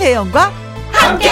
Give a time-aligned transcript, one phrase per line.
[0.00, 0.50] 김혜영과
[0.92, 1.28] 함께.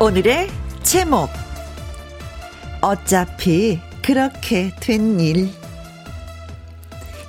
[0.00, 0.48] 오늘의
[0.82, 1.28] 제목
[2.80, 5.50] 어차피 그렇게 된 일.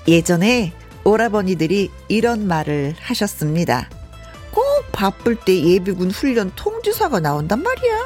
[0.08, 0.72] 예전에
[1.04, 3.90] 오라버니들이 이런 말을 하셨습니다.
[4.52, 7.98] 꼭 바쁠 때 예비군 훈련 통지서가 나온단 말이야.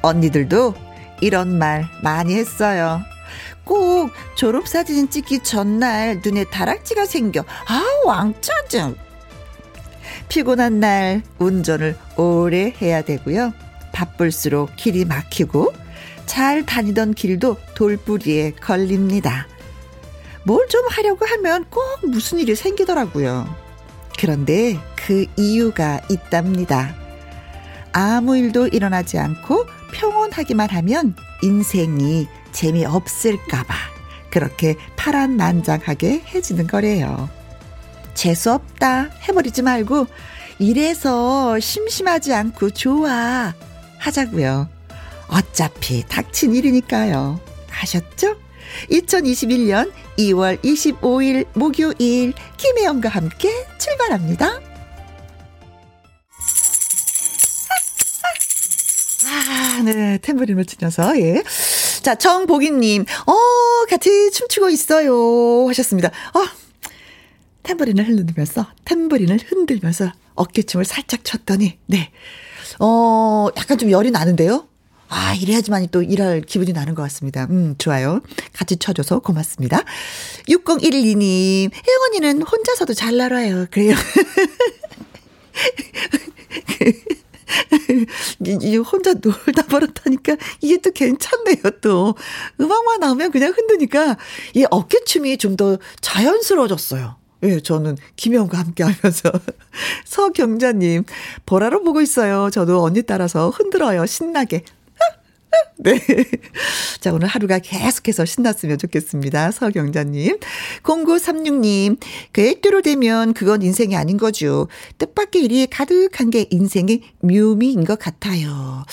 [0.00, 0.87] 언니들도
[1.20, 3.00] 이런 말 많이 했어요.
[3.64, 7.44] 꼭 졸업사진 찍기 전날 눈에 다락지가 생겨.
[7.66, 8.96] 아, 왕짜증.
[10.28, 13.52] 피곤한 날 운전을 오래 해야 되고요.
[13.92, 15.72] 바쁠수록 길이 막히고
[16.26, 19.46] 잘 다니던 길도 돌부리에 걸립니다.
[20.44, 23.46] 뭘 좀 하려고 하면 꼭 무슨 일이 생기더라고요.
[24.18, 26.94] 그런데 그 이유가 있답니다.
[27.98, 33.74] 아무 일도 일어나지 않고 평온하기만 하면 인생이 재미없을까봐
[34.30, 37.28] 그렇게 파란만장하게 해지는 거래요.
[38.14, 40.06] 재수없다 해버리지 말고
[40.60, 43.52] 이래서 심심하지 않고 좋아
[43.98, 44.68] 하자고요.
[45.26, 47.40] 어차피 닥친 일이니까요.
[47.80, 48.36] 아셨죠?
[48.92, 54.67] 2021년 2월 25일 목요일 김혜영과 함께 출발합니다.
[59.28, 60.18] 아, 네.
[60.18, 61.42] 탬버린을 치면서, 예.
[62.02, 63.34] 자, 정복희님, 어,
[63.88, 65.66] 같이 춤추고 있어요.
[65.68, 66.08] 하셨습니다.
[66.08, 66.44] 어,
[67.62, 72.10] 탬버린을 흔들면서, 탬버린을 흔들면서 어깨춤을 살짝 췄더니, 네.
[72.80, 74.66] 어, 약간 좀 열이 나는데요?
[75.10, 77.46] 아, 이래야지만 또 일할 기분이 나는 것 같습니다.
[77.50, 78.20] 음, 좋아요.
[78.52, 79.82] 같이 쳐줘서 고맙습니다.
[80.48, 83.66] 6012님, 혜영 언니는 혼자서도 잘 날아요.
[83.70, 83.94] 그래요.
[88.62, 92.14] 이 혼자 놀다 버렸다니까 이게 또 괜찮네요, 또.
[92.60, 94.16] 음악만 나오면 그냥 흔드니까
[94.54, 97.16] 이 어깨춤이 좀 더 자연스러워졌어요.
[97.42, 99.32] 예, 저는 김영과 함께 하면서.
[100.04, 101.04] 서경자님,
[101.46, 102.50] 보라로 보고 있어요.
[102.50, 104.06] 저도 언니 따라서 흔들어요.
[104.06, 104.62] 신나게.
[105.78, 105.98] 네.
[107.00, 109.50] 자, 오늘 하루가 계속해서 신났으면 좋겠습니다.
[109.52, 110.38] 서경자님.
[110.82, 111.98] 0936님,
[112.32, 114.68] 계획대로 되면 그건 인생이 아닌 거죠.
[114.98, 118.84] 뜻밖의 일이 가득한 게 인생의 묘미인 것 같아요.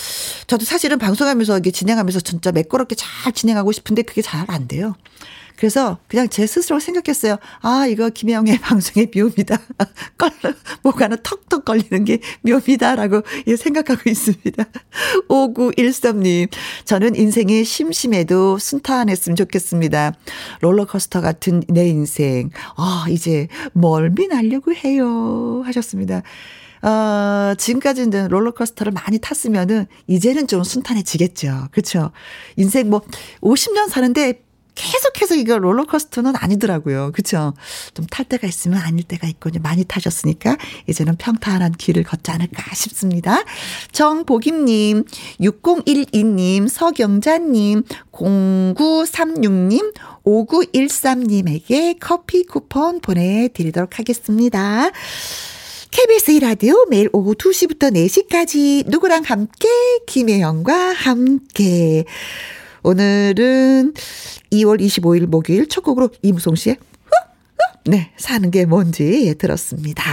[0.47, 4.95] 저도 사실은 방송하면서 이게 진행하면서 진짜 매끄럽게 잘 진행하고 싶은데 그게 잘 안 돼요.
[5.57, 7.37] 그래서 그냥 제 스스로 생각했어요.
[7.61, 9.57] 아, 이거 김혜영의 방송의 묘미다.
[10.17, 10.31] 껄,
[10.83, 14.65] 뭐가 하나 턱턱 걸리는 게 묘미다라고 예, 생각하고 있습니다.
[15.29, 16.49] 5913님,
[16.85, 20.13] 저는 인생이 심심해도 순탄했으면 좋겠습니다.
[20.61, 22.49] 롤러코스터 같은 내 인생.
[22.77, 25.63] 아, 이제 멀미 나려고 해요.
[25.65, 26.23] 하셨습니다.
[26.85, 31.69] 어, 지금까지는 롤러코스터를 많이 탔으면은 이제는 좀 순탄해지겠죠.
[31.71, 32.11] 그렇죠?
[32.57, 33.01] 인생 뭐
[33.41, 34.45] 50년 사는데
[34.75, 37.11] 계속해서 이거 롤러코스터는 아니더라고요.
[37.13, 37.53] 그쵸?
[37.93, 43.43] 좀 탈 때가 있으면 아닐 때가 있고, 많이 타셨으니까, 이제는 평탄한 길을 걷지 않을까 싶습니다.
[43.91, 45.03] 정복임님,
[45.41, 49.93] 6012님, 서경자님, 0936님,
[50.25, 54.91] 5913님에게 커피 쿠폰 보내드리도록 하겠습니다.
[55.91, 59.67] KBS 1라디오 매일 오후 2시부터 4시까지 누구랑 함께,
[60.07, 62.05] 김혜영과 함께.
[62.85, 63.93] 오늘은
[64.51, 66.77] 2월 25일 목요일 첫 곡으로 이무송 씨의
[67.87, 70.03] 네, 사는 게 뭔지 들었습니다.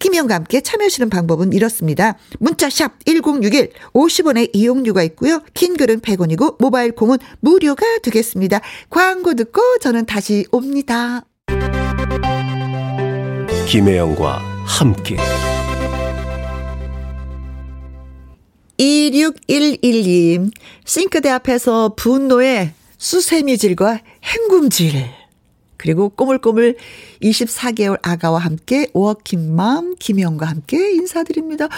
[0.00, 2.18] 김희영과 함께 참여하시는 방법은 이렇습니다.
[2.40, 5.40] 문자샵 1061 50원의 이용료가 있고요.
[5.54, 8.60] 긴 글은 100원이고 모바일 콩은 무료가 되겠습니다.
[8.90, 11.24] 광고 듣고 저는 다시 옵니다.
[13.68, 15.16] 김혜영과 함께
[18.78, 20.50] 2611님,
[20.84, 25.06] 싱크대 앞에서 분노의 수세미질과 헹굼질,
[25.76, 26.76] 그리고 꼬물꼬물
[27.22, 31.68] 24개월 아가와 함께 워킹맘 김영과 함께 인사드립니다.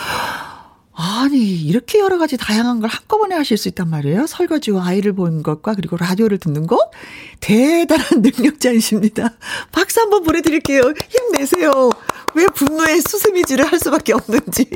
[1.00, 4.26] 아니, 이렇게 여러 가지 다양한 걸 한꺼번에 하실 수 있단 말이에요.
[4.26, 6.90] 설거지와 아이를 보는 것과 그리고 라디오를 듣는 것.
[7.38, 9.36] 대단한 능력자이십니다.
[9.70, 10.82] 박수 한번 보내드릴게요.
[11.08, 11.90] 힘내세요.
[12.34, 14.68] 왜 분노의 수세미질을 할 수밖에 없는지.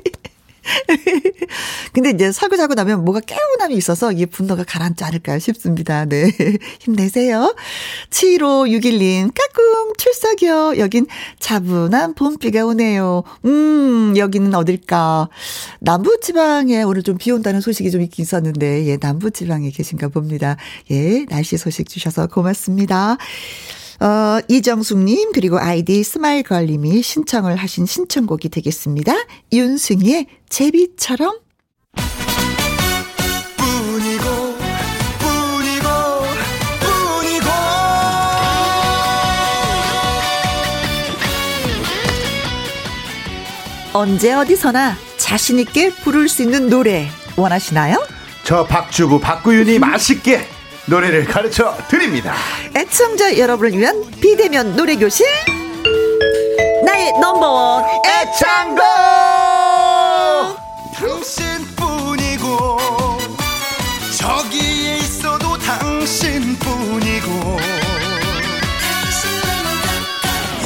[1.93, 6.05] 근데 이제 설거지하고 나면 뭐가 깨우남이 있어서 이게 분노가 가라앉지 않을까 싶습니다.
[6.05, 6.31] 네.
[6.81, 7.55] 힘내세요.
[8.11, 10.75] 7561님, 까꿍, 출석이요.
[10.79, 11.07] 여긴
[11.39, 13.23] 차분한 봄비가 오네요.
[13.45, 15.29] 음, 여기는 어딜까.
[15.81, 20.57] 남부지방에 오늘 좀 비 온다는 소식이 좀 있긴 있었는데, 예, 남부지방에 계신가 봅니다.
[20.91, 23.17] 예, 날씨 소식 주셔서 고맙습니다.
[24.03, 29.15] 어, 이정숙님, 그리고 아이디 스마일걸님이 신청을 하신 신청곡이 되겠습니다.
[29.53, 31.39] 윤승희의 제비처럼.
[43.95, 47.07] 언제 어디서나 자신있게 부를 수 있는 노래
[47.37, 48.05] 원하시나요?
[48.43, 50.41] 저 박주부 박구윤이 맛있게
[50.87, 52.35] 노래를 가르쳐 드립니다.
[52.77, 55.27] 애청자 여러분을 위한 비대면 노래 교실.
[56.85, 58.83] 나의 넘버원 애창곡!
[60.97, 62.79] 당신뿐이고
[64.19, 67.59] 저기에 있어도 당신뿐이고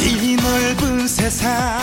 [0.01, 1.79] 이 넓은 세상.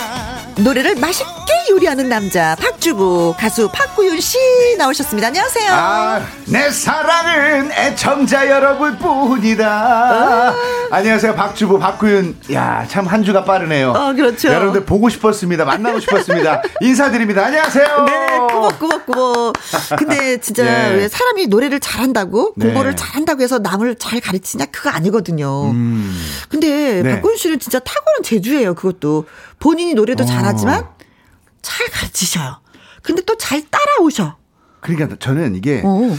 [0.57, 4.37] 노래를 맛있게 요리하는 남자 박주부 가수 박구윤 씨
[4.77, 5.29] 나오셨습니다.
[5.29, 5.71] 안녕하세요.
[5.73, 10.51] 아, 내 사랑은 애청자 여러분뿐이다.
[10.51, 10.55] 어.
[10.91, 12.37] 안녕하세요, 박주부 박구윤.
[12.53, 13.89] 야, 참 한 주가 빠르네요.
[13.91, 14.49] 어, 그렇죠.
[14.49, 15.65] 여러분들 보고 싶었습니다.
[15.65, 16.61] 만나고 싶었습니다.
[16.81, 17.45] 인사드립니다.
[17.45, 18.05] 안녕하세요.
[18.05, 19.53] 네, 꾸벅꾸벅꾸벅.
[19.97, 20.95] 근데 진짜 예.
[20.95, 22.67] 왜 사람이 노래를 잘한다고 네.
[22.67, 25.71] 공부를 잘한다고 해서 남을 잘 가르치냐 그거 아니거든요.
[25.71, 26.15] 음.
[26.49, 27.15] 근데 네.
[27.15, 28.75] 박구윤 씨는 진짜 탁월한 재주예요.
[28.75, 29.25] 그것도
[29.59, 30.27] 본인이 노래도 어.
[30.27, 30.85] 잘하지만
[31.63, 32.57] 잘 가르치셔요.
[33.01, 34.37] 근데 또 잘 따라오셔.
[34.81, 36.15] 그러니까 저는 이게 어.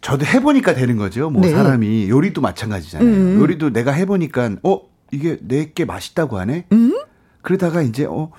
[0.00, 1.30] 저도 해보니까 되는 거죠.
[1.30, 1.50] 뭐 네.
[1.50, 3.08] 사람이 요리도 마찬가지잖아요.
[3.08, 3.40] 음.
[3.40, 4.80] 요리도 내가 해보니까 어
[5.10, 6.66] 이게 내게 맛있다고 하네.
[6.72, 6.94] 음?
[7.42, 8.30] 그러다가 이제 어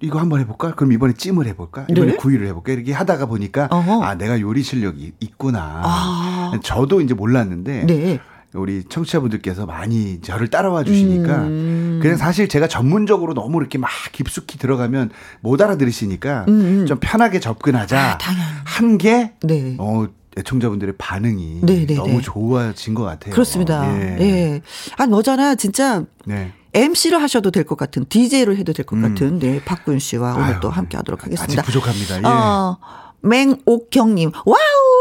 [0.00, 0.74] 이거 한번 해볼까?
[0.74, 1.86] 그럼 이번에 찜을 해볼까?
[1.90, 2.16] 이번에 네.
[2.16, 2.72] 구이를 해볼까?
[2.72, 4.02] 이렇게 하다가 보니까 어허.
[4.04, 5.82] 아 내가 요리 실력이 있구나.
[5.84, 6.52] 아.
[6.62, 8.20] 저도 이제 몰랐는데 네.
[8.54, 11.98] 우리 청취자분들께서 많이 저를 따라와 주시니까 음.
[12.00, 15.10] 그냥 사실 제가 전문적으로 너무 이렇게 막 깊숙이 들어가면
[15.40, 16.86] 못 알아들으시니까 음.
[16.86, 18.44] 좀 편하게 접근하자 아, 당연히.
[18.64, 19.74] 한게 네.
[19.78, 20.06] 어,
[20.38, 22.20] 애청자분들의 반응이 네, 네, 너무 네.
[22.20, 23.32] 좋아진 것 같아요.
[23.32, 23.86] 그렇습니다.
[24.00, 24.16] 예.
[24.20, 24.62] 예.
[24.96, 25.54] 아, 너잖아.
[25.56, 26.52] 진짜 네.
[26.74, 29.02] MC를 하셔도 될 것 같은, DJ를 해도 될것 음.
[29.02, 31.62] 같은, 네, 박군 씨와 오늘 아유, 또 함께 하도록 아직 하겠습니다.
[31.62, 32.18] 부족합니다.
[32.18, 32.22] 예.
[32.24, 32.78] 어,
[33.24, 34.58] 맹옥경님, wow,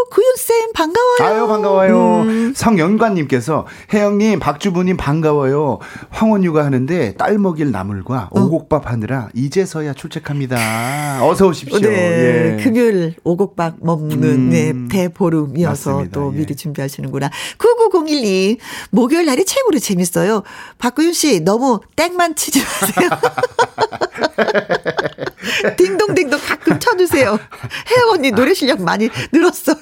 [0.09, 1.17] 구윤쌤 반가워요.
[1.21, 2.21] 아유 반가워요.
[2.21, 2.53] 음.
[2.55, 5.79] 성연관님께서 혜영님, 박주부님 반가워요.
[6.09, 8.41] 황혼유가 하는데 딸 먹일 나물과 어.
[8.41, 11.25] 오곡밥 하느라 이제서야 출첵합니다.
[11.25, 11.79] 어서 오십시오.
[11.79, 12.63] 네, 예.
[12.63, 14.49] 금요일 오곡밥 먹는 음.
[14.49, 16.19] 네, 대보름이어서 맞습니다.
[16.19, 16.37] 또 예.
[16.37, 17.29] 미리 준비하시는구나.
[17.57, 18.57] 9901님,
[18.91, 20.43] 목요일 날이 최고로 재밌어요.
[20.77, 23.09] 박구윤 씨, 너무 땡만 치지 마세요.
[25.77, 27.37] 딩동댕동 가끔 쳐주세요.
[27.91, 29.75] 혜영 언니 노래 실력 많이 늘었어요.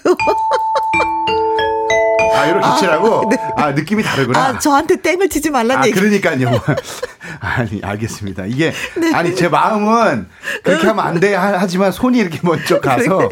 [2.33, 3.29] 아, 이렇게 치라고?
[3.29, 3.37] 네.
[3.57, 4.39] 아, 느낌이 다르구나.
[4.39, 5.99] 아, 저한테 땡을 치지 말란 아, 얘기.
[5.99, 6.59] 그러니까요.
[7.39, 8.45] 아니, 알겠습니다.
[8.45, 9.13] 이게, 네.
[9.13, 10.27] 아니, 제 마음은
[10.63, 11.35] 그렇게 하면 안 돼.
[11.35, 13.29] 하- 하지만 손이 이렇게 먼저 가서.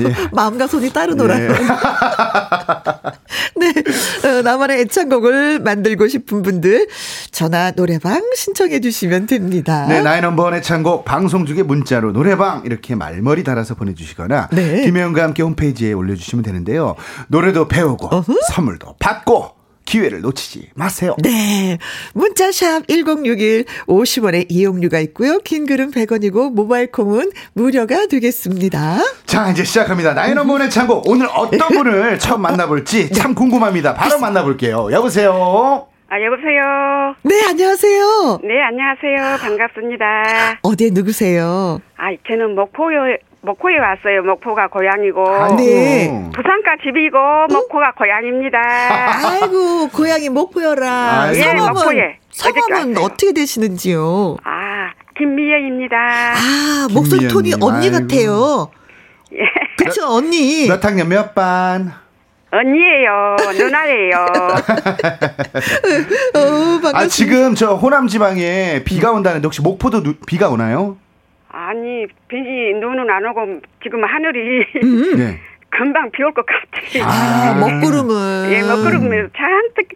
[0.00, 0.14] 예.
[0.32, 1.52] 마음과 손이 따로 놀아요.
[3.62, 3.72] 예.
[3.72, 4.28] 네.
[4.28, 6.88] 어, 나만의 애창곡을 만들고 싶은 분들
[7.30, 9.86] 전화 노래방 신청해 주시면 됩니다.
[9.86, 14.82] 네, 나의 넘버원의 창곡 방송 중에 문자로 노래방 이렇게 말머리 달아서 보내주시거나 네.
[14.82, 16.94] 김혜영과 함께 홈페이지에 올려주시면 되는데요.
[17.28, 18.34] 노래도 배우고 어허.
[18.54, 19.57] 선물도 받고
[19.88, 21.16] 기회를 놓치지 마세요.
[21.22, 21.78] 네.
[22.12, 25.38] 문자샵 1061 50원의 이용료가 있고요.
[25.38, 28.98] 긴 글은 100원이고 모바일 콩은 무료가 되겠습니다.
[29.24, 30.12] 자, 이제 시작합니다.
[30.34, 33.94] 넘버원의 창곡 오늘 어떤 분을 처음 만나볼지 참 궁금합니다.
[33.94, 34.90] 바로 만나볼게요.
[34.92, 35.86] 여보세요.
[36.10, 37.14] 아, 여보세요.
[37.22, 38.40] 네, 안녕하세요.
[38.42, 39.38] 네, 안녕하세요.
[39.40, 40.58] 반갑습니다.
[40.62, 41.80] 어디에 누구세요?
[41.96, 44.22] 아, 저는 목포에, 목포에 왔어요.
[44.24, 45.24] 목포가 고향이고.
[45.28, 45.56] 아이고.
[45.56, 46.08] 네.
[46.34, 47.18] 부산가 집이고,
[47.50, 48.58] 목포가 고향입니다.
[49.30, 51.20] 아이고, 고향이 목포여라.
[51.22, 51.38] 아이고.
[51.38, 52.18] 예, 성함은, 목포에.
[52.30, 52.98] 성함은.
[52.98, 54.36] 어떻게 되시는지요?
[54.44, 55.96] 아, 김미애입니다.
[55.96, 57.98] 아, 목소리 톤이 언니 아이고.
[58.00, 58.70] 같아요.
[59.34, 59.38] 예.
[59.76, 60.66] 그쵸, 언니.
[60.66, 61.92] 몇 학년 몇 반?
[62.50, 63.36] 언니예요.
[63.58, 64.26] 누나예요.
[66.34, 66.40] 어,
[66.80, 66.98] 반갑습니다.
[66.98, 70.96] 아, 지금 저 호남 지방에 비가 온다는데 혹시 목포도 누- 비가 오나요?
[71.60, 74.64] 아니, 비지, 눈은 안 오고, 지금 하늘이
[75.16, 75.40] 네.
[75.70, 77.04] 금방 비 올 것 같아요.
[77.04, 78.52] 아, 먹구름을.
[78.52, 79.88] 예, 먹구름을 잔뜩,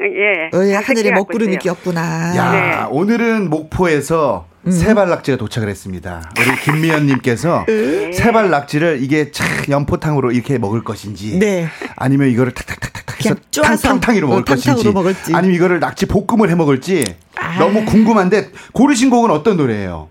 [0.00, 0.56] 예.
[0.56, 1.58] 어, 예, 하늘에 먹구름이.
[1.58, 2.34] 꼈구나.
[2.36, 2.86] 야, 네.
[2.90, 4.70] 오늘은 목포에서 음.
[4.70, 6.22] 세발 낙지가 도착을 했습니다.
[6.38, 8.12] 우리 김미연님께서 네.
[8.12, 11.66] 세발 낙지를 이게 참 연포탕으로 이렇게 먹을 것인지, 네.
[11.96, 15.34] 아니면 이거를 탁탁탁탁 해서 탕탕탕이로 먹을 어, 탕탕으로 것인지, 먹을지.
[15.34, 17.04] 아니면 이거를 낙지 볶음을 해 먹을지
[17.36, 17.58] 아.
[17.58, 20.08] 너무 궁금한데 고르신 곡은 어떤 노래예요?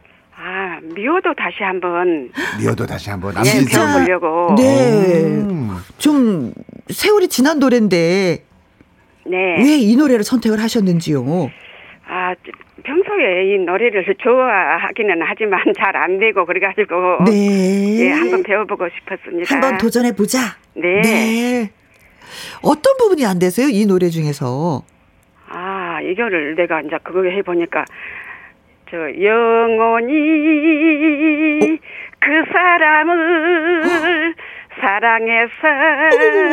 [0.89, 2.29] 아, 미호도 다시 한번
[2.59, 3.65] 미어도 다시 한번 예.
[3.65, 4.55] 배워보려고.
[4.57, 5.23] 네.
[5.23, 5.77] 음.
[5.97, 6.53] 좀
[6.89, 8.43] 세월이 지난 노래인데
[9.25, 9.37] 네.
[9.59, 11.23] 왜 이 노래를 선택을 하셨는지요?
[12.07, 12.33] 아,
[12.83, 18.05] 평소에 이 노래를 좋아하기는 하지만 잘 안 되고 그래가지고 네.
[18.05, 19.53] 예, 한번 배워보고 싶었습니다.
[19.53, 20.39] 한번 도전해 보자.
[20.73, 21.69] 네.
[22.61, 23.67] 어떤 부분이 안 되세요?
[23.67, 24.83] 이 노래 중에서.
[25.49, 27.83] 아, 이거를 내가 이제 그거 해보니까
[28.91, 30.13] 저 영원히
[32.19, 34.33] 그 사람을
[34.81, 35.51] 사랑해서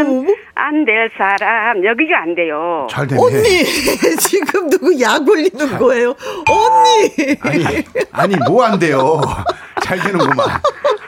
[0.03, 0.35] 어머머머.
[0.55, 2.87] 안될 사람 여기가 안 돼요.
[2.91, 3.21] 잘 되네.
[3.23, 3.65] 언니
[4.21, 6.15] 지금 누구 약 올리는 거예요?
[6.51, 7.37] 언니.
[7.41, 7.65] 아니,
[8.13, 9.21] 아니 뭐 안 돼요.
[9.83, 10.47] 잘 되는구만.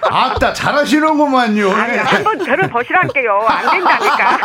[0.02, 1.70] 아따, 잘하시는구만요.
[1.70, 3.46] 아니, 한번 들어보시랄게요.
[3.48, 4.38] 안 된다니까.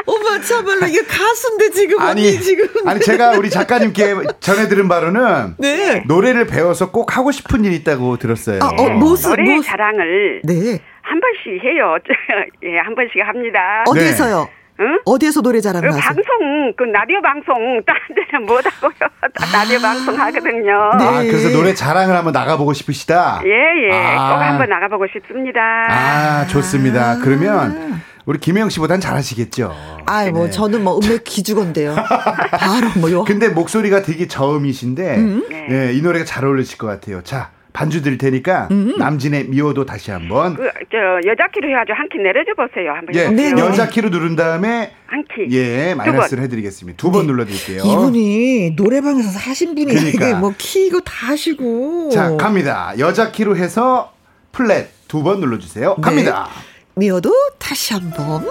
[0.06, 6.02] 어머 참말로 이게 가수인데 지금 아니, 언니 지금 아니, 제가 우리 작가님께 전해들은 바로는 네.
[6.06, 8.60] 노래를 배워서 꼭 하고 싶은 일 있다고 들었어요.
[8.62, 10.78] 아, 어, 무슨 노래 뭐 자랑을 네.
[11.02, 11.96] 한 번씩 해요.
[12.62, 13.84] 예, 한 번씩 합니다.
[13.88, 14.48] 어디에서요?
[14.80, 14.98] 응?
[15.04, 16.02] 어디에서 노래 그 자랑을 하세요?
[16.02, 19.10] 방송, 그 라디오 방송, 다른 데는 못 하고요.
[19.52, 20.90] 라디오 방송 하거든요.
[20.92, 21.26] 아, 네.
[21.28, 23.42] 그래서 노래 자랑을 한번 나가보고 싶으시다?
[23.44, 23.92] 예, 예.
[23.92, 24.34] 아.
[24.34, 25.60] 꼭 한번 나가보고 싶습니다.
[25.88, 27.18] 아, 좋습니다.
[27.22, 29.74] 그러면 우리 김혜영 씨보단 잘하시겠죠?
[30.06, 30.50] 아이 뭐 네.
[30.50, 31.94] 저는 뭐 음악 기주건데요.
[32.52, 33.24] 바로 뭐요.
[33.24, 35.44] 근데 목소리가 되게 저음이신데 음.
[35.70, 37.22] 예, 이 노래가 잘 어울리실 것 같아요.
[37.22, 38.96] 자, 반주 드릴 테니까 음.
[38.98, 40.98] 남진의 미워도 다시 한번 그, 저,
[41.30, 42.92] 여자 키로 해가지고 한 키 내려줘 보세요.
[42.92, 43.54] 한번 예, 해보세요.
[43.54, 45.46] 네, 여자 키로 누른 다음에 한 키.
[45.56, 46.96] 예, 두 마이너스를 해 드리겠습니다.
[46.96, 47.82] 두번 눌러 드릴게요.
[47.84, 47.92] 네.
[47.92, 50.26] 이분이 노래방에서 하신 분이 그러니까.
[50.26, 52.10] 이게 뭐 키 이거 다 하시고.
[52.10, 52.92] 자, 갑니다.
[52.98, 54.12] 여자 키로 해서
[54.52, 55.94] 플랫 두 번 눌러 주세요.
[55.98, 56.02] 네.
[56.02, 56.48] 갑니다.
[56.96, 58.44] 미워도 다시 한번.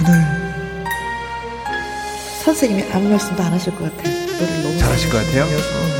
[0.00, 0.20] 오늘
[2.44, 4.21] 선생님이 아무 말씀도 안 하실 것 같아요.
[4.42, 5.44] 노래를 너무 잘하실 것 같아요?
[5.46, 5.92] 잘하셔서.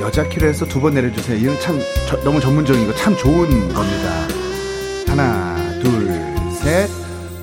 [0.00, 1.38] 여자 키로 해서 두 번 내려주세요.
[1.38, 4.10] 이건 참 저- 너무 전문적이고 참 좋은 겁니다.
[5.08, 6.08] 하나, 둘,
[6.52, 6.88] 셋.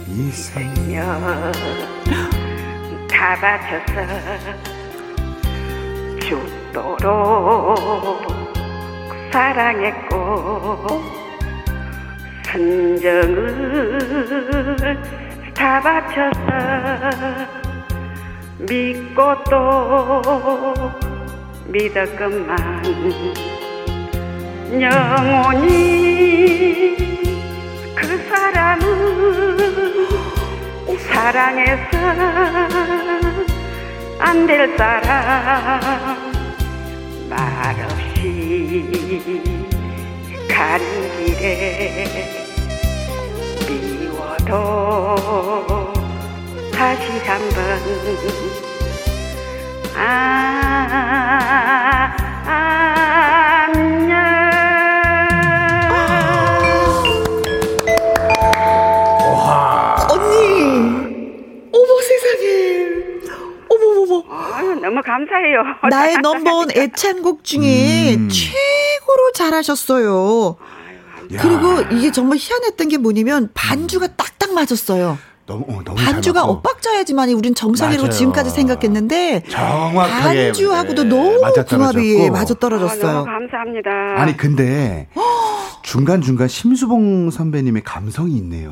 [0.09, 0.71] 이생.
[0.95, 1.51] 여,
[3.09, 3.93] 다 바쳐서
[6.19, 7.77] 죽도록
[9.31, 11.01] 사랑했고
[12.51, 13.97] 선정을
[15.55, 17.61] 다 바쳐서
[18.67, 20.71] 믿고 또
[21.65, 22.83] 믿었건만
[24.79, 25.71] 영원히
[27.95, 28.85] 그 사람은
[31.11, 31.97] 사랑해서
[34.19, 36.31] 안 될 사람
[37.29, 38.21] 말없이
[40.47, 40.85] 가는
[41.17, 42.37] 길에
[44.47, 45.90] 미워도
[46.81, 47.59] 다시 한번
[49.95, 51.27] 아,
[53.67, 54.17] 안녕
[60.09, 60.49] 언니!
[61.71, 62.89] 어머 세상에!
[63.69, 64.23] 어머머머!
[64.27, 65.61] 아유, 너무 감사해요.
[65.87, 68.27] 나의 넘버원 애창곡 중에 음.
[68.27, 70.57] 최고로 잘하셨어요.
[71.35, 75.19] 야, 그리고 이게 정말 희한했던 게 뭐냐면 반주가 딱딱 맞았어요.
[75.51, 78.17] 너무 어, 너무 잘 반주가 맞고 엇박자야지만이 우린 정상이라고 맞아요.
[78.17, 81.41] 지금까지 생각했는데 정확하게 반주하고도 네, 너무.
[81.67, 83.11] 궁합이 맞아 아, 떨어졌어요.
[83.11, 83.89] 너무 감사합니다.
[84.21, 85.07] 아니 근데
[85.83, 88.71] 중간 중간 심수봉 선배님의 감성이 있네요.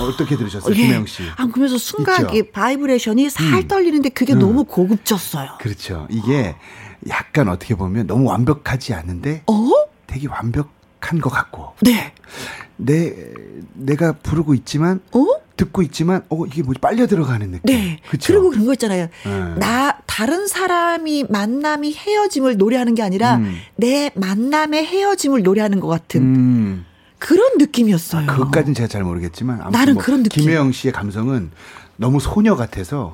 [0.00, 0.76] 어떻게 들으셨어요, 예.
[0.76, 1.22] 김혜영 씨?
[1.36, 2.32] 아, 그러면서 순간?
[2.34, 4.38] 이 바이브레이션이 살 떨리는데 그게 음.
[4.38, 5.50] 너무 고급졌어요.
[5.60, 6.06] 그렇죠.
[6.10, 6.54] 이게
[7.08, 9.70] 약간 어떻게 보면 너무 완벽하지 않은데 어?
[10.06, 12.12] 되게 완벽한 것 같고 네.
[12.76, 13.14] 내
[13.74, 15.24] 내가 부르고 있지만 어?
[15.62, 17.60] 듣고 있지만 어 이게 뭐지 빨려 들어가는 느낌.
[17.64, 17.98] 네.
[18.08, 18.32] 그렇죠.
[18.32, 19.08] 그리고 그런 거 있잖아요.
[19.24, 19.54] 네.
[19.58, 23.56] 나 다른 사람이 만남이 헤어짐을 노래하는 게 아니라 음.
[23.76, 26.84] 내 만남의 헤어짐을 노래하는 것 같은 음.
[27.18, 28.26] 그런 느낌이었어요.
[28.26, 30.42] 그것까지는 제가 잘 모르겠지만 나는 뭐 그런 느낌.
[30.42, 31.52] 김혜영 씨의 감성은
[31.96, 33.12] 너무 소녀 같아서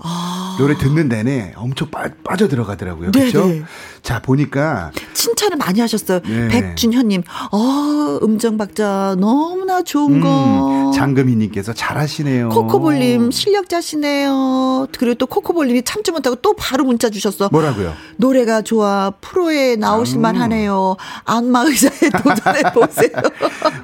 [0.59, 3.11] 노래 듣는 내내 엄청 빠, 빠져 들어가더라고요.
[3.13, 3.47] 네, 그렇죠?
[3.47, 3.63] 네.
[4.03, 6.21] 자 보니까 칭찬을 많이 하셨어요.
[6.21, 6.49] 네.
[6.49, 10.89] 백준현님, 어, 음정 박자 너무나 좋은 거.
[10.89, 12.49] 음, 장금희님께서 잘하시네요.
[12.49, 14.87] 코코볼님 실력자시네요.
[14.99, 17.49] 그리고 또 코코볼님이 참지 못하고 또 바로 문자 주셨어.
[17.53, 17.93] 뭐라고요?
[18.17, 20.41] 노래가 좋아 프로에 나오실만 음.
[20.43, 20.97] 하네요.
[21.25, 23.11] 안마 의자에 도전해 보세요.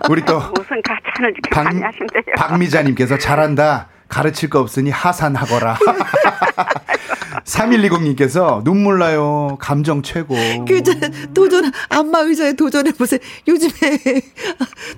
[0.09, 2.23] 우리 또 무슨 가찬을 이렇게 박, 많이 하신대요.
[2.37, 3.89] 박미자님께서 잘한다.
[4.15, 5.77] 가르칠 거 없으니 하산하거라.
[7.45, 9.57] 3120님께서 눈물 나요.
[9.61, 10.37] 감정 최고.
[10.69, 10.93] 그 저,
[11.35, 13.19] 도전 안마 의자에 도전해 보세요.
[13.49, 13.73] 요즘에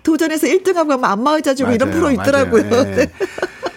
[0.02, 2.68] 도전해서 1등하고 하면 안마 의자 주고 이런 프로 있더라고요.
[2.68, 2.84] 맞아요.
[2.96, 3.06] 네.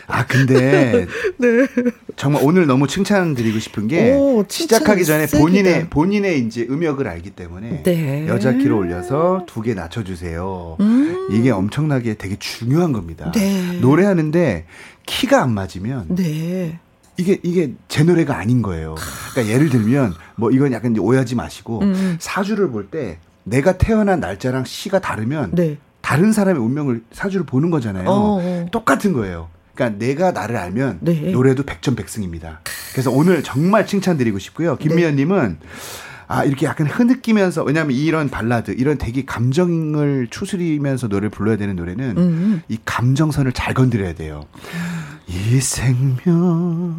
[0.07, 1.05] 아 근데
[1.37, 1.67] 네.
[2.15, 5.89] 정말 오늘 너무 칭찬드리고 싶은 게 오, 시작하기 전에 본인의 세기다.
[5.91, 8.27] 본인의 이제 음역을 알기 때문에 네.
[8.27, 10.77] 여자 키로 올려서 두 개 낮춰주세요.
[11.31, 13.25] 이게 엄청나게 되게 중요한 겁니다.
[13.27, 13.31] 음.
[13.39, 13.77] 네.
[13.81, 14.65] 노래하는데
[15.09, 16.79] 키가 안 맞으면 네.
[17.17, 18.95] 이게 이게 제 노래가 아닌 거예요.
[19.31, 22.17] 그러니까 예를 들면 뭐 이건 약간 오해하지 마시고 음.
[22.19, 25.77] 사주를 볼 때 내가 태어난 날짜랑 시가 다르면 네.
[26.01, 28.07] 다른 사람의 운명을 사주를 보는 거잖아요.
[28.07, 28.65] 어, 어.
[28.71, 29.49] 똑같은 거예요.
[29.73, 31.31] 그러니까 내가 나를 알면 네.
[31.31, 32.61] 노래도 백전백승입니다.
[32.91, 34.75] 그래서 오늘 정말 칭찬드리고 싶고요.
[34.77, 35.57] 김미연님은
[36.27, 42.17] 아 이렇게 약간 흐느끼면서 왜냐하면 이런 발라드 이런 되게 감정을 추스리면서 노래를 불러야 되는 노래는
[42.17, 42.61] 음.
[42.67, 44.45] 이 감정선을 잘 건드려야 돼요.
[45.29, 46.93] 이 생명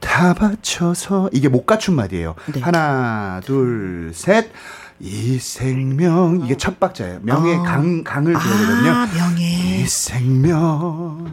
[0.00, 2.34] 다 바쳐서 이게 못 갖춘 말이에요.
[2.52, 2.60] 네.
[2.60, 4.50] 하나, 둘, 셋.
[5.00, 7.20] 이 생명 이게 첫 박자예요.
[7.22, 7.62] 명의 어.
[7.62, 8.90] 강 강을 줘야 되거든요.
[8.90, 9.82] 아, 명예.
[9.82, 11.28] 이 생명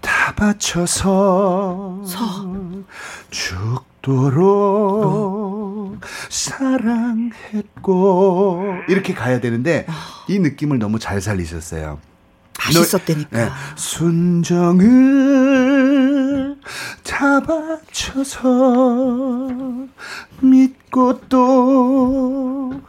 [0.00, 2.48] 다 바쳐서 서.
[4.00, 4.78] 죽도록
[7.50, 9.86] 사랑했고 이렇게 가야 되는데
[10.28, 11.98] 이 느낌을 너무 잘 살리셨어요.
[12.58, 13.38] 맛있었다니까.
[13.38, 13.50] 네,
[14.88, 16.56] 순정을
[17.04, 18.98] 다 바쳐서
[20.40, 22.80] 믿고 또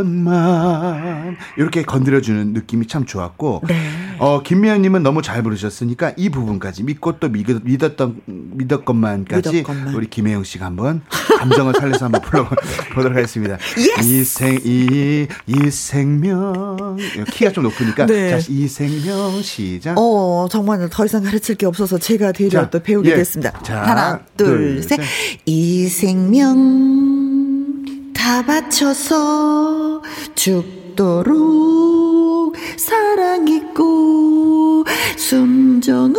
[0.00, 3.90] 믿었건만 이렇게 건드려주는 느낌이 참 좋았고 네.
[4.18, 9.94] 어 김미연님은 너무 잘 부르셨으니까 이 부분까지 믿고 또 믿, 믿었던 믿었건만까지 믿었건만.
[9.94, 11.02] 우리 김혜영 씨가 한번
[11.40, 13.56] 감정을 살려서 한번 불러보도록 하겠습니다.
[14.02, 16.96] 이생 이 이 생명
[17.32, 18.38] 키가 좀 높으니까 네.
[18.40, 19.94] 자, 이 생명 시작.
[19.98, 23.14] 어, 정말 더 이상 가르칠 게 없어서 제가 자, 또 배우게 예.
[23.16, 23.62] 됐습니다.
[23.62, 24.96] 자, 하나, 둘, 둘, 셋.
[24.96, 25.04] 셋.
[25.46, 30.02] 이 생명 다 바쳐서
[30.34, 34.84] 죽도록 사랑했고
[35.16, 36.14] 순정을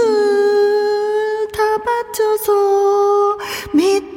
[1.53, 3.37] 다 바쳐서
[3.73, 4.10] 믿고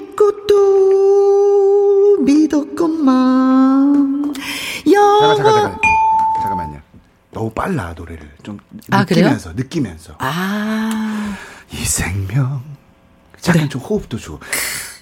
[0.48, 5.78] 또 믿었건만 잠깐 잠깐 영원 잠깐
[6.42, 6.80] 잠깐만요.
[7.32, 8.58] 너무 빨라 노래를 좀
[8.90, 9.24] 아, 그래요?
[9.24, 11.36] 느끼면서 느끼면서 아
[11.72, 12.62] 이 생명
[13.40, 13.68] 잠깐 네.
[13.68, 14.38] 좀 호흡도 주고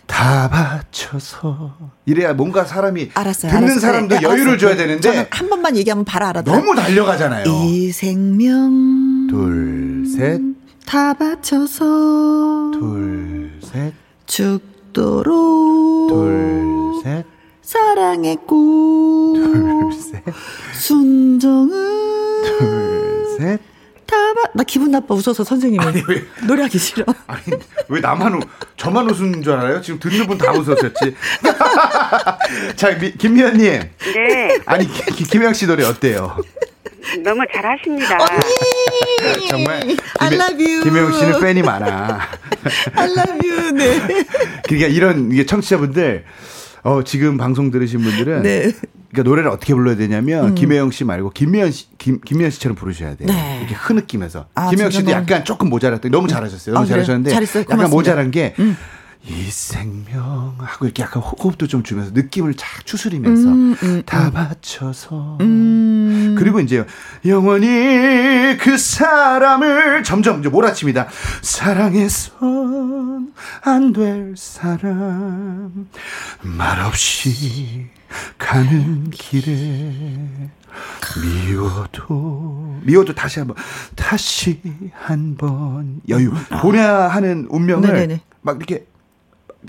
[0.07, 3.51] 다 바쳐서 이래야 뭔가 사람이 알았어요.
[3.53, 3.81] 듣는 알았어요.
[3.81, 4.59] 사람도 네, 여유를 알았어요.
[4.59, 6.57] 줘야 저는 되는데 한 번만 얘기하면 바로 알아들어.
[6.57, 7.45] 너무 달려가잖아요.
[7.47, 10.41] 이 생명 둘, 셋,
[10.87, 13.93] 다 바쳐서 둘, 셋,
[14.27, 14.61] 죽
[14.93, 17.25] 도록 둘, 셋,
[17.63, 20.23] 사랑했고 둘, 셋,
[20.75, 21.69] 순정은
[22.59, 23.61] 둘, 셋.
[24.07, 24.43] 다 바...
[24.55, 27.05] 나 기분 나빠 웃어서 선생님이 아니, 왜- 노래하기 싫어.
[27.27, 27.43] 아니
[27.89, 28.43] 왜 나만 웃,
[28.77, 29.81] 저만 웃은 줄 알아요?
[29.81, 31.15] 지금 듣는 분 다 웃었었지.
[32.77, 33.83] 자, 미, 김미연님.
[34.15, 36.37] 네, 아니 기- 김혜영 씨 노래 어때요?
[37.23, 38.19] 너무 잘하십니다.
[39.51, 39.83] 정말
[40.19, 40.83] I love you.
[40.85, 42.21] 김혜영 씨는 팬이 많아.
[42.95, 43.73] I love you.
[43.73, 44.25] 네.
[44.65, 46.25] 그러니까 이런 이게 청취자분들
[46.85, 48.73] 어 지금 방송 들으신 분들은 네.
[49.13, 53.29] 그러니까 노래를 어떻게 불러야 되냐면 김혜영 씨 말고 김미연 씨 김, 김미연 씨처럼 부르셔야 돼요.
[53.29, 53.59] 네.
[53.61, 56.09] 이렇게 흐느끼면서 아, 김혜영 씨도 너무- 약간 조금 모자랐대.
[56.09, 56.75] 너무 잘하셨어요.
[56.75, 56.89] 너무 아?
[56.89, 57.63] 잘하셨는데 잘했어요.
[57.63, 57.95] 약간 고맙습니다.
[57.95, 57.97] 음.
[57.97, 64.31] 모자란 게이 생명 하고 이렇게 약간 호- 호흡도 좀 주면서 느낌을 착 추스리면서 음, 다
[64.31, 65.39] 바쳐서
[66.43, 66.85] 그리고 이제
[67.25, 71.07] 영원히 그 사람을 점점 이제 몰아칩니다.
[71.41, 75.87] 사랑해선 안 될 사람
[76.41, 77.87] 말없이
[78.39, 79.93] 가는 길에
[81.47, 83.55] 미워도 미워도 다시 한번
[83.95, 84.61] 다시
[84.95, 87.95] 한 번 여유 보내야 하는 운명을 음.
[87.95, 88.21] 네네네.
[88.41, 88.85] 막 이렇게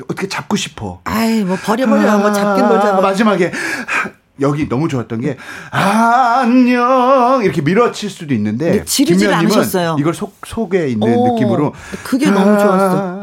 [0.05, 1.01] 어떻게 잡고 싶어.
[1.03, 3.01] 아이 뭐 버려 버려 뭐 잡긴 뭘 아, 잡아.
[3.01, 3.51] 마지막에
[3.85, 4.09] 하,
[4.41, 5.37] 여기 너무 좋았던 게
[5.71, 8.83] 안녕 이렇게 밀어칠 수도 있는데
[9.31, 9.97] 않으셨어요.
[9.99, 13.22] 이걸 속 속에 있는 오, 느낌으로 그게 너무 좋았어.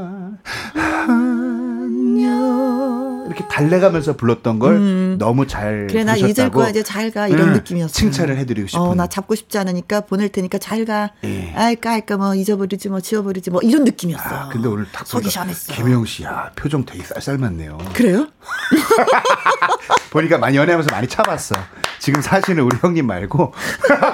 [3.60, 7.92] 달래가면서 불렀던 걸 너무 잘 그래 나 잊을 거야 이제 잘 가 이런 음, 느낌이었어.
[7.92, 11.10] 칭찬을 해드리고 싶은 어나 잡고 싶지 않으니까 보낼 테니까 잘 가.
[11.24, 11.52] 예.
[11.56, 14.22] 아이까 아이까 뭐 잊어버리지 뭐 지워버리지 뭐 이런 느낌이었어.
[14.24, 15.72] 아, 근데 오늘 딱 속이 시원했어.
[15.74, 17.78] 김혜영 씨야 표정 되게 쌀쌀맞네요.
[17.94, 18.28] 그래요?
[20.10, 21.54] 보니까 많이 연애하면서 많이 참았어.
[21.98, 23.52] 지금 사시는 우리 형님 말고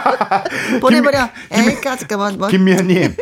[0.80, 1.28] 보내버려.
[1.52, 2.48] 에이까 잠깐만 뭐.
[2.48, 3.14] 김미연님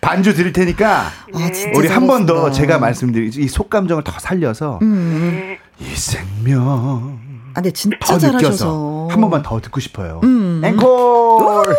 [0.00, 2.50] 반주 드릴 테니까 아, 진짜 우리 한 번 더.
[2.50, 5.58] 제가 말씀드린 이 속감정을 더 살려서 네.
[5.80, 7.18] 이 생명
[7.50, 8.14] 아, 근데 진짜 더.
[8.16, 8.32] 음.
[8.36, 10.20] 느껴서 한 번만 더 듣고 싶어요.
[10.24, 11.76] 앵콜.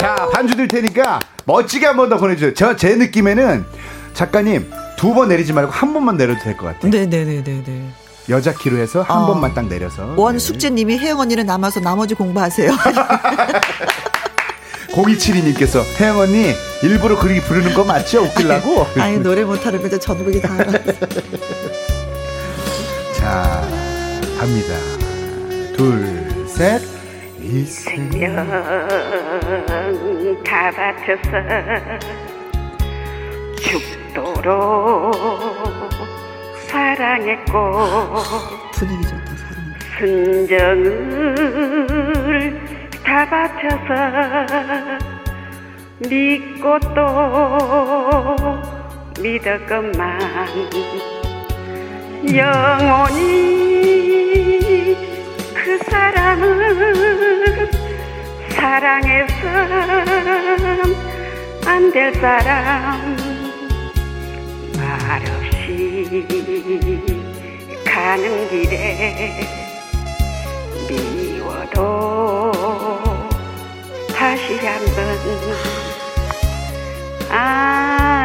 [0.00, 2.54] 자 반주 드릴 테니까 멋지게 한 번 더 보내주세요.
[2.54, 3.64] 저 제 느낌에는
[4.14, 6.90] 작가님 두 번 내리지 말고 한 번만 내려도 될 것 같아요.
[6.90, 7.90] 네네네네네.
[8.28, 9.26] 여자 키로 해서 한 어.
[9.26, 10.14] 번만 딱 내려서.
[10.16, 10.38] 원 네.
[10.38, 12.70] 숙제님이 혜영 언니는 남아서 나머지 공부하세요.
[15.04, 18.22] 0272님께서 혜영 언니 일부러 그렇게 부르는 거 맞죠?
[18.24, 18.86] 웃기려고.
[19.00, 20.72] 아니 노래 못하는 거죠 전국이 다 알아.
[23.14, 23.62] 자
[24.38, 24.74] 갑니다.
[25.76, 26.80] 둘, 셋.
[27.42, 28.34] 이 생명
[30.44, 31.30] 다 바쳐서
[33.56, 35.14] 죽도록
[36.68, 37.52] 사랑했고
[38.74, 39.74] 분위기 좋다 사람.
[39.98, 41.40] 순정을
[43.04, 44.98] 다 바쳐서
[46.08, 47.00] 믿고 또
[49.20, 50.18] 믿었건만.
[52.34, 53.20] 영원히
[55.54, 57.70] 그 사람을
[58.50, 59.48] 사랑해선
[61.66, 63.16] 안될 사람
[64.76, 66.26] 말없이
[67.84, 69.40] 가는 길에
[70.88, 71.29] 미워도
[74.14, 74.96] 다시 한번
[77.30, 78.19] 아,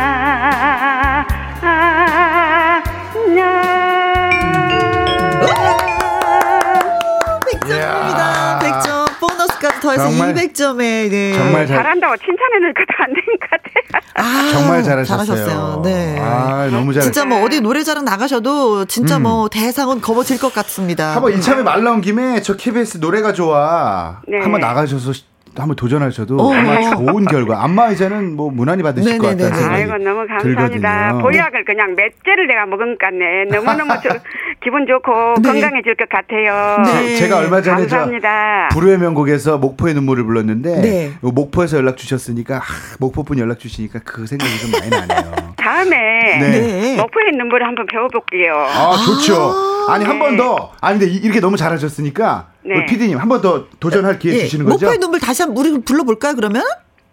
[9.95, 11.33] 더해서 정말- 200점에, 네.
[11.33, 14.05] 정말 잘 잘한다고 칭찬해놓을 것도 안된것 같아요.
[14.15, 15.25] 아, 정말 잘하셨어요.
[15.25, 15.81] 잘하셨어요.
[15.83, 16.17] 네.
[16.19, 17.01] 아, 너무 잘하셨어요.
[17.01, 21.15] 진짜 뭐 어디 노래자랑 나가셔도 진짜 뭐 대상은 거머쥘 것 같습니다.
[21.15, 24.39] 한번 이참에 말 나온 김에 저 KBS 노래가 좋아 네.
[24.39, 25.23] 한번 나가셔서 시-
[25.57, 26.53] 한번 도전하셔도 어.
[26.53, 29.43] 아마 좋은 결과 안마 의자는 뭐 무난히 받으실 것 네네네.
[29.49, 30.67] 같다는 생각이 아이고 너무 감사합니다.
[30.67, 31.21] 들거든요.
[31.21, 33.45] 보약을 그냥 몇 개를 내가 먹은 것 같네.
[33.51, 34.09] 너무너무 저,
[34.63, 35.49] 기분 좋고 네.
[35.51, 36.83] 건강해질 것 같아요.
[36.83, 37.15] 네.
[37.15, 38.69] 제가 얼마 전에 저 감사합니다.
[38.71, 41.11] 불후의 명곡에서 목포의 눈물을 불렀는데 네.
[41.21, 42.61] 목포에서 연락 주셨으니까 아,
[42.99, 45.53] 목포분 연락 주시니까 그 생각이 좀 많이 나네요.
[45.55, 45.95] 다음에
[46.39, 46.95] 네.
[46.97, 48.53] 목포의 눈물을 한번 배워볼게요.
[48.55, 49.53] 아 좋죠.
[49.89, 50.71] 아니 한 번 더.
[50.81, 52.75] 아니 근데 이- 이렇게 너무 잘하셨으니까 네.
[52.77, 54.85] 우리 PD님 한 번 더 도전할 기회 예, 주시는 거죠?
[54.85, 56.63] 목포의 눈물 다시 한번 우리 불러볼까요, 그러면?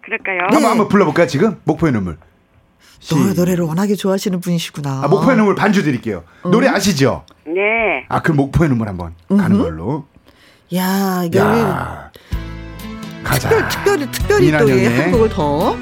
[0.01, 0.37] 그럴까요?
[0.49, 0.55] 네.
[0.55, 2.17] 한번 한번 불러볼까요 지금 목포의 눈물.
[2.99, 5.01] 시- 노래, 노래를 워낙에 좋아하시는 분이시구나.
[5.03, 6.23] 아, 목포의 눈물 반주 드릴게요.
[6.43, 7.25] 노래 아시죠?
[7.45, 8.05] 네.
[8.09, 10.05] 아, 그럼 목포의 눈물 한번 가는 걸로.
[10.75, 12.09] 야, 이게 야.
[13.23, 13.49] 가자.
[13.49, 15.75] 특별, 특별히, 특별히 또 이난영의 예, 한 곡을 더.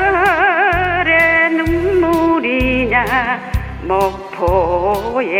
[1.54, 2.96] 눈물이냐
[3.82, 5.30] 목포에서를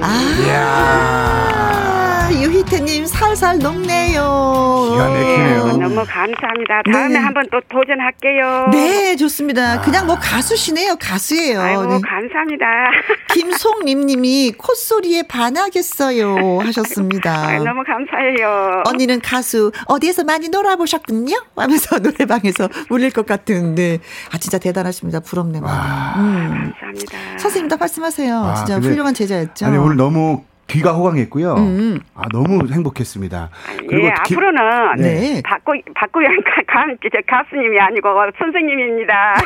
[0.00, 1.89] 아,
[2.34, 4.88] 유희태님 살살 녹네요.
[4.92, 5.66] 기가 막히네요.
[5.78, 6.82] 너무 감사합니다.
[6.92, 7.16] 다음에 네.
[7.18, 8.68] 한번 또 도전할게요.
[8.72, 9.80] 네, 좋습니다.
[9.80, 10.96] 그냥 뭐 가수시네요.
[10.96, 11.60] 가수예요.
[11.60, 12.00] 아이고 네.
[12.02, 12.66] 감사합니다.
[13.34, 17.46] 김송림님이 콧소리에 반하겠어요 하셨습니다.
[17.48, 18.82] 아이, 너무 감사해요.
[18.86, 21.34] 언니는 가수 어디에서 많이 놀아보셨군요?
[21.56, 23.98] 하면서 노래방에서 울릴 것 같은데
[24.32, 25.20] 아 진짜 대단하십니다.
[25.20, 26.20] 부럽네 많이.
[26.20, 26.72] 음.
[26.80, 27.38] 감사합니다.
[27.38, 28.34] 선생님도 말씀하세요.
[28.36, 29.66] 아, 진짜 근데- 훌륭한 제자였죠.
[29.66, 31.54] 아니, 오늘 너무 귀가 호강했고요.
[31.54, 32.00] 음.
[32.14, 33.50] 아, 너무 행복했습니다.
[33.92, 35.42] 예, 기- 앞으로는 네.
[35.44, 36.30] 박구 박구영
[36.66, 39.34] 가, 가, 저 가수님이 아니고 선생님입니다.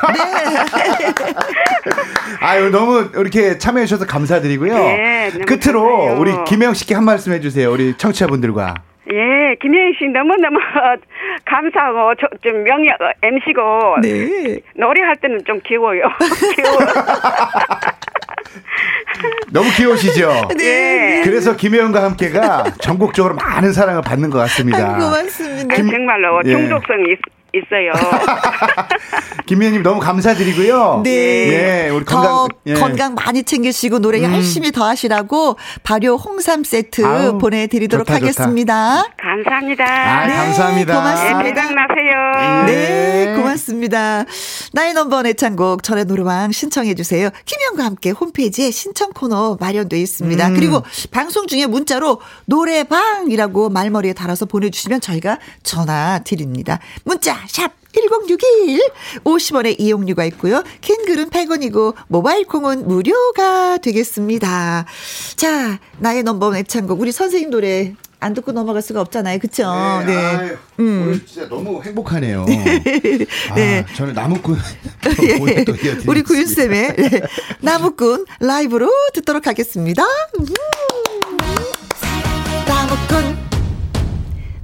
[2.41, 4.75] 아유, 너무 이렇게 참여해 주셔서 감사드리고요.
[4.75, 6.21] 네, 끝으로 감사해요.
[6.21, 7.71] 우리 김혜영 씨께 한 말씀 해주세요.
[7.73, 8.75] 우리 청취자분들과.
[9.13, 10.59] 예, 김혜인 씨 너무너무
[11.45, 14.59] 감사하고 저, 좀 명예 어, MC고 네.
[14.77, 16.03] 노래할 때는 좀 귀여워요.
[16.57, 16.79] 귀여워.
[19.51, 20.49] 너무 귀여우시죠?
[20.57, 21.23] 네.
[21.25, 24.95] 그래서 김혜영과 함께가 전국적으로 많은 사랑을 받는 것 같습니다.
[24.97, 25.75] 아이고 고맙습니다.
[25.77, 26.51] 김- 정말로 예.
[26.51, 27.17] 중독성이
[27.55, 27.93] 있, 있어요.
[29.47, 31.03] 김혜영님 너무 감사드리고요.
[31.05, 31.11] 네.
[31.11, 32.75] 예, 우리 더 건강, 예.
[32.75, 38.27] 건강 많이 챙기시고 노래 열심히 더 하시라고 발효 홍삼 세트 아우, 보내드리도록 좋다, 좋다.
[38.27, 39.05] 하겠습니다.
[39.19, 39.85] 감사합니다.
[39.85, 40.95] 아, 네, 감사합니다.
[40.95, 41.41] 고맙습니다.
[41.41, 42.67] 예, 대박나세요.
[42.67, 43.37] 네, 네.
[43.37, 44.25] 고맙습니다.
[44.95, 47.29] 넘버원 애창곡 전의 노래방 신청해 주세요.
[47.45, 50.49] 김현과 함께 홈페이지에 신청 코너 마련돼 있습니다.
[50.49, 50.55] 음.
[50.55, 56.79] 그리고 방송 중에 문자로 노래방이라고 말머리에 달아서 보내주시면 저희가 전화 드립니다.
[57.05, 58.81] 문자 샵 1061,
[59.25, 60.63] 50원의 이용료가 있고요.
[60.81, 64.85] 긴 글은 100원이고 모바일 콩은 무료가 되겠습니다.
[65.37, 69.39] 자, 나의 넘버원 애창곡 우리 선생님 노래 안 듣고 넘어갈 수가 없잖아요.
[69.39, 69.65] 그쵸?
[70.07, 70.17] 네.
[70.17, 72.47] 아유, 오늘 진짜 너무 행복하네요.
[73.55, 73.85] 네.
[73.87, 74.57] 아, 저는 나무꾼
[75.25, 75.65] 예.
[76.07, 77.21] 우리 구윤쌤의 네.
[77.61, 80.03] 나무꾼 라이브로 듣도록 하겠습니다.
[80.41, 80.47] 음.
[82.67, 83.37] 나무꾼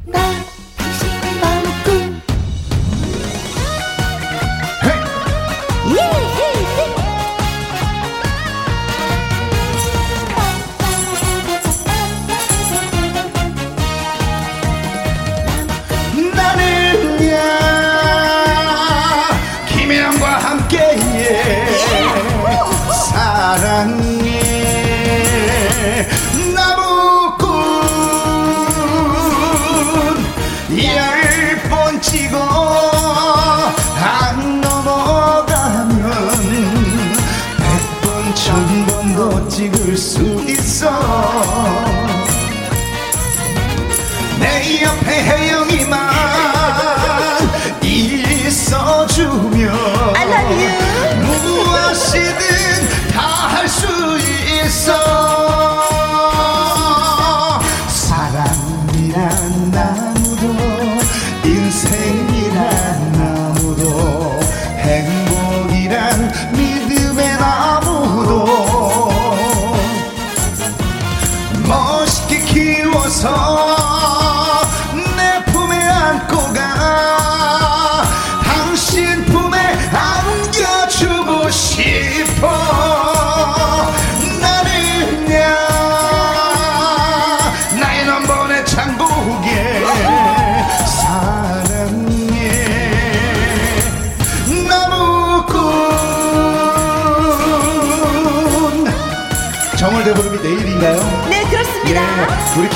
[0.07, 0.50] 나 나무꾼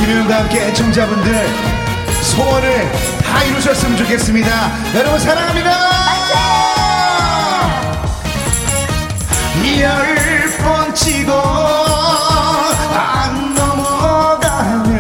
[0.05, 1.47] 김효영과 함께 애청자분들
[2.23, 4.51] 소원을 다 이루셨으면 좋겠습니다.
[4.95, 5.71] 여러분 사랑합니다.
[9.81, 10.25] 열
[10.63, 11.33] 번 찍어
[12.95, 14.95] 안 넘어가면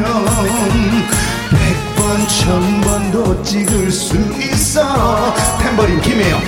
[1.51, 5.35] 백 번, 천 번도 찍을 수 있어.
[5.59, 6.41] 탬버린 김혜영.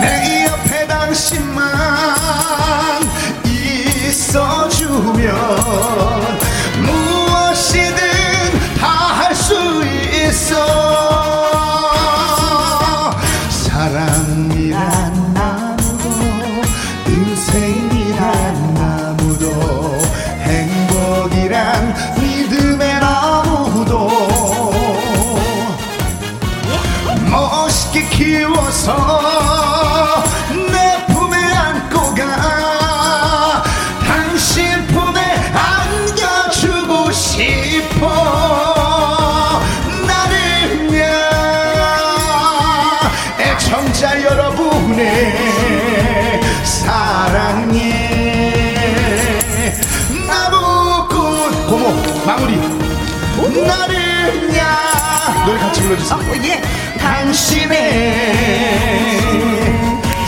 [0.00, 1.64] 내 옆에 당신만
[3.44, 5.32] 있어주면
[10.32, 11.21] 있
[55.92, 56.60] 불러주세요 예.
[56.98, 58.22] 당신의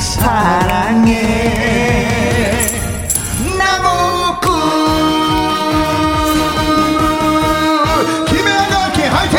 [0.00, 1.22] 사랑에
[3.59, 4.50] 나무꾼
[8.27, 9.38] 김혜영과 함께 화이팅!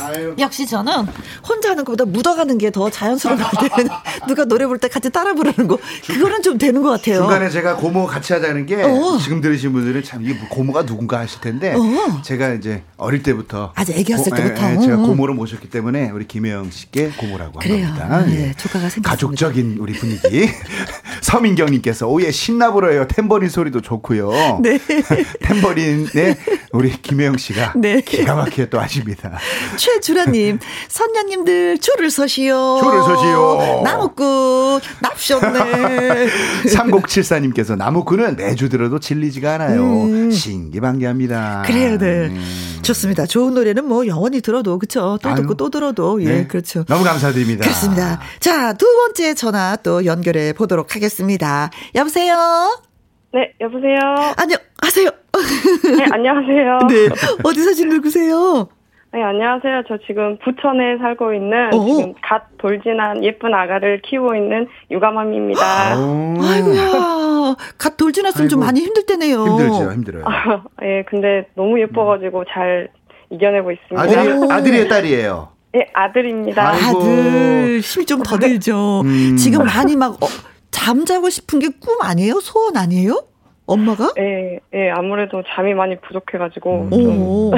[0.00, 1.06] 아유 역시 저는
[1.46, 3.86] 혼자 하는 것보다 묻어가는 게 더 자연스러운 것 같아요.
[4.28, 5.78] 누가 노래 부를 때 같이 따라 부르는 거.
[6.06, 7.16] 그거는 좀 되는 것 같아요.
[7.22, 9.18] 중간에 제가 고모 같이 하자는 게 어.
[9.20, 12.22] 지금 들으신 분들은 참 이게 고모가 누군가 하실 텐데 어.
[12.22, 14.68] 제가 이제 어릴 때부터 아주 애기였을 고- 때부터.
[14.70, 15.06] 예, 예, 제가 음.
[15.06, 17.86] 고모로 모셨기 때문에 우리 김혜영 씨께 고모라고 그래요.
[17.86, 18.24] 합니다.
[18.26, 19.10] 네, 조카가 생겼습니다.
[19.10, 20.48] 가족적인 우리 분위기.
[21.22, 23.06] 서민경님께서 오예 신나 불어요.
[23.08, 24.60] 탬버린 소리도 좋고요.
[24.62, 24.78] 네.
[25.42, 26.36] 탬버린의
[26.72, 28.00] 우리 김혜영 씨가 네.
[28.00, 29.38] 기가 막히게 또 하십니다.
[29.76, 32.80] 최주라님, 선녀님들 줄을 서시오.
[32.82, 33.82] 줄을 서시오.
[33.84, 36.26] 나무 꾼, 납시 없네.
[36.66, 39.82] 3074님께서 나무꾼은 매주 들어도 질리지가 않아요.
[40.02, 40.30] 음.
[40.32, 41.62] 신기방기합니다.
[41.64, 42.28] 그래요, 네.
[42.28, 42.40] 네.
[42.82, 43.26] 좋습니다.
[43.26, 45.18] 좋은 노래는 뭐 영원히 들어도, 그쵸?
[45.22, 45.36] 또 아유.
[45.36, 46.46] 듣고 또 들어도, 예, 네.
[46.48, 46.84] 그렇죠.
[46.86, 47.62] 너무 감사드립니다.
[47.62, 48.20] 그렇습니다.
[48.40, 51.70] 자, 두 번째 전화 또 연결해 보도록 하겠습니다.
[51.94, 52.34] 여보세요?
[53.32, 53.98] 네, 여보세요.
[54.36, 55.10] 안녕하세요.
[55.96, 56.78] 네, 안녕하세요.
[56.90, 57.08] 네.
[57.44, 58.68] 어디 사신 누구세요?
[59.10, 59.84] 네, 안녕하세요.
[59.88, 61.84] 저 지금 부천에 살고 있는 어.
[61.96, 65.98] 지금 갓 돌진한 예쁜 아가를 키우고 있는 육아맘입니다.
[65.98, 66.34] 오.
[66.42, 67.56] 아이고야.
[67.78, 68.66] 갓 돌지났으면 좀 아이고.
[68.66, 69.44] 많이 힘들 때네요.
[69.46, 70.24] 힘들죠, 힘들어요.
[70.84, 72.88] 예, 근데 너무 예뻐 가지고 잘
[73.30, 74.02] 이겨내고 있습니다.
[74.02, 75.48] 아들이, 아들이에요, 딸이에요?
[75.76, 76.68] 예, 아들입니다.
[76.68, 76.98] 아이고.
[77.00, 79.00] 아들 힘이 좀 더 들죠.
[79.04, 79.36] 음.
[79.36, 80.26] 지금 많이 막 어,
[80.70, 82.40] 잠자고 싶은 게 꿈 아니에요?
[82.40, 83.22] 소원 아니에요?
[83.66, 84.12] 엄마가?
[84.18, 86.90] 예, 예, 아무래도 잠이 많이 부족해가지고 음.
[86.90, 87.52] 좀 오.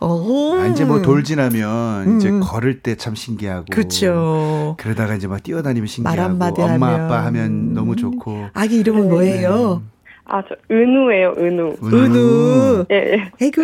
[0.00, 0.54] 오.
[0.58, 2.40] 아, 이제 뭐 돌지나면 이제 음.
[2.40, 3.66] 걸을 때 참 신기하고.
[3.70, 4.74] 그쵸.
[4.78, 6.20] 그러다가 이제 막 뛰어다니면 말 신기하고.
[6.22, 7.00] 한마디 엄마 하면.
[7.04, 8.48] 아빠 하면 너무 좋고.
[8.54, 9.82] 아기 이름은 뭐예요?
[10.28, 11.76] 아, 저 은우예요, 은우.
[11.84, 12.86] 은우.
[12.90, 13.30] 예, 예.
[13.40, 13.62] 에이구,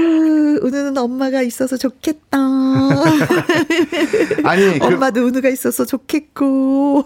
[0.64, 2.38] 은우는 엄마가 있어서 좋겠다.
[4.44, 7.04] 아니, 그, 엄마도 은우가 있어서 좋겠고.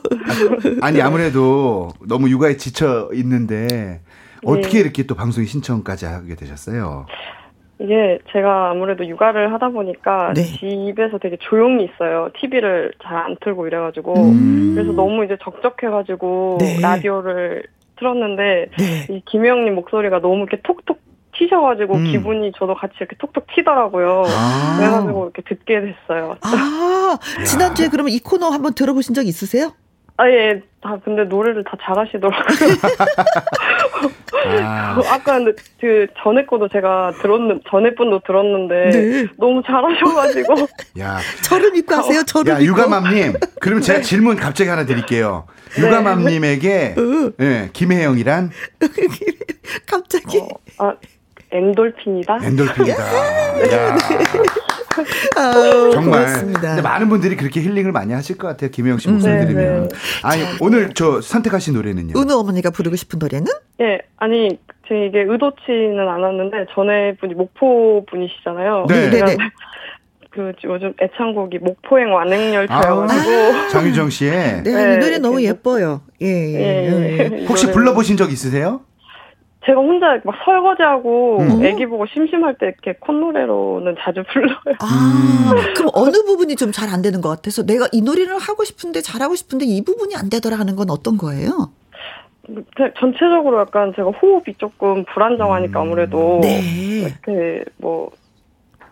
[0.83, 4.02] 아니 아무래도 너무 육아에 지쳐 있는데
[4.44, 4.81] 어떻게 네.
[4.81, 7.07] 이렇게 또 방송에 신청까지 하게 되셨어요?
[7.79, 10.43] 이게 제가 아무래도 육아를 하다 보니까 네.
[10.45, 12.31] 집에서 되게 조용히 있어요.
[12.41, 14.73] TV를 잘 안 틀고 이래가지고 음.
[14.75, 16.81] 그래서 너무 이제 적적해가지고 네.
[16.81, 17.65] 라디오를
[17.99, 19.07] 틀었는데 네.
[19.11, 21.01] 이 김혜영님 목소리가 너무 이렇게 톡톡
[21.39, 22.05] 튀셔가지고 음.
[22.05, 24.23] 기분이 저도 같이 이렇게 톡톡 튀더라고요.
[24.27, 24.77] 아.
[24.79, 26.37] 그래가지고 이렇게 듣게 됐어요.
[26.43, 29.73] 아, 지난주에 그러면 이 코너 한번 들어보신 적 있으세요?
[30.18, 30.62] 아, 예.
[30.81, 32.44] 다, 근데 노래를 다 잘하시더라고요.
[34.62, 35.00] 아.
[35.09, 38.90] 아까 근데 그 전에 거도 제가 들었는, 전에 분도 들었는데.
[38.90, 39.26] 네.
[39.38, 40.55] 너무 잘하셔가지고.
[41.00, 42.22] 야, 저를 믿고 하세요.
[42.22, 42.72] 저를 야 믿고.
[42.72, 43.35] 유가맘님.
[43.61, 45.46] 그럼 제가 질문 갑자기 하나 드릴게요.
[45.79, 46.94] 유가맘님에게
[47.40, 48.50] 예, 김혜영이란
[49.87, 50.38] 갑자기.
[50.38, 50.48] 어,
[50.79, 50.94] 아,
[51.50, 52.38] 엔돌핀이다?
[52.42, 53.02] 엔돌핀이다.
[53.72, 53.98] 야,
[55.37, 56.21] 아우, 정말.
[56.21, 56.61] 고맙습니다.
[56.61, 58.71] 근데 많은 분들이 그렇게 힐링을 많이 하실 것 같아요.
[58.71, 59.89] 김혜영 씨 목소리 네, 들으면.
[59.89, 59.97] 네.
[60.23, 62.19] 아니 오늘 저 선택하신 노래는요.
[62.19, 63.47] 은우 어머니가 부르고 싶은 노래는?
[63.81, 68.87] 예, 아니, 제 이게 의도치는 않았는데, 전에 분이 목포 분이시잖아요.
[68.89, 69.11] 네.
[69.11, 69.37] 네, 네.
[70.31, 73.69] 그 요즘 애창곡이 목포행 완행열차여가지고.
[73.73, 76.03] 장유정 씨의 네, 이 네, 노래 너무 예뻐요.
[76.21, 76.55] 예, 예.
[76.55, 77.19] 예, 예.
[77.33, 77.43] 예.
[77.43, 78.83] 이 혹시 불러보신 적 있으세요?
[79.66, 81.64] 제가 혼자 막 설거지하고 음.
[81.64, 84.57] 애기 보고 심심할 때 이렇게 콧노래로는 자주 불러요.
[84.81, 89.00] 아, 그럼 어느 부분이 좀 잘 안 되는 것 같아서 내가 이 노래를 하고 싶은데
[89.00, 91.70] 잘하고 싶은데 이 부분이 안 되더라 하는 건 어떤 거예요?
[92.46, 96.61] 그 전체적으로 약간 제가 호흡이 조금 불안정하니까 아무래도 네.
[97.02, 98.11] 이렇게 뭐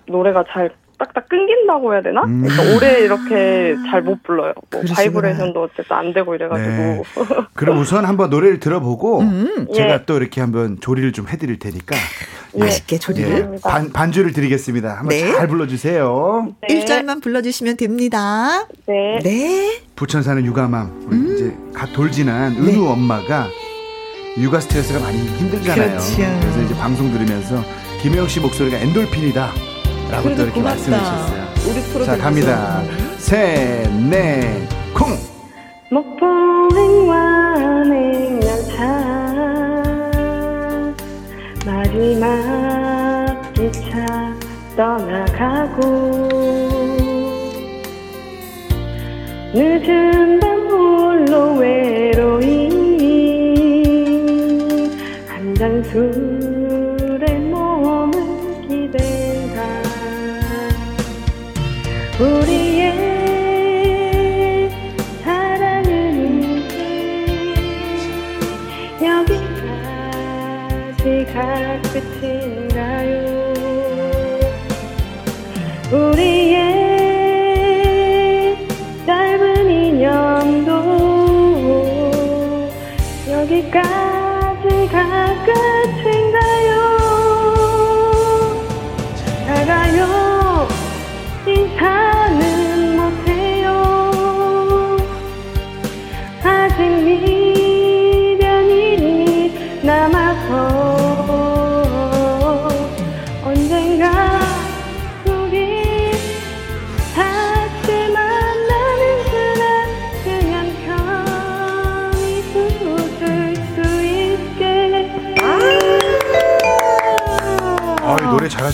[0.07, 2.23] 노래가 잘 딱딱 끊긴다고 해야 되나?
[2.25, 2.43] 음.
[2.47, 4.53] 그러니까 오래 이렇게 잘 못 불러요.
[4.71, 4.83] 뭐.
[4.95, 6.69] 바이브레이션도 어쨌든 안 되고 이래가지고.
[6.71, 7.03] 네.
[7.55, 9.67] 그럼 우선 한번 노래를 들어보고 음.
[9.75, 10.03] 제가 예.
[10.05, 11.97] 또 이렇게 한번 조리를 좀 해드릴 테니까
[12.55, 13.31] 맛있게 조리를.
[13.55, 13.61] 예.
[13.63, 14.91] 반, 반주를 드리겠습니다.
[14.91, 15.33] 한번 네.
[15.33, 16.55] 잘 불러주세요.
[16.69, 16.85] 네.
[16.85, 18.67] 1절만 불러주시면 됩니다.
[18.87, 19.19] 네.
[19.23, 19.81] 네.
[19.97, 21.35] 부천 사는 육아맘 우리 음.
[21.35, 22.61] 이제 갓 돌 지난 네.
[22.73, 23.49] 은우 엄마가
[24.37, 25.91] 육아 스트레스가 많이 힘들잖아요.
[25.91, 26.23] 그렇죠.
[26.23, 27.63] 래서 이제 방송 들으면서
[28.03, 29.74] 김혜영 씨 목소리가 엔돌핀이다.
[30.15, 30.63] 라고 또 이렇게 고맙다.
[30.63, 31.45] 말씀해 주셨어요.
[31.69, 32.83] 우리 프로 자, 갑니다.
[33.19, 35.19] 셋, 넷, 쿵!
[35.91, 36.25] 목포
[36.77, 38.77] 행 완행열차
[41.67, 44.33] 마지막 기차
[44.77, 46.29] 떠나가고
[49.53, 52.69] 늦은 밤 홀로 외로이
[55.27, 56.34] 한잔 술
[83.75, 84.04] 여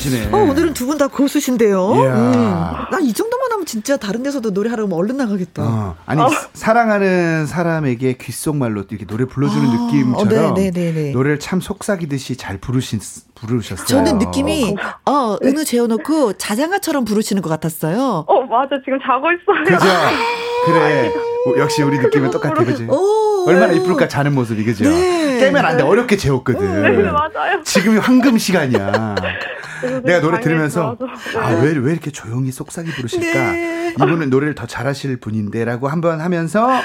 [0.00, 0.30] 잘하시네.
[0.32, 1.94] 어, 오늘은 두 분 다 고수신데요.
[1.96, 2.88] 이야.
[2.90, 5.62] 난이 정도만 하면 진짜 다른 데서도 노래하러 얼른 나가겠다.
[5.62, 6.20] 어, 아니
[6.52, 11.10] 사랑하는 사람에게 귓속말로 이렇게 노래 불러주는 아, 느낌처럼 어, 네, 네, 네, 네.
[11.12, 13.00] 노래를 참 속삭이듯이 잘 부르신
[13.34, 13.86] 부르셨어요.
[13.86, 14.74] 저는 느낌이
[15.06, 18.24] 어 은우 재워놓고 자장가처럼 부르시는 것 같았어요.
[18.26, 19.90] 어 맞아 지금 자고 있어요 그죠?
[20.66, 21.08] 그래.
[21.46, 22.86] 어, 역시 우리 느낌은 똑같아, 그지?
[22.90, 24.84] 오, 얼마나 이쁠까 자는 모습이 그죠?
[24.84, 25.38] 네.
[25.40, 25.82] 깨면 안 돼.
[25.82, 26.82] 어렵게 재웠거든.
[26.82, 29.14] 네 맞아요 지금이 황금 시간이야.
[30.04, 31.38] 내가 노래 들으면서 들어와서.
[31.40, 33.52] 아왜왜 이렇게 조용히 속삭이 부르실까?
[33.52, 33.94] 네.
[33.94, 36.80] 이분은 노래를 더 잘하실 분인데라고 한번 하면서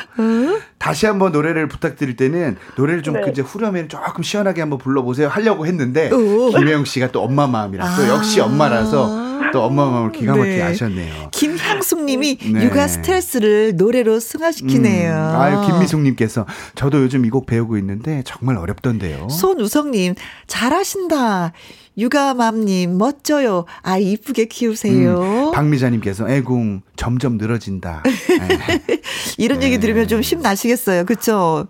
[0.80, 3.22] 다시 한번 노래를 부탁드릴 때는 노래를 좀 네.
[3.30, 6.50] 이제 후렴에 조금 시원하게 한번 불러보세요 하려고 했는데 오.
[6.52, 8.08] 김혜영 씨가 또 엄마 마음이라 또 아.
[8.10, 10.64] 역시 엄마라서 또 엄마 마음을 기가 막히게 네.
[10.64, 11.30] 아셨네요.
[11.32, 12.64] 김향숙님이 네.
[12.66, 15.12] 육아 스트레스를 노래로 승화시키네요.
[15.14, 15.40] 음.
[15.40, 19.30] 아유 김미숙님께서 저도 요즘 이 곡 배우고 있는데 정말 어렵던데요.
[19.30, 20.16] 손우성님
[20.48, 21.52] 잘하신다.
[21.98, 23.66] 육아맘님 멋져요.
[23.82, 25.20] 아이 이쁘게 키우세요.
[25.48, 28.04] 음, 박미자님께서 애궁 점점 늘어진다.
[28.06, 29.00] 네.
[29.38, 31.06] 이런 얘기 들으면 좀 힘 나시겠어요.
[31.06, 31.68] 그쵸?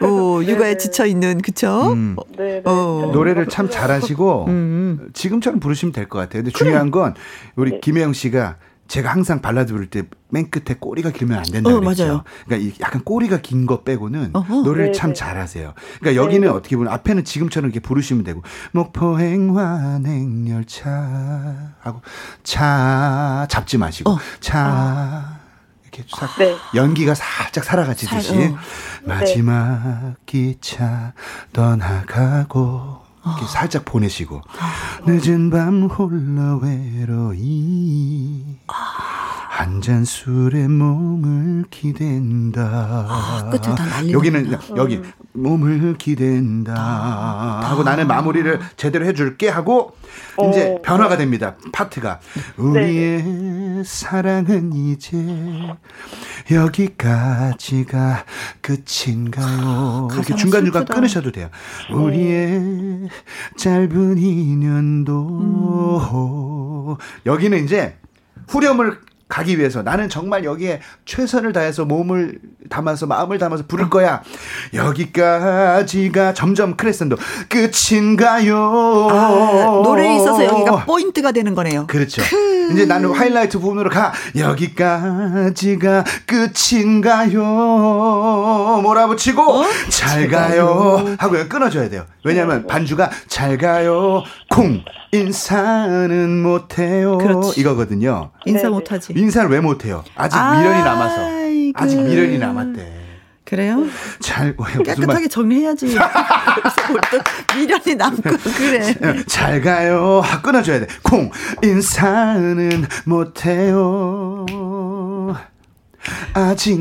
[0.00, 0.76] 오, 육아에 네.
[0.78, 1.92] 지쳐있는, 그쵸?
[1.92, 2.16] 음.
[2.38, 2.62] 네, 네.
[2.64, 3.10] 어.
[3.12, 5.08] 노래를 참 잘하시고 음.
[5.12, 6.42] 지금처럼 부르시면 될 것 같아요.
[6.42, 7.14] 근데 중요한 건
[7.56, 7.80] 우리 네.
[7.82, 8.56] 김혜영 씨가
[8.88, 12.04] 제가 항상 발라드 부를 때 맨 끝에 꼬리가 길면 안 된다 어, 그랬죠.
[12.04, 12.24] 맞아요.
[12.46, 14.56] 그러니까 이 약간 꼬리가 긴 거 빼고는 어허.
[14.62, 15.14] 노래를 네, 참 네.
[15.14, 15.72] 잘하세요.
[16.00, 20.90] 그러니까 여기는 어떻게 보면 앞에는 지금처럼 이렇게 부르시면 되고 목포행 환행열차
[21.80, 22.02] 하고
[22.44, 24.18] 차 잡지 마시고 어.
[24.40, 25.38] 차
[25.84, 26.54] 이렇게 싹 네.
[26.74, 28.56] 연기가 살짝 살아가지듯이 살- 어.
[29.04, 31.14] 마지막 기차
[31.54, 34.40] 떠나가고 이렇게 살짝 보내시고.
[35.06, 38.44] 늦은 밤 홀로 외로이
[39.58, 42.62] 한 잔 술에 몸을 기댄다.
[43.08, 44.12] 아, 끝을 다 날리는구나.
[44.12, 45.00] 여기는 여기
[45.32, 46.74] 몸을 기댄다
[47.64, 49.96] 하고 나는 마무리를 제대로 해줄게 하고
[50.48, 50.82] 이제 어.
[50.82, 51.56] 변화가 됩니다.
[51.72, 52.20] 파트가
[52.56, 55.16] 우리의 사랑은 이제
[56.52, 58.24] 여기까지가
[58.60, 60.08] 끝인가요?
[60.12, 60.84] 이렇게 가사가 중간 중간.
[60.84, 61.48] 끊으셔도 돼요.
[61.92, 63.08] 우리의
[63.56, 65.98] 짧은 인연도
[67.26, 67.96] 여기는 이제
[68.48, 72.38] 후렴을 가기 위해서 나는 정말 여기에 최선을 다해서 몸을
[72.70, 74.22] 담아서 마음을 담아서 부를 거야.
[74.74, 77.16] 여기까지가 점점 크레센도
[77.48, 79.08] 끝인가요?
[79.10, 81.86] 아, 노래에 있어서 여기가 포인트가 되는 거네요.
[81.86, 82.22] 그렇죠.
[82.72, 84.12] 이제 나는 하이라이트 부분으로 가.
[84.36, 87.42] 여기까지가 끝인가요?
[88.82, 89.64] 몰아붙이고 어?
[89.88, 92.04] 잘 가요 하고 끊어줘야 돼요.
[92.24, 97.60] 왜냐하면 반주가 잘 가요 쿵 인사는 못해요 그렇지.
[97.60, 98.30] 이거거든요.
[98.44, 98.70] 인사 네네.
[98.70, 99.12] 못하지.
[99.16, 100.04] 인사를 왜 못해요?
[100.16, 100.62] 아직 아이고.
[100.62, 101.20] 미련이 남아서.
[101.74, 102.97] 아직 미련이 남았대.
[103.48, 103.86] 그래요?
[104.20, 104.94] 잘 무슨 말?
[104.94, 105.86] 깨끗하게 정리해야지.
[105.96, 106.04] 그래서
[106.90, 107.18] 뭘또
[107.56, 108.22] 미련이 남고
[108.56, 108.94] 그래.
[109.26, 110.20] 잘 가요.
[110.22, 110.86] 하, 끊어줘야 돼.
[111.02, 111.30] 콩.
[111.62, 114.44] 인사는 못해요.
[116.34, 116.78] 아직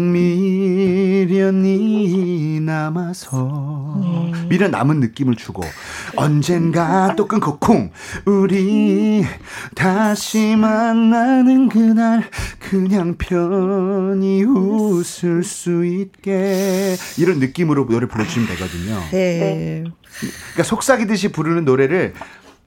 [1.27, 5.63] 미련이 남아서 미련 남은 느낌을 주고
[6.17, 7.91] 언젠가 또 끊고 콩
[8.25, 9.23] 우리
[9.75, 19.01] 다시 만나는 그날 그냥 편히 웃을 수 있게 이런 느낌으로 노래 불러주시면 되거든요.
[19.11, 19.83] 네.
[20.19, 22.13] 그러니까 속삭이듯이 부르는 노래를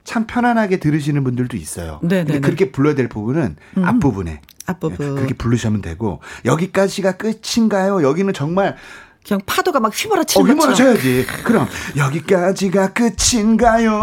[0.03, 1.99] 참 편안하게 들으시는 분들도 있어요.
[2.01, 2.39] 네, 근데.
[2.39, 5.15] 그렇게 불러야 될 부분은 앞부분에 앞부분.
[5.15, 8.01] 그렇게 부르시면 되고 여기까지가 끝인가요?
[8.03, 8.77] 여기는 정말
[9.25, 10.93] 그냥 파도가 막 어, 휘몰아치는 휘몰아 것처럼.
[10.95, 11.27] 쳐야지.
[11.43, 13.93] 그럼 여기까지가 끝인가요?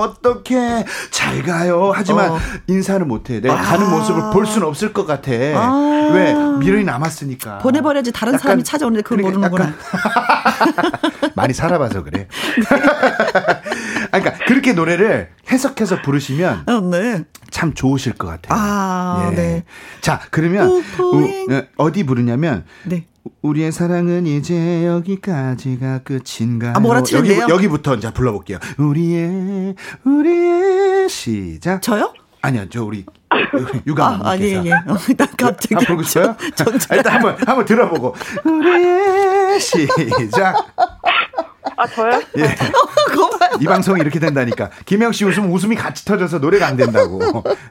[0.00, 1.92] 어떻게 잘 가요?
[1.94, 2.38] 하지만 어.
[2.68, 3.40] 인사는 못해.
[3.40, 3.62] 내가 아.
[3.62, 5.32] 가는 모습을 볼 수는 없을 것 같아.
[5.32, 6.10] 아.
[6.14, 7.58] 왜 미련이 남았으니까.
[7.58, 9.76] 보내버려야지 다른 약간- 사람이 찾아오는데 그걸 그러니까 모르는구나.
[11.34, 12.28] 많이 살아봐서 그래.
[14.12, 17.24] 아, 그러니까 그렇게 노래를 해석해서 부르시면 어, 네.
[17.50, 18.58] 참 좋으실 것 같아요.
[18.58, 19.64] 아, 네.
[20.00, 21.46] 자, 그러면 뽀뽀잉.
[21.50, 23.06] 우- 어, 어디 부르냐면 네.
[23.42, 26.72] 우리의 사랑은 이제 여기까지가 끝인가요?
[26.76, 27.46] 아, 몰아치는데요?
[27.48, 28.58] 여기, 부터 이제 불러볼게요.
[28.78, 31.82] 우리의 우리의 시작.
[31.82, 32.12] 저요?
[32.40, 33.04] 아니요, 저 우리
[33.86, 34.22] 유감.
[34.22, 34.62] 아, 아니에요.
[34.66, 34.72] 예.
[34.72, 35.74] 어, 나 갑자기.
[35.74, 36.36] 한 부르고 싶어요?
[36.56, 38.14] 전, 전, 아, 일단 한번 한번 들어보고
[38.44, 40.56] 우리의 시작.
[41.76, 42.20] 아 저요?
[42.38, 42.56] 예.
[43.60, 44.70] 이 방송이 이렇게 된다니까.
[44.84, 47.20] 김영 씨 웃으면 웃음이 같이 터져서 노래가 안 된다고.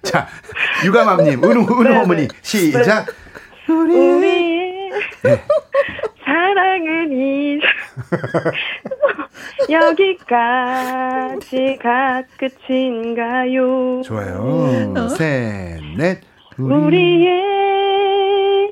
[0.03, 0.27] 자,
[0.85, 2.35] 유감함님, 은우, 은우 네, 어머니, 네.
[2.41, 3.07] 시작.
[3.67, 4.70] 우리의
[5.23, 5.43] 네.
[6.25, 7.59] 사랑은 이
[10.91, 14.01] 여기까지가 끝인가요?
[14.03, 15.07] 좋아요.
[15.09, 16.21] 셋, 넷.
[16.57, 16.73] 우리.
[16.73, 18.71] 우리의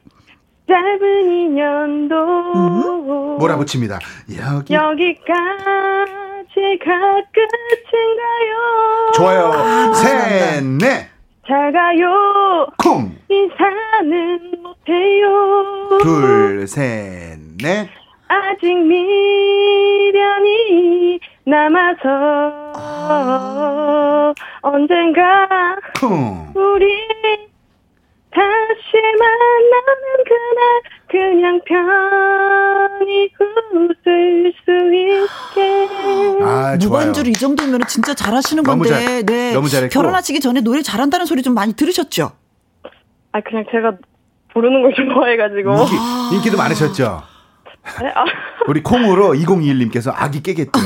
[0.68, 2.16] 짧은 인연도
[3.40, 4.00] 몰아붙입니다.
[4.38, 4.74] 여기.
[4.74, 5.36] 여기까지가
[7.34, 8.52] 끝인가요?
[9.16, 9.94] 좋아요.
[9.96, 11.10] 셋, 넷.
[11.50, 12.68] 잘 가요.
[12.78, 13.18] 쿵.
[13.28, 15.98] 인사는 못해요.
[16.04, 17.90] 둘, 셋, 넷.
[18.28, 20.30] 아직 미련이
[21.46, 22.54] 남아서
[24.62, 25.48] 언젠가
[26.00, 26.52] 쿵.
[26.54, 27.02] 우리
[28.32, 33.30] 다시 만나는 그날 그냥 편히
[33.74, 35.88] 웃을 수 있게
[36.44, 36.78] 아, 좋아요.
[36.78, 38.90] 무반주를 이 정도면 진짜 잘하시는 너무 건데.
[39.06, 39.54] 잘- 네.
[39.54, 39.92] 너무 잘했고.
[39.94, 42.32] 결혼하시기 전에 노래 잘한다는 소리 좀 많이 들으셨죠?
[43.32, 43.94] 아 그냥 제가
[44.54, 47.24] 부르는 걸 좋아해가지고 인기, 인기도 많으셨죠?
[48.02, 48.12] 네?
[48.16, 48.24] 아,
[48.68, 50.84] 우리 콩으로 2021님께서 아기 깨겠대요.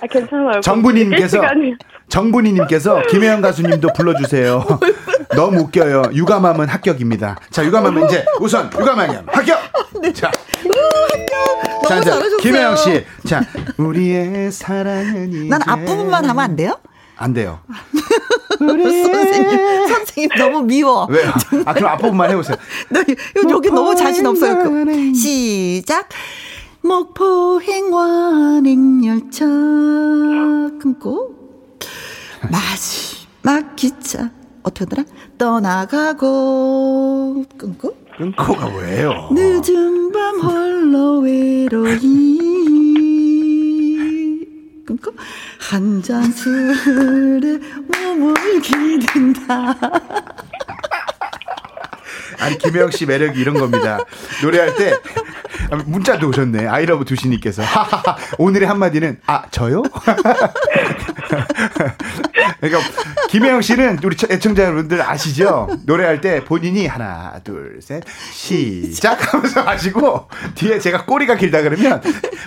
[0.00, 1.42] 아, 괜찮아요 정분이님께서
[2.08, 4.64] 정분이님께서 김혜영 가수님도 불러주세요.
[5.34, 6.10] 너무 웃겨요.
[6.14, 7.36] 육아맘은 합격입니다.
[7.50, 9.58] 자, 육아맘은 이제 우선 육아맘 합격.
[10.14, 10.30] 자, 자
[10.64, 12.36] 너무 이제 잘하셨어요.
[12.38, 13.42] 김혜영 씨, 자
[13.76, 16.78] 우리의 사랑은 난 앞부분만 하면 안 돼요?
[17.16, 17.60] 안 돼요.
[18.58, 21.06] 선생님, 선생님 너무 미워.
[21.10, 21.32] 왜요?
[21.64, 22.56] 아 그럼 앞부분만 해보세요.
[22.90, 23.16] 나 이-
[23.50, 24.58] 여기 너무 자신 없어요.
[24.62, 26.08] 그- 시작.
[26.82, 29.44] 목포 행완행 열차
[30.80, 31.34] 끊고
[32.50, 34.30] 마지막 기차
[34.66, 35.04] 어떻게 하더라?
[35.38, 36.24] 떠나가고
[37.56, 39.28] 끊고 끊고가 뭐예요?
[39.32, 42.38] 늦은 밤 홀로 외로이
[44.84, 45.12] 끊고
[45.70, 47.58] 한 잔 술에
[47.88, 49.76] 몸을 기댄다.
[52.40, 53.98] 아니 김혜영 씨 매력이 이런 겁니다.
[54.42, 54.92] 노래할 때
[55.86, 56.66] 문자도 오셨네.
[56.66, 57.62] 아이러브 두시님께서
[58.38, 59.82] 오늘의 한마디는 아 저요?
[62.60, 62.80] 그러니까
[63.28, 65.68] 김혜영 씨는 우리 애청자 여러분들 아시죠?
[65.86, 72.00] 노래할 때 본인이 하나 둘 셋 시작 하면서 하시고 뒤에 제가 꼬리가 길다 그러면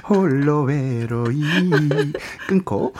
[0.08, 1.42] 홀로 외로이
[2.48, 2.94] 끊고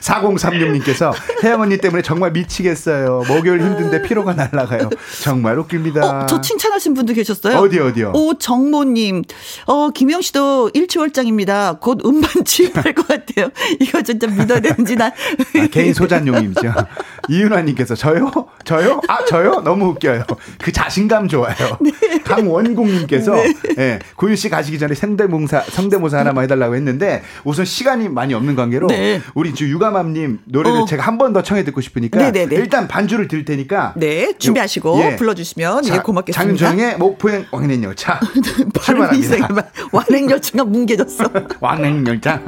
[0.00, 1.12] 4036님께서
[1.42, 3.22] 혜영 언니 때문에 정말 미치겠어요.
[3.28, 4.90] 목요일 힘든데 피로가 날라가요.
[5.22, 6.22] 정말 웃깁니다.
[6.22, 7.56] 어, 저 칭찬하신 분도 계셨어요.
[7.58, 8.12] 어디 어디요?
[8.14, 9.22] 오 정모님,
[9.66, 11.78] 어 김영 씨도 일치월장입니다.
[11.80, 13.50] 곧 음반 취입할 것 같아요.
[13.80, 15.12] 이거 진짜 믿어야 되는지 난
[15.60, 16.72] 아, 개인 소장용님이죠.
[17.28, 18.30] 이윤아님께서 저요?
[18.64, 19.00] 저요?
[19.08, 19.62] 아 저요?
[19.64, 20.24] 너무 웃겨요.
[20.60, 21.54] 그 자신감 좋아요.
[21.80, 21.90] 네.
[22.24, 23.34] 강원국님께서
[23.78, 28.88] 예, 고유 씨 가시기 전에 성대모사 성대모사 하나만 해달라고 했는데 우선 시간이 많이 없는 관계로
[28.88, 29.20] 네.
[29.34, 30.84] 우리 주 유가맘님 노래를 어.
[30.84, 32.54] 제가 한 번 더 청해 듣고 싶으니까 네네네.
[32.56, 35.16] 일단 반주를 들 테니까 네 준비하시고 예.
[35.16, 36.34] 불러주시면 예, 고맙겠습니다.
[36.58, 38.20] 장윤정의 목포행 왕행열차
[38.84, 39.40] 발음이 이상해.
[39.46, 39.64] 출발합니다.
[39.90, 41.24] 완행열차가 뭉개졌어.
[41.60, 42.40] 왕행열차.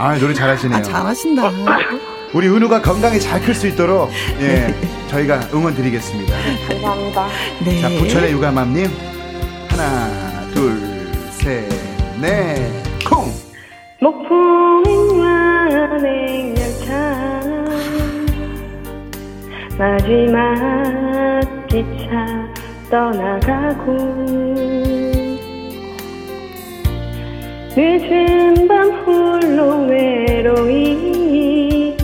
[0.00, 0.78] 아 노래 잘하시네요.
[0.78, 1.50] 아, 잘하신다.
[2.34, 4.72] 우리 은우가 건강히 잘 클 수 있도록 예
[5.08, 6.36] 저희가 응원 드리겠습니다.
[6.68, 7.26] 감사합니다.
[7.64, 7.80] 네.
[7.80, 8.86] 자 부천의 유가맘님
[9.68, 10.08] 하나
[10.54, 10.78] 둘
[11.32, 11.68] 셋
[12.20, 12.70] 넷
[13.08, 13.32] 콩.
[14.00, 16.92] 목포행완행 열차
[19.78, 22.08] 마지막 기차
[22.90, 23.96] 떠나가고
[27.76, 31.96] 늦은 밤 홀로 외로이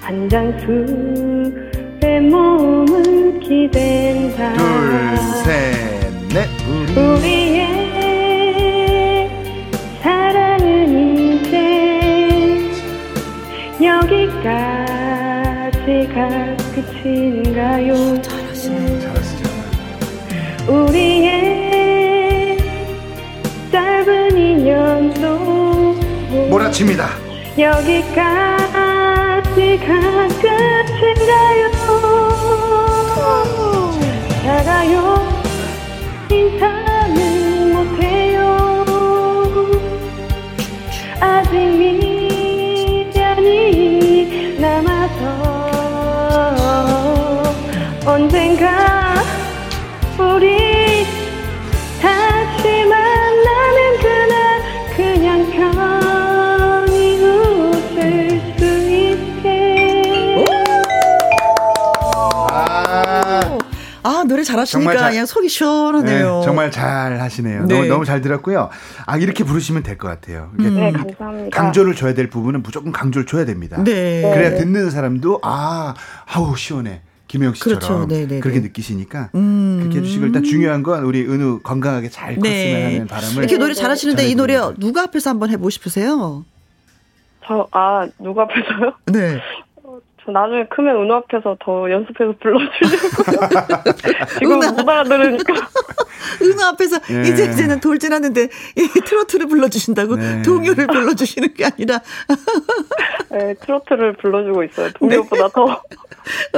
[0.00, 4.52] 한 장술의 몸을 기댄다.
[4.54, 6.48] 둘 셋넷.
[6.68, 7.00] 우리.
[7.00, 7.66] 우리의
[10.02, 10.68] 사랑은
[11.40, 11.56] 이제
[15.18, 17.92] 여기까지가 끝인가요?
[26.78, 27.10] 몰아칩니다.
[27.58, 28.68] 여기까지가
[30.40, 31.70] 끝인가요?
[34.44, 35.27] 다가요
[64.52, 66.38] 잘하시니까 정말 잘- 그냥 속이 시원하네요.
[66.40, 67.64] 네, 정말 잘 하시네요.
[67.66, 67.74] 네.
[67.74, 68.68] 너무, 너무 잘 들었고요.
[69.06, 70.50] 아 이렇게 부르시면 될 것 같아요.
[70.58, 73.82] 이게 네 감사합니다 강조를 줘야 될 부분은 무조건 강조를 줘야 됩니다.
[73.82, 74.22] 네.
[74.32, 75.94] 그래야 듣는 사람도 아
[76.26, 77.02] 아우 시원해.
[77.26, 78.06] 김영 씨처럼 그렇죠.
[78.08, 78.68] 네, 네, 그렇게 네.
[78.68, 79.80] 느끼시니까 음.
[79.80, 82.84] 그렇게 해주시고 일단 중요한 건 우리 은우 건강하게 잘 컸으면 네.
[82.94, 84.56] 하는 바람을 이렇게 노래 잘하시는데 이 노래.
[84.78, 86.44] 누가 앞에서 한번 해보고 싶으세요?
[87.46, 88.92] 저 아 누가 앞에서요?
[89.06, 89.40] 네.
[90.28, 93.94] 저 나중에 크면 은호 앞에서 더 연습해서 불러주려고요.
[94.38, 94.72] 지금 은하.
[94.72, 95.54] 못 알아들으니까.
[96.42, 97.22] 은우 앞에서 예.
[97.22, 98.42] 이제 이제는 돌진하는데
[98.76, 100.42] 이 트로트를 불러주신다고 네.
[100.42, 102.00] 동요를 불러주시는 게 아니라
[103.32, 104.90] 네, 트로트를 불러주고 있어요.
[104.92, 105.82] 동료보다 더.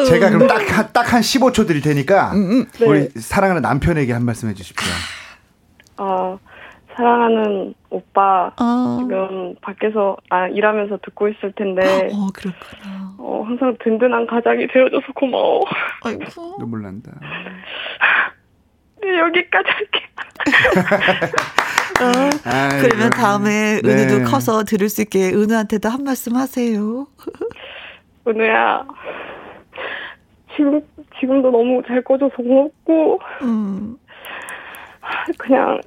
[0.04, 3.20] 제가 그럼 딱 딱 한 15초 드릴 테니까 음, 우리 네.
[3.20, 4.92] 사랑하는 남편에게 한 말씀 해주십시오.
[5.98, 6.38] 아,
[6.94, 8.52] 사랑하는 오빠.
[8.56, 11.82] 아, 지금 밖에서 아 일하면서 듣고 있을 텐데
[12.12, 13.14] 어 그렇구나.
[13.18, 15.62] 어, 항상 든든한 가장이 되어줘서 고마워.
[16.04, 16.24] 아이고.
[16.58, 17.12] 눈물 난다.
[19.02, 20.00] 네, 여기까지 할게.
[22.44, 22.88] 아이고.
[22.88, 23.88] 그러면 다음에 네.
[23.88, 27.06] 은우도 커서 들을 수 있게 은우한테도 한 말씀 하세요.
[28.26, 28.84] 은우야.
[30.56, 30.80] 지금
[31.18, 33.96] 지금도 너무 잘 꺼줘서 고맙고 음,
[35.38, 35.80] 그냥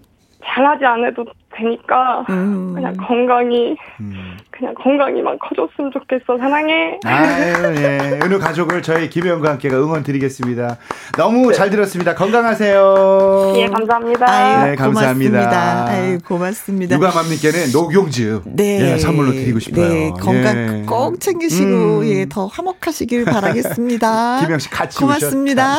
[0.46, 2.74] 잘하지 않아도 되니까 음.
[2.74, 4.38] 그냥 건강히 음.
[4.56, 6.38] 그냥 건강히만 커줬으면 좋겠어.
[6.38, 7.00] 사랑해.
[7.04, 8.20] 아유, 예.
[8.24, 10.78] 은우 가족을 저희 김혜영과 함께가 응원 드리겠습니다.
[11.18, 12.14] 너무 잘 들었습니다.
[12.14, 13.54] 건강하세요.
[13.58, 14.30] 예, 감사합니다.
[14.30, 15.32] 아유, 네, 감사합니다.
[15.32, 15.86] 고맙습니다.
[15.88, 16.96] 아유, 고맙습니다.
[16.96, 18.94] 유가맘님께는 녹용즙 네.
[18.94, 19.90] 예, 선물로 드리고 싶어요.
[19.90, 20.86] 네, 건강 예.
[20.86, 22.06] 꼭 챙기시고, 음.
[22.06, 24.42] 예, 더 화목하시길 바라겠습니다.
[24.46, 25.78] 김영 씨 같이 고맙습니다.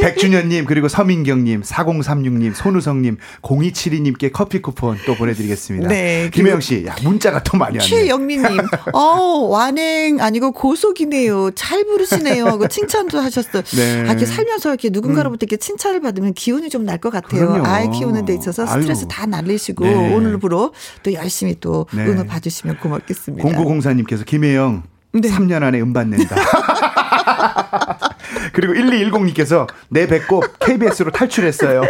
[0.00, 5.88] 백준현님 그리고 서민경님 4036님 손우성님 0272님께 커피 쿠폰 또 보내드리겠습니다.
[5.88, 7.87] 네, 김혜영 씨 야, 문자가 또 많이 왔네요.
[7.88, 8.58] 최영민님,
[8.94, 9.00] 어,
[9.48, 11.52] 완행 아니고 고속이네요.
[11.52, 12.46] 잘 부르시네요.
[12.46, 13.62] 하고 칭찬도 하셨어요.
[13.62, 14.00] 네.
[14.02, 14.06] 음.
[14.08, 17.48] 아, 이렇게 살면서 이렇게 누군가로부터 이렇게 칭찬을 받으면 기운이 좀 날 것 같아요.
[17.48, 17.66] 그럼요.
[17.66, 19.08] 아이 키우는 데 있어서 스트레스 아유.
[19.08, 20.14] 다 날리시고 네.
[20.14, 20.72] 오늘부로
[21.02, 22.06] 또 열심히 또 네.
[22.06, 23.42] 은호 봐주시면 고맙겠습니다.
[23.42, 24.82] 공구공사님께서 김혜영
[25.12, 25.28] 네.
[25.28, 26.36] 3년 안에 음반 낸다.
[28.52, 31.82] 그리고 1210님께서 내 배꼽 KBS로 탈출했어요.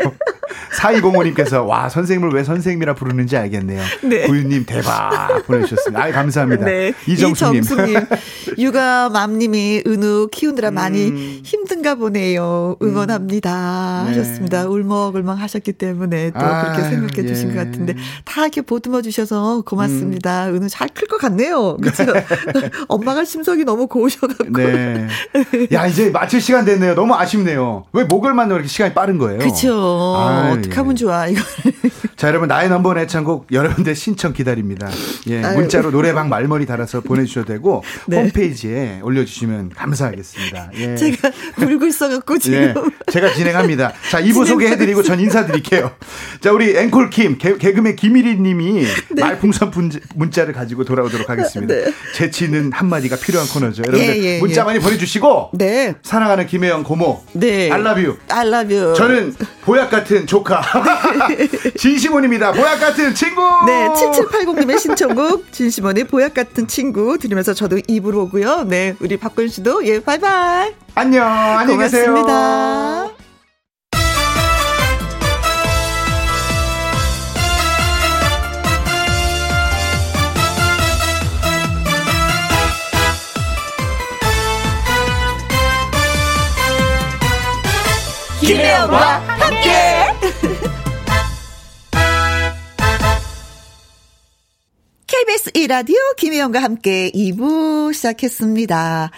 [0.79, 3.83] 4205님께서 와 선생님을 왜 선생님이라 부르는지 알겠네요.
[4.05, 4.27] 네.
[4.27, 6.03] 구유님 대박 보내주셨습니다.
[6.03, 6.65] 아 감사합니다.
[6.65, 6.93] 네.
[7.07, 7.63] 이정수님.
[7.63, 8.01] 이정수님.
[8.59, 11.41] 육아 맘님이 은우 키우느라 많이 음.
[11.45, 12.77] 힘든가 보네요.
[12.83, 14.05] 응원합니다.
[14.05, 14.09] 네.
[14.09, 14.67] 하셨습니다.
[14.69, 17.55] 울먹울먹 하셨기 때문에 또 아유, 그렇게 생각해 주신 예.
[17.55, 17.95] 것 같은데
[18.25, 20.49] 다 이렇게 보듬어 주셔서 고맙습니다.
[20.49, 21.77] 은우 잘 클 것 같네요.
[21.77, 22.05] 그렇죠?
[22.89, 24.53] 엄마가 심성이 너무 고우셔갖고.
[24.53, 25.07] 네.
[25.73, 26.95] 야 이제 마칠 시간 됐네요.
[26.95, 27.85] 너무 아쉽네요.
[27.93, 29.41] 왜 목요일만 이렇게 시간이 빠른 거예요?
[29.43, 30.95] 아유, 어떡하면 예.
[30.95, 31.41] 좋아, 이거.
[32.15, 34.89] 자, 여러분, 나의 넘버 애창곡 여러분들 신청 기다립니다.
[35.29, 35.57] 예, 아유.
[35.59, 38.19] 문자로 노래방 말머리 달아서 보내주셔도 되고, 네.
[38.23, 40.71] 홈페이지에 올려주시면 감사하겠습니다.
[40.75, 40.97] 예.
[40.97, 41.31] 제가
[41.61, 42.59] 울고 있어갖고 지금.
[42.59, 42.75] 예,
[43.13, 43.93] 제가 진행합니다.
[44.11, 45.91] 자, 2부 소개해드리고 전 인사드릴게요.
[46.41, 48.85] 자, 우리 앵콜 킴, 개, 개그맨 김일희 님이
[49.17, 51.75] 말풍선 분- 문자 를 가지고 돌아오도록 하겠습니다.
[51.75, 51.85] 네.
[52.15, 53.83] 재치는 한마디가 필요한 코너죠.
[53.87, 54.65] 여러분들 예, 예, 문자 예.
[54.65, 55.95] 많이 보내주시고, 네.
[56.29, 57.71] 사랑하는 김혜영 고모, 네.
[57.71, 58.95] Love you.
[58.95, 60.61] 저는 보약 같은 조카
[61.79, 62.53] 진시몬입니다.
[62.53, 63.43] 보약 같은 친구.
[63.67, 68.65] 네, 7780님의 신청곡, 진심원의 보약 같은 친구 들으면서 저도 입으로 오고요.
[68.65, 70.73] 네, 우리 박근 씨도, 예, 바이바이.
[70.95, 71.27] 안녕.
[71.27, 72.13] 안녕히 계세요.
[72.13, 73.18] 고맙습니다.
[88.49, 88.97] 김혜영과
[89.27, 89.71] 함께.
[95.07, 99.11] KBS 1라디오 김혜영과 함께 2부 시작했습니다.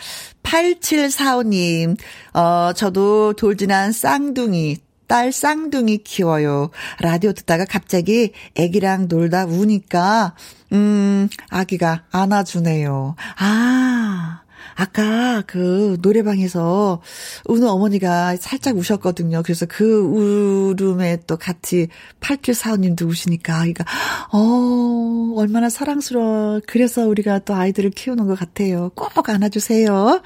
[0.43, 1.97] 8745님,
[2.35, 6.71] 어, 저도 돌진한 쌍둥이, 딸 쌍둥이 키워요.
[6.99, 10.35] 라디오 듣다가 갑자기 애기랑 놀다 우니까,
[10.73, 13.15] 음, 아기가 안아주네요.
[13.39, 14.41] 아,
[14.81, 17.03] 아까 그 노래방에서
[17.47, 19.43] 우는 어머니가 살짝 우셨거든요.
[19.43, 21.89] 그래서 그 울음에 또 같이
[22.21, 23.85] 8745님도 우시니까 아이가
[24.33, 26.61] 어 얼마나 사랑스러워.
[26.67, 28.91] 그래서 우리가 또 아이들을 키우는 것 같아요.
[28.95, 30.23] 꼭 안아주세요.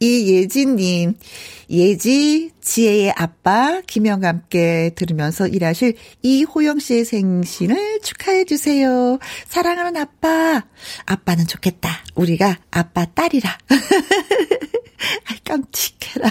[0.00, 1.14] 이예진님,
[1.68, 9.18] 예지, 지혜의 아빠, 김영과 함께 들으면서 일하실 이호영 씨의 생신을 축하해주세요.
[9.46, 10.64] 사랑하는 아빠.
[11.04, 12.02] 아빠는 좋겠다.
[12.14, 13.58] 우리가 아빠 딸이라.
[15.44, 16.30] 깜찍해라.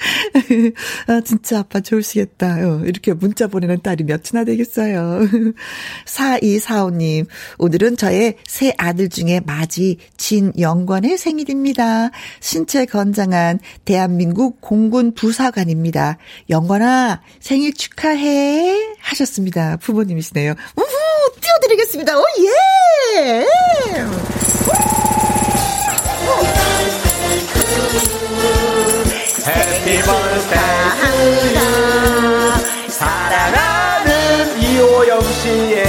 [1.06, 2.56] 아, 진짜 아빠 좋으시겠다.
[2.66, 5.20] 어, 이렇게 문자 보내는 딸이 몇이나 되겠어요.
[6.06, 7.26] 4245님,
[7.58, 12.10] 오늘은 저의 새 아들 중에 맞이 진영권의 생일입니다.
[12.40, 16.18] 신체 건장한 대한민국 공군 부사관입니다.
[16.48, 18.94] 영권아, 생일 축하해.
[19.00, 19.76] 하셨습니다.
[19.78, 20.54] 부모님이시네요.
[20.76, 22.18] 우후, 띄워드리겠습니다.
[22.18, 23.46] 오, 예!
[32.88, 35.79] 사랑하는 이호영 씨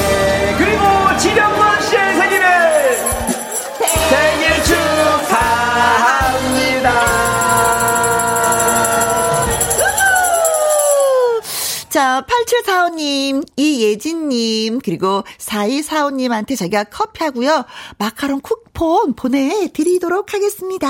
[12.21, 17.65] 자, 8745님, 이예진님, 그리고 4245님한테 저희가 커피 하고요.
[17.97, 20.87] 마카롱 쿠폰 보내드리도록 하겠습니다.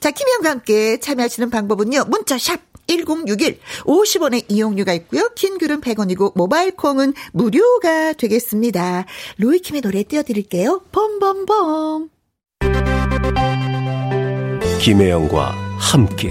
[0.00, 2.04] 자, 김희영과 함께 참여하시는 방법은요.
[2.08, 5.30] 문자샵 1061, 50원의 이용료가 있고요.
[5.34, 9.06] 긴 글은 100원이고, 모바일 콩은 무료가 되겠습니다.
[9.38, 10.82] 로이킴의 노래 띄워드릴게요.
[10.92, 12.10] 봄봄봄.
[14.80, 16.30] 김혜영과 함께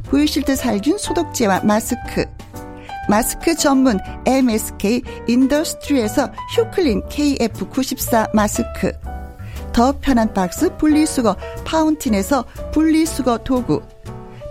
[0.11, 2.25] 보이실드 살균 소독제와 마스크.
[3.07, 8.91] 마스크 전문 MSK 인더스트리에서 휴클린 KF94 마스크.
[9.71, 12.43] 더 편한 박스 분리수거 파운틴에서
[12.73, 13.81] 분리수거 도구.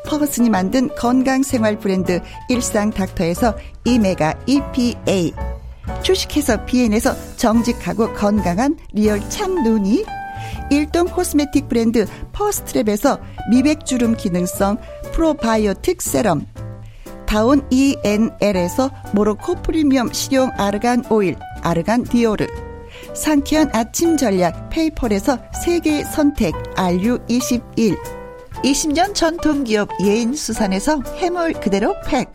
[0.06, 3.54] 퍼거슨이 만든 건강생활 브랜드 일상닥터에서
[3.84, 5.34] 오메가 EPA
[6.02, 10.06] 주식회사 비엔에서 정직하고 건강한 real 참눈이.
[10.70, 14.78] 일동 코스메틱 브랜드 퍼스트랩에서 미백주름 기능성
[15.12, 16.46] 프로바이오틱 세럼
[17.26, 22.46] 다운 ENL에서 모로코 프리미엄 식용 아르간 오일 아르간 디오르
[23.14, 27.96] 상쾌한 아침 전략 페이펄에서 세계 선택 RU21
[28.64, 32.30] 20년 전통 기업 예인 수산에서 해물 그대로 팩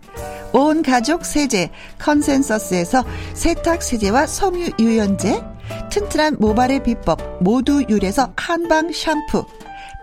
[0.56, 1.70] 온 가족 세제
[2.00, 3.04] 컨센서스에서
[3.34, 5.44] 세탁 세제와 섬유 유연제
[5.92, 9.46] 튼튼한 모발의 비법 모두 유래서 한방 샴푸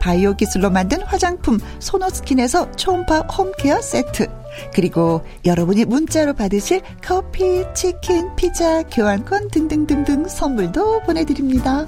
[0.03, 4.27] 바이오 기술로 만든 화장품 소노스킨에서 초음파 홈케어 세트
[4.75, 11.87] 그리고 여러분이 문자로 받으실 커피, 치킨, 피자, 교환권 등등등등 선물도 보내드립니다.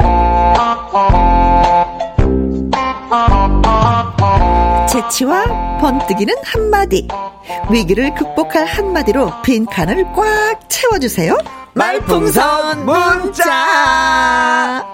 [5.10, 7.08] 재치와 번뜩이는 한마디.
[7.70, 11.36] 위기를 극복할 한마디로 빈 칸을 꽉 채워주세요.
[11.74, 14.84] 말풍선 문자!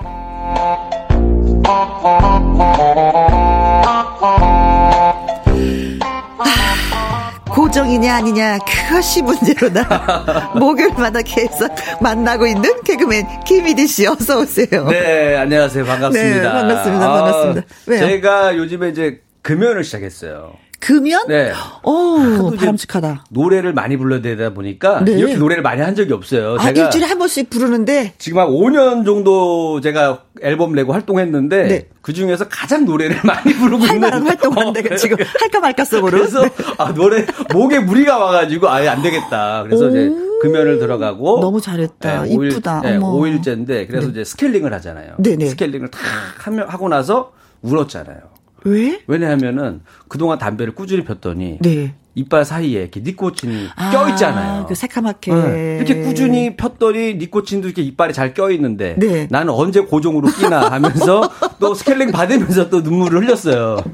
[7.50, 10.52] 고정이냐 아니냐 그것이 문제로다.
[10.54, 14.86] 목요일마다 계속 만나고 있는 개그맨 김희디 씨 어서 오세요.
[14.88, 15.84] 네, 안녕하세요.
[15.84, 16.40] 반갑습니다.
[16.40, 17.08] 네, 반갑습니다.
[17.08, 17.62] 반갑습니다.
[17.86, 18.00] 왜요?
[18.00, 20.52] 제가 요즘에 이제 금연을 시작했어요.
[20.80, 21.28] 금연?
[21.28, 21.52] 네.
[21.82, 22.16] 오,
[22.48, 23.24] 이제 바람직하다.
[23.28, 25.12] 노래를 많이 불러대다 보니까 네.
[25.12, 26.56] 이렇게 노래를 많이 한 적이 없어요.
[26.58, 31.88] 아, 제가 일주일에 한 번씩 부르는데 지금 한 5년 정도 제가 앨범 내고 활동했는데 네.
[32.00, 36.16] 그 중에서 가장 노래를 많이 부르고 있는 활발한 활동하는데 어, 지금 할까 말까 속으로.
[36.16, 36.44] 그래서
[36.78, 39.64] 아, 노래 목에 무리가 와가지고 아예 안 되겠다.
[39.64, 40.10] 그래서 이제
[40.40, 42.22] 금연을 들어가고 너무 잘했다.
[42.22, 42.80] 네, 오일- 이쁘다.
[42.80, 43.12] 네, 어머.
[43.18, 45.12] 5일째인데 그래서 이제 스케일링을 하잖아요.
[45.18, 45.46] 네 네.
[45.50, 46.00] 스케일링을 탁
[46.46, 48.39] 하면 하고 나서 울었잖아요.
[48.64, 49.00] 왜?
[49.06, 51.94] 왜냐하면은 그동안 담배를 꾸준히 폈더니 네.
[52.14, 54.66] 이빨 사이에 이렇게 니코틴이 아, 껴 있잖아요.
[54.66, 55.32] 그 새카맣게.
[55.32, 55.76] 네.
[55.76, 59.26] 이렇게 꾸준히 폈더니 니코틴도 이렇게 이빨에 잘 껴 있는데 네.
[59.30, 61.30] 나는 언제 고정으로 끼나 하면서
[61.60, 63.78] 또 스케일링 받으면서 또 눈물을 흘렸어요.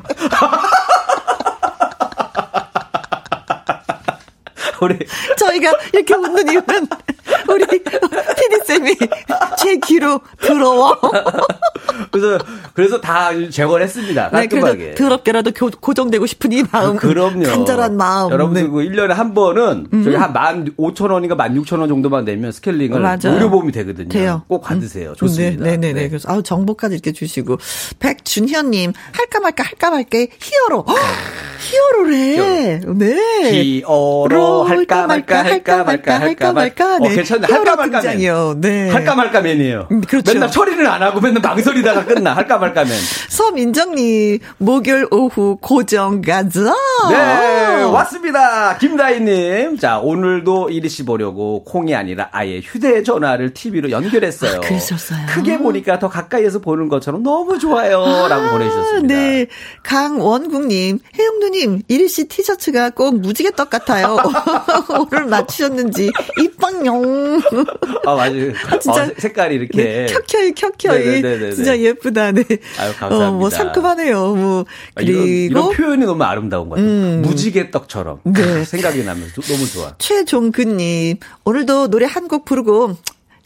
[4.82, 4.98] 우리
[5.38, 6.86] 저희가 이렇게 웃는 이유는
[7.48, 7.64] 우리
[8.48, 8.96] 피디쌤이
[9.58, 10.98] 제 귀로 들어와.
[12.10, 12.38] 그래서
[12.74, 14.24] 그래서 다 제거를 했습니다.
[14.30, 14.78] 네, 깔끔하게.
[14.78, 16.96] 그래도 더럽게라도 교- 고정되고 싶은 이 마음.
[16.96, 17.44] 그럼요.
[17.44, 18.30] 간절한 마음.
[18.30, 18.68] 여러분들 네.
[18.68, 18.72] 음.
[18.72, 23.32] 그 1년에 한 번은 저희 한 15,000원인가 16,000원 정도만 내면 스케일링을 맞아요.
[23.32, 24.08] 무료 보험이 되거든요.
[24.08, 24.42] 돼요.
[24.48, 25.14] 꼭 받으세요.
[25.16, 25.64] 좋습니다.
[25.64, 26.08] 네, 네, 네.
[26.08, 27.58] 그래서 아우 정보까지 이렇게 주시고
[27.98, 30.96] 백준현님 할까 말까 할까 말까 히어로 헉,
[31.60, 32.80] 히어로래.
[32.94, 33.80] 네.
[33.80, 36.96] 히어로 할까 말까 할까 말까 할까 말까.
[36.96, 37.46] 어, 괜찮네.
[37.48, 38.35] 히어로 할까 말까 등장이요.
[38.54, 38.60] 맨.
[38.60, 38.90] 네.
[38.90, 39.88] 할까 말까 맨이에요.
[39.90, 40.32] 음, 그렇죠.
[40.32, 42.34] 맨날 처리는 안 하고 맨날 망설이다가 끝나.
[42.34, 42.92] 할까 말까 맨.
[43.28, 46.74] 서민정님 목요일 오후 고정 가자.
[47.10, 48.76] 네, 왔습니다.
[48.78, 49.78] 김다희님.
[49.78, 54.56] 자, 오늘도 이리 씨 보려고 콩이 아니라 아예 휴대전화를 TV로 연결했어요.
[54.56, 55.18] 아, 그러셨어요?
[55.28, 58.26] 크게 보니까 더 가까이에서 보는 것처럼 너무 좋아요.
[58.28, 59.14] 라고 보내주셨습니다.
[59.14, 59.46] 네.
[59.82, 64.16] 강원국님, 혜영 누님, 이리 씨 티셔츠가 꼭 무지개 떡 같아요.
[65.10, 66.10] 오늘 맞추셨는지,
[66.40, 67.40] 이빵용.
[68.06, 68.78] 아, 맞아요.
[68.80, 69.04] 진짜.
[69.04, 69.82] 어, 색깔이 이렇게.
[69.82, 71.04] 네, 켜켜이, 켜켜이.
[71.04, 71.52] 네네네네네.
[71.54, 72.42] 진짜 예쁘다, 네.
[72.78, 73.28] 아유, 감사합니다.
[73.28, 74.34] 어, 뭐, 상큼하네요.
[74.34, 74.64] 뭐,
[74.94, 75.26] 아, 이런, 그리고.
[75.26, 77.18] 이런 표현이 너무 아름다운 것 같아요.
[77.20, 78.20] 무지개 떡처럼.
[78.24, 78.64] 네.
[78.64, 79.94] 생각이 나면서 너무 좋아.
[79.98, 82.96] 최종근님, 오늘도 노래 한 곡 부르고,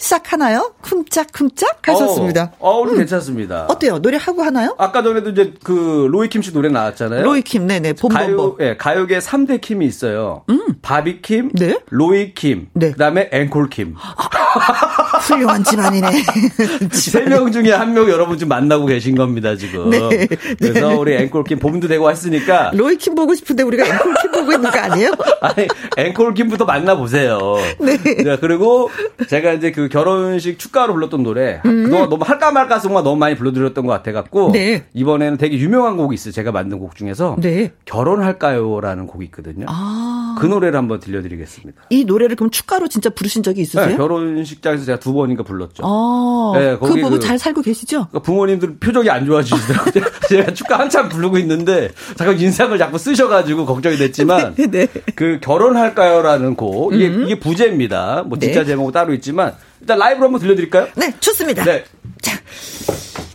[0.00, 0.72] 시작하나요?
[0.80, 2.52] 쿵짝쿵짝 하셨습니다.
[2.58, 3.66] 어, 어, 오늘 괜찮습니다.
[3.68, 3.98] 어때요?
[4.00, 4.74] 노래 하고 하나요?
[4.78, 7.22] 아까 전에도 이제 그 로이킴 씨 노래 나왔잖아요.
[7.22, 8.56] 로이킴, 네네, 가요, 봄봄봄.
[8.60, 10.44] 예, 가요계 3대 킴이 있어요.
[10.80, 11.78] 바비킴, 네.
[11.90, 12.92] 로이킴, 네.
[12.92, 13.94] 그 다음에 앵콜킴.
[15.20, 16.08] 훌륭한 집안이네.
[16.92, 19.90] 세 명 중에 한 명 여러분 지금 만나고 계신 겁니다, 지금.
[19.90, 20.26] 네.
[20.58, 20.94] 그래서 네.
[20.94, 25.12] 우리 앵콜킴 봄도 되고 했으니까 로이킴 보고 싶은데 우리가 앵콜킴 보고 있는 거 아니에요?
[25.42, 27.38] 아니, 앵콜킴부터 만나보세요.
[27.80, 28.24] 네.
[28.24, 28.90] 자, 그리고
[29.28, 33.84] 제가 이제 그 결혼식 축가로 불렀던 노래, 그동안 너무 할까 말까 송만 너무 많이 불러드렸던
[33.86, 34.52] 것 같아갖고, 음.
[34.52, 34.84] 네.
[34.94, 36.32] 이번에는 되게 유명한 곡이 있어요.
[36.32, 37.72] 제가 만든 곡 중에서, 네.
[37.84, 39.66] 결혼할까요라는 곡이 있거든요.
[39.68, 40.36] 아.
[40.38, 41.82] 그 노래를 한번 들려드리겠습니다.
[41.90, 43.86] 이 노래를 그럼 축가로 진짜 부르신 적이 있으세요?
[43.86, 45.82] 네, 결혼식장에서 제가 두 번인가 불렀죠.
[45.84, 48.06] 아, 네, 그거 거기 보고 그- 잘 살고 계시죠?
[48.08, 50.04] 그러니까 부모님들 표정이 안 좋아지시더라고요.
[50.28, 54.86] 제가 축가 한참 부르고 있는데 자꾸 인상을 자꾸 쓰셔가지고 걱정이 됐지만 네, 네.
[55.14, 58.24] 그 결혼할까요라는 곡 이게 이게 부제입니다.
[58.26, 58.66] 뭐 진짜 네.
[58.66, 60.88] 제목은 따로 있지만 일단 라이브로 한번 들려드릴까요?
[60.96, 61.64] 네, 좋습니다.
[61.64, 61.84] 네.
[62.20, 62.38] 자,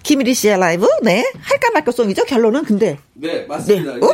[0.04, 1.26] 김일희 씨의 라이브, 네.
[1.41, 2.26] 할까 말까 송이죠?
[2.26, 2.98] 결론은 근데.
[3.14, 3.80] 네 네.
[4.02, 4.14] 우후!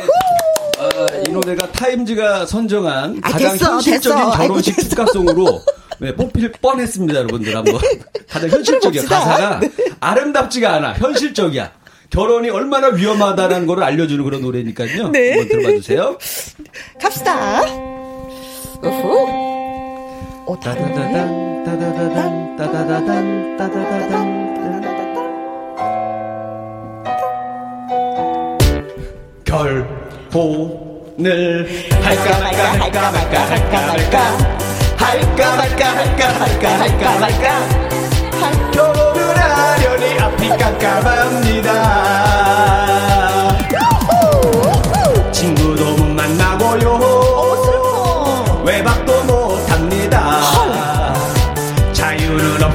[1.26, 4.30] 이 노래가 타임즈가 선정한 아, 가장 됐어, 현실적인 됐어.
[4.38, 4.76] 결혼식.
[4.90, 5.62] 축가송으로
[6.00, 7.54] 네, 뽑힐 뻔했습니다, 여러분들.
[7.56, 7.78] 한번.
[8.28, 9.02] 가장 현실적이야.
[9.02, 9.18] 들어봅시다.
[9.20, 9.60] 가사가
[10.00, 10.94] 아름답지가 않아.
[10.94, 11.70] 현실적이야.
[12.10, 15.08] 결혼이 얼마나 위험하다는 걸 알려주는 그런 노래니까요.
[15.10, 15.30] 네.
[15.38, 16.18] 한번 들어봐 주세요.
[17.00, 17.62] 갑시다.
[18.82, 20.44] 우후.
[20.46, 24.12] 오, 따다다단, 따다다단, 따다다단, 따다다단.
[30.28, 31.66] 결혼을
[32.02, 34.16] 할까 말까 할까 말까 할까 말까
[34.98, 37.46] 할까 말까 할까 말까 할까 말까
[38.70, 41.70] 결혼을 하려니 앞이 깜깜합니다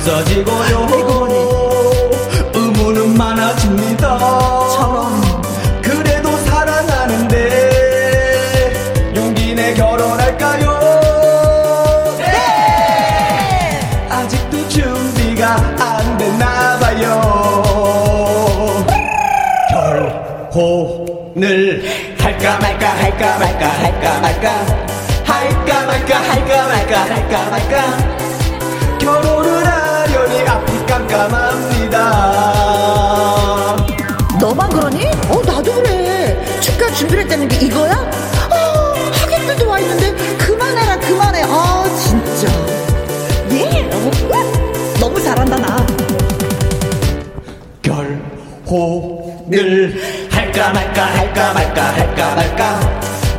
[0.07, 0.87] 없어지고요.
[2.53, 4.17] 의무는 많아집니다.
[5.81, 7.33] 그래도 사랑하는데
[9.17, 10.79] 용기 내 결혼할까요?
[12.19, 13.79] 네!
[14.09, 17.21] 아직도 준비가 안 됐나 봐요.
[20.53, 21.83] 결혼을
[22.17, 24.51] 할까 말까 할까 말까 할까 말까
[25.25, 28.17] 할까 말까 할까 말까 할까 말까.
[28.99, 29.56] 결혼을
[31.27, 31.99] 깜깜합니다
[34.39, 35.05] 너만 그러니?
[35.29, 36.39] 어, 나도 그래.
[36.61, 37.93] 축가 준비를 했다는 게 이거야?
[38.51, 41.41] 아, 하객들도 와 있는데 그만해라, 그만해.
[41.43, 42.47] 아, 진짜.
[43.51, 44.11] 예, 너무,
[44.99, 45.85] 너무 잘한다, 나.
[47.81, 48.19] 결혼을
[50.29, 52.79] 할까 말까 할까 말까 할까 말까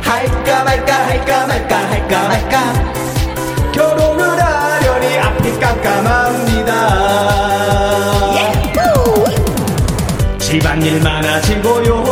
[0.01, 2.98] 할까 말까 할까 말까 할까 말까 하려니 앞이
[5.59, 6.73] 깜깜합니다.
[10.39, 12.03] 집안일 많아지고요.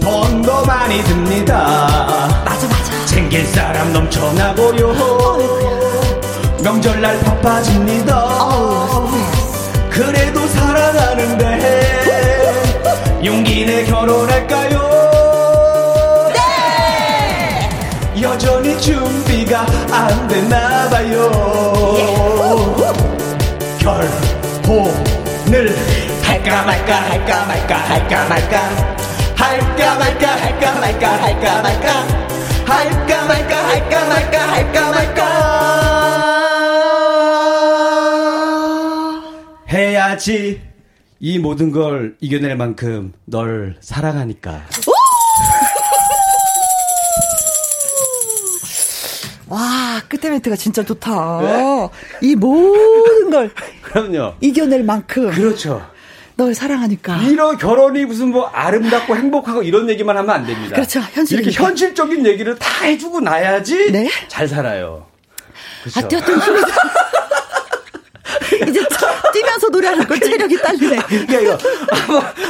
[0.00, 2.42] 돈도 많이 듭니다.
[2.44, 3.06] 맞아, 맞아.
[3.06, 5.20] 챙길 사람 넘쳐나고요.
[6.62, 8.28] 명절날 바빠집니다.
[9.90, 12.00] 그래도 사랑하는데
[13.24, 14.80] 용기 내 결혼할까요?
[16.34, 17.68] 네!
[18.22, 21.28] 여전히 준비 가 안 됐나 봐요.
[23.80, 25.74] 결혼을
[26.22, 28.60] 할까 말까 할까 말까 할까 말까
[29.34, 31.88] 할까 말까 할까 말까 할까 말까
[32.66, 35.20] 할까 말까 할까 말까 할까 말까.
[39.72, 40.60] 해야지
[41.18, 44.62] 이 모든 걸 이겨낼 만큼 널 사랑하니까
[50.00, 51.40] 와, 끝에 멘트가 진짜 좋다.
[51.42, 51.88] 네?
[52.22, 53.50] 이 모든 걸
[53.82, 55.86] 그럼요 이겨낼 만큼 그렇죠
[56.36, 57.18] 널 사랑하니까.
[57.24, 60.74] 이런 결혼이 무슨 뭐 아름답고 행복하고 이런 얘기만 하면 안 됩니다.
[60.74, 61.00] 그렇죠.
[61.00, 61.50] 현실이니까.
[61.50, 64.08] 이렇게 현실적인 얘기를 다 해주고 나야지 네.
[64.28, 65.06] 잘 살아요.
[65.82, 66.00] 그렇죠.
[66.00, 66.60] 아, 뛰었던 힘이
[68.68, 68.80] 이제
[69.32, 70.96] 뛰면서 노래하는 걸 체력이 딸리네.
[71.08, 71.58] 그러니까 이거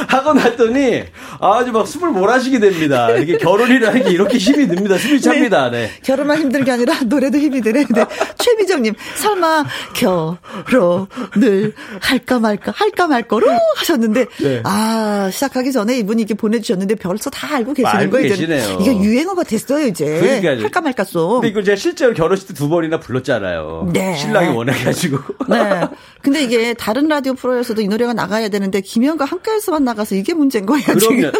[0.07, 1.03] 하고 났더니
[1.39, 3.11] 아주 막 숨을 몰아쉬게 됩니다.
[3.11, 4.97] 이게 결혼이라는 게 이렇게 힘이 듭니다.
[4.97, 5.69] 숨이 찹니다.
[5.69, 5.89] 네.
[6.03, 7.85] 결혼만 힘든 게 아니라 노래도 힘이 드네.
[7.93, 8.05] 네.
[8.37, 13.47] 최미정님, 설마 결혼을 할까 말까 할까 말거로
[13.77, 14.61] 하셨는데, 네.
[14.63, 18.27] 아 시작하기 전에 이분이 이렇게 보내주셨는데 벌써 다 알고 계시는 알고 거예요.
[18.29, 18.77] 계시네요.
[18.81, 20.05] 이게 유행어가 됐어요 이제.
[20.05, 20.61] 그러니까요.
[20.61, 21.31] 할까 말까송.
[21.41, 23.89] 근데 이걸 제가 실제로 결혼식 때 두 번이나 불렀잖아요.
[23.93, 24.15] 네.
[24.17, 25.17] 신랑이 원해가지고.
[25.49, 25.81] 네.
[26.21, 30.85] 근데 이게 다른 라디오 프로에서도 이 노래가 나가야 되는데 김현과 함께해서만 나가서 이게 문제인 거예요.
[30.85, 31.31] 그럼요.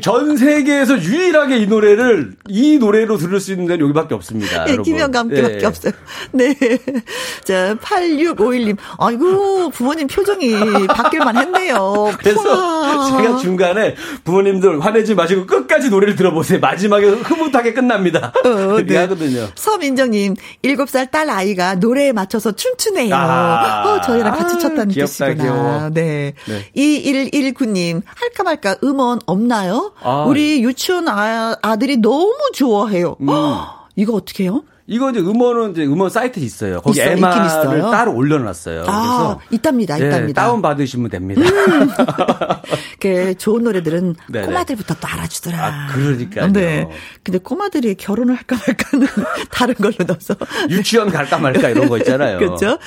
[0.00, 4.64] 전 세계에서 유일하게 이 노래를 이 노래로 들을 수 있는 데는 여기밖에 없습니다.
[4.64, 5.66] 네, 함께밖에 네.
[5.66, 5.92] 없어요.
[6.32, 6.54] 네.
[7.44, 8.76] 자, 8651님.
[8.98, 12.10] 아이고, 부모님 표정이 바뀔만 했네요.
[12.18, 13.22] 그래서 푸아.
[13.22, 16.60] 제가 중간에 부모님들 화내지 마시고 끝까지 노래를 들어보세요.
[16.60, 18.32] 마지막에 흐뭇하게 끝납니다.
[18.44, 18.96] 어, 그렇게 네.
[18.98, 19.48] 하거든요.
[19.54, 23.14] 서민정님, 7살 딸 아이가 노래에 맞춰서 춤추네요.
[23.14, 23.82] 아.
[23.86, 25.42] 어, 저희랑 같이 아, 췄다는 귀엽다, 뜻이구나.
[25.42, 25.90] 귀여워.
[25.92, 26.32] 네.
[26.46, 26.70] 네.
[26.76, 29.81] 2119님, 할까 말까 음원 없나요?
[30.02, 30.24] 아.
[30.28, 33.16] 우리 유치원 아, 아들이 너무 좋아해요.
[33.20, 33.28] 음.
[33.28, 34.62] 헉, 이거 어떻게 해요?
[34.86, 36.80] 이거 이제 음원은 이제 음원 사이트 있어요.
[36.80, 37.82] 거기 있긴 MR을.
[37.82, 38.84] 따로 올려놨어요.
[38.86, 40.42] 아, 그래서 있답니다, 예, 있답니다.
[40.42, 41.42] 다운 받으시면 됩니다.
[43.00, 44.46] 그 좋은 노래들은 네네.
[44.46, 45.58] 꼬마들부터 또 알아주더라.
[45.58, 46.52] 아, 그러니까요.
[46.52, 46.88] 네.
[47.22, 49.06] 근데 꼬마들이 결혼을 할까 말까는
[49.50, 50.34] 다른 걸로 넣어서.
[50.68, 52.38] 유치원 갈까 말까 이런 거 있잖아요.
[52.38, 52.78] 그렇죠.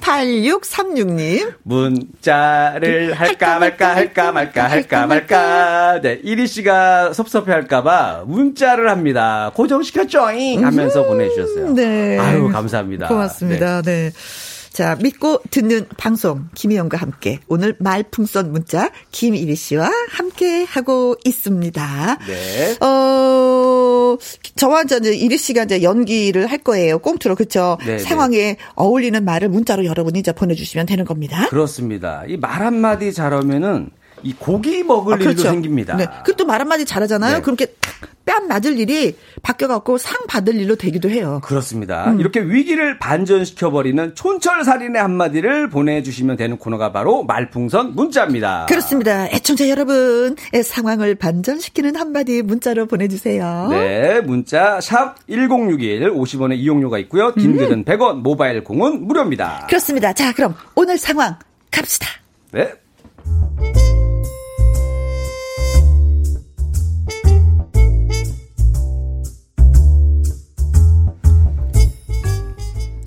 [0.00, 1.54] 8636님.
[1.62, 6.00] 문자를 할까 말까 할까 말까 할까 말까.
[6.02, 9.52] 네, 이리 씨가 섭섭해 할까봐 문자를 합니다.
[9.54, 11.43] 고정시켰죠잉 하면서 보내주셨어요.
[11.74, 12.18] 네.
[12.18, 13.08] 아유 감사합니다.
[13.08, 13.82] 고맙습니다.
[13.82, 14.12] 네.
[14.72, 17.38] 자, 믿고 듣는 방송, 김희영과 함께.
[17.46, 22.18] 오늘 말풍선 문자, 김일희 씨와 함께 하고 있습니다.
[22.26, 22.76] 네.
[22.84, 24.16] 어,
[24.56, 26.98] 저와 이제 이리 씨가 이제 연기를 할 거예요.
[26.98, 27.36] 꽁트로.
[27.36, 27.78] 그쵸?
[27.86, 31.46] 네, 상황에 어울리는 말을 문자로 여러분이 이제 보내 주시면 되는 겁니다.
[31.50, 32.24] 그렇습니다.
[32.28, 33.90] 이 말 한마디 잘하면은
[34.24, 35.30] 이 고기 먹을 아, 그렇죠.
[35.38, 35.96] 일도 생깁니다.
[35.96, 36.06] 네.
[36.24, 37.36] 그또 말 한마디 잘하잖아요.
[37.36, 37.42] 네.
[37.42, 37.66] 그렇게
[38.24, 41.40] 뺨 맞을 일이 바뀌어갖고 상 받을 일로 되기도 해요.
[41.44, 42.10] 그렇습니다.
[42.10, 42.20] 음.
[42.20, 48.66] 이렇게 위기를 반전시켜버리는 촌철살인의 한마디를 보내주시면 되는 코너가 바로 말풍선 문자입니다.
[48.68, 49.26] 그렇습니다.
[49.26, 53.68] 애청자 여러분, 의 상황을 반전시키는 한마디 문자로 보내주세요.
[53.70, 57.32] 네, 문자 샵 1061, 50원의 이용료가 있고요.
[57.34, 59.66] 긴 글은 100원, 모바일 공은 무료입니다.
[59.68, 60.12] 그렇습니다.
[60.12, 61.36] 자, 그럼 오늘 상황
[61.70, 62.06] 갑시다.
[62.52, 62.72] 네.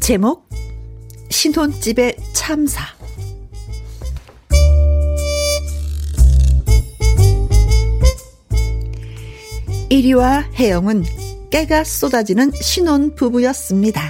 [0.07, 0.47] 제목
[1.29, 2.81] 신혼집의 참사
[9.89, 11.03] 이리와 혜영은
[11.49, 14.01] 깨가 쏟아지는 신혼 부부였습니다.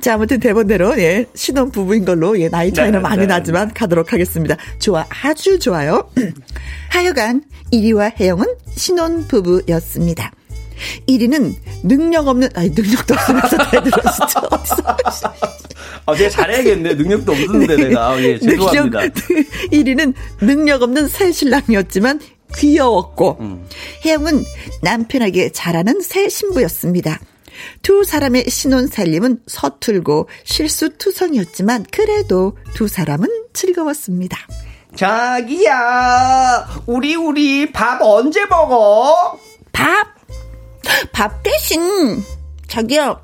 [0.00, 3.26] 자, 아무튼 대본대로, 예, 신혼 부부인 걸로, 예, 나이 차이는 네, 많이 네.
[3.26, 4.56] 나지만 가도록 하겠습니다.
[4.78, 6.08] 좋아, 아주 좋아요.
[6.90, 10.32] 하여간, 이리와 혜영은 신혼 부부였습니다.
[11.08, 13.56] 1위는 능력 없는, 아니, 능력도 없으면서
[14.16, 14.40] 진짜.
[14.50, 14.76] 어디서.
[16.08, 16.94] 아, 제가 잘해야겠네.
[16.94, 18.12] 능력도 없는데 내가.
[18.12, 19.00] 아, 예, 죄송합니다.
[19.70, 22.20] 1위는 능력 없는 새 신랑이었지만
[22.56, 23.68] 귀여웠고 음.
[24.06, 24.42] 혜영은
[24.82, 27.20] 남편에게 잘하는 새 신부였습니다.
[27.82, 34.38] 두 사람의 신혼 살림은 서툴고 실수투성이었지만 그래도 두 사람은 즐거웠습니다.
[34.96, 39.38] 자기야, 우리 우리 밥 언제 먹어?
[39.72, 40.06] 밥!
[41.12, 42.22] 밥 대신
[42.66, 43.20] 자기야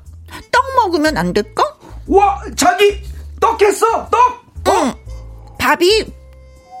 [0.51, 1.74] 떡 먹으면 안 될까?
[2.07, 3.01] 와, 자기
[3.39, 4.07] 떡 했어.
[4.09, 4.45] 떡.
[4.67, 4.93] 응.
[5.59, 6.05] 밥이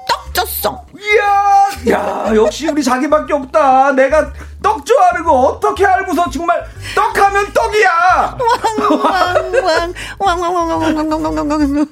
[0.07, 0.85] 떡 쪘어.
[0.99, 3.91] 이야, 야, 역시 우리 자기밖에 없다.
[3.93, 6.63] 내가 떡 좋아하는 거 어떻게 알고서 정말
[6.95, 8.37] 떡하면 떡이야.
[8.79, 11.87] 왕왕왕 왕왕왕왕왕왕왕왕왕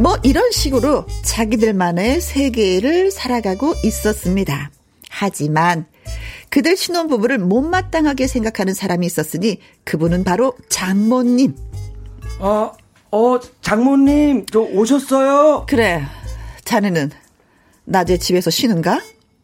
[0.00, 4.72] 뭐 이런 식으로 자기들만의 세계를 살아가고 있었습니다.
[5.08, 5.86] 하지만
[6.50, 11.54] 그들 신혼부부를 못마땅하게 생각하는 사람이 있었으니 그분은 바로 장모님.
[12.38, 12.72] 어,
[13.10, 15.66] 어, 장모님, 저 오셨어요?
[15.68, 16.02] 그래,
[16.64, 17.10] 자네는
[17.84, 19.00] 낮에 집에서 쉬는가?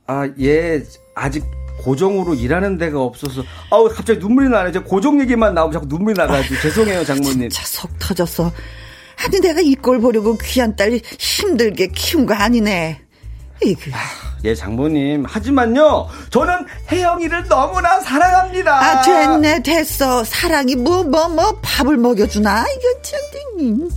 [0.07, 0.83] 아, 예,
[1.15, 1.45] 아직
[1.83, 3.43] 고정으로 일하는 데가 없어서.
[3.71, 4.73] 아우, 갑자기 눈물이 나네.
[4.73, 6.61] 저 고정 얘기만 나오면 자꾸 눈물이 나가지고.
[6.61, 7.49] 죄송해요, 장모님.
[7.51, 8.51] 자, 속 터졌어.
[9.25, 13.01] 아니, 내가 이 꼴 보려고 귀한 딸 힘들게 키운 거 아니네.
[13.65, 13.91] 이그.
[14.45, 15.25] 예, 장모님.
[15.25, 18.73] 하지만요, 저는 혜영이를 너무나 사랑합니다.
[18.73, 20.23] 아, 됐네, 됐어.
[20.25, 22.65] 사랑이 뭐, 뭐, 뭐, 밥을 먹여주나?
[22.69, 23.21] 이거 참,
[23.61, 23.91] 음.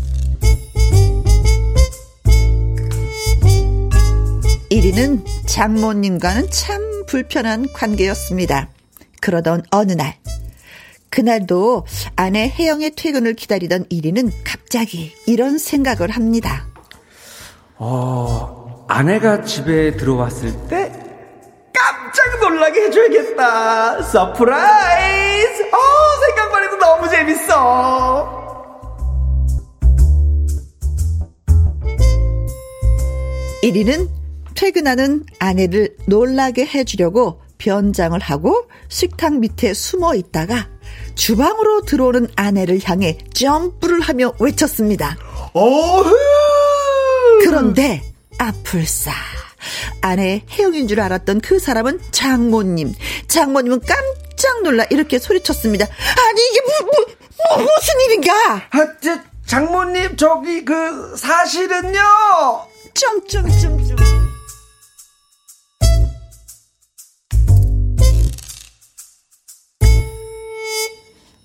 [4.72, 8.70] 1위는 장모님과는 참 불편한 관계였습니다.
[9.20, 10.16] 그러던 어느 날,
[11.09, 11.86] 그날도
[12.16, 16.68] 아내 혜영의 퇴근을 기다리던 1위는 갑자기 이런 생각을 합니다.
[17.78, 18.61] 어,
[18.92, 20.92] 아내가 집에 들어왔을 때
[21.74, 24.02] 깜짝 놀라게 해줘야겠다.
[24.02, 25.64] surprise!
[25.64, 25.78] 어,
[26.26, 28.42] 생각만 해도 너무 재밌어.
[33.64, 34.10] 일위는
[34.56, 40.68] 퇴근하는 아내를 놀라게 해주려고 변장을 하고 식탁 밑에 숨어 있다가
[41.16, 45.16] 주방으로 들어오는 아내를 향해 점프를 하며 외쳤습니다.
[45.54, 46.12] 어흥!
[47.46, 48.11] 그런데
[48.42, 49.12] 아플싸.
[50.02, 52.94] 아내 혜영인 줄 알았던 그 사람은 장모님.
[53.28, 55.86] 장모님은 깜짝 놀라 이렇게 소리쳤습니다.
[55.86, 58.34] 아니 이게 뭐, 뭐, 뭐 무슨 일인가?
[58.72, 62.00] 아, 저, 장모님, 저기, 그, 사실은요.
[62.96, 63.98] 점점점점.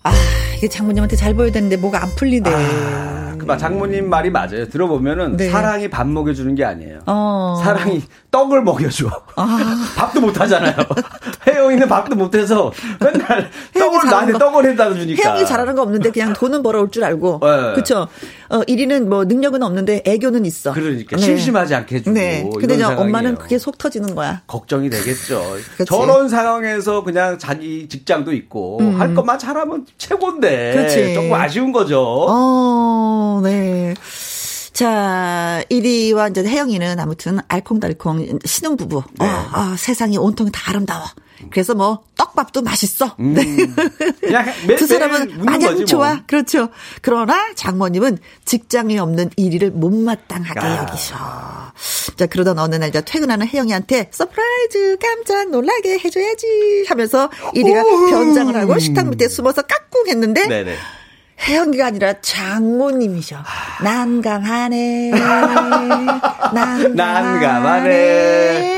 [0.03, 0.13] 아,
[0.57, 2.51] 이게 장모님한테 잘 보여야 되는데 뭐가 안 풀리네.
[3.39, 4.69] 그, 막 장모님 말이 맞아요.
[4.69, 5.51] 들어보면은 네.
[5.51, 7.01] 사랑이 밥 먹여주는 게 아니에요.
[7.07, 7.61] 어.
[7.63, 9.09] 사랑이 떡을 먹여줘.
[9.97, 10.75] 밥도 못 하잖아요.
[11.47, 14.39] 혜영이는 밥도 못 해서 맨날 떡을 나한테 거.
[14.39, 15.23] 떡을 해다 주니까.
[15.23, 17.41] 혜영이 잘하는 거 없는데 그냥 돈은 벌어올 줄 알고.
[17.43, 17.75] 네.
[17.75, 18.09] 그쵸.
[18.49, 20.73] 어, 1위는 뭐 능력은 없는데 애교는 있어.
[20.73, 22.49] 그러니까 심심하지 않게 해주고 네.
[22.59, 23.37] 근데 이제 엄마는.
[23.37, 24.43] 그게 속 터지는 거야.
[24.47, 25.43] 걱정이 되겠죠.
[25.87, 30.73] 저런 상황에서 그냥 자기 직장도 있고 할 것만 잘하면 최고인데 음.
[30.83, 31.15] 그치.
[31.15, 32.27] 조금 아쉬운 거죠.
[32.29, 33.95] 어, 네.
[34.73, 39.03] 자, 1위와 이제 혜영이는 아무튼 알콩달콩 신혼부부.
[39.19, 39.27] 네.
[39.27, 41.05] 어, 아, 세상이 온통 다 아름다워.
[41.51, 43.15] 그래서 뭐 떡밥도 맛있어.
[43.19, 43.45] 네.
[44.21, 45.85] 그냥 매, 두 사람은 마냥 거지, 뭐.
[45.85, 46.23] 좋아.
[46.27, 46.69] 그렇죠.
[47.03, 50.79] 그러나 장모님은 직장이 없는 1위를 못마땅하게 아.
[50.83, 51.17] 여기셔.
[52.17, 59.09] 자, 그러던 어느 날 퇴근하는 혜영이한테 surprise 깜짝 놀라게 해줘야지 하면서 1위가 변장을 하고 식탁
[59.09, 60.77] 밑에 숨어서 깍꿍 했는데 네네.
[61.49, 63.37] 혜영이가 아니라 장모님이셔.
[63.85, 65.11] 난감하네.
[65.11, 66.89] 난감하네.
[66.95, 68.76] 난감하네.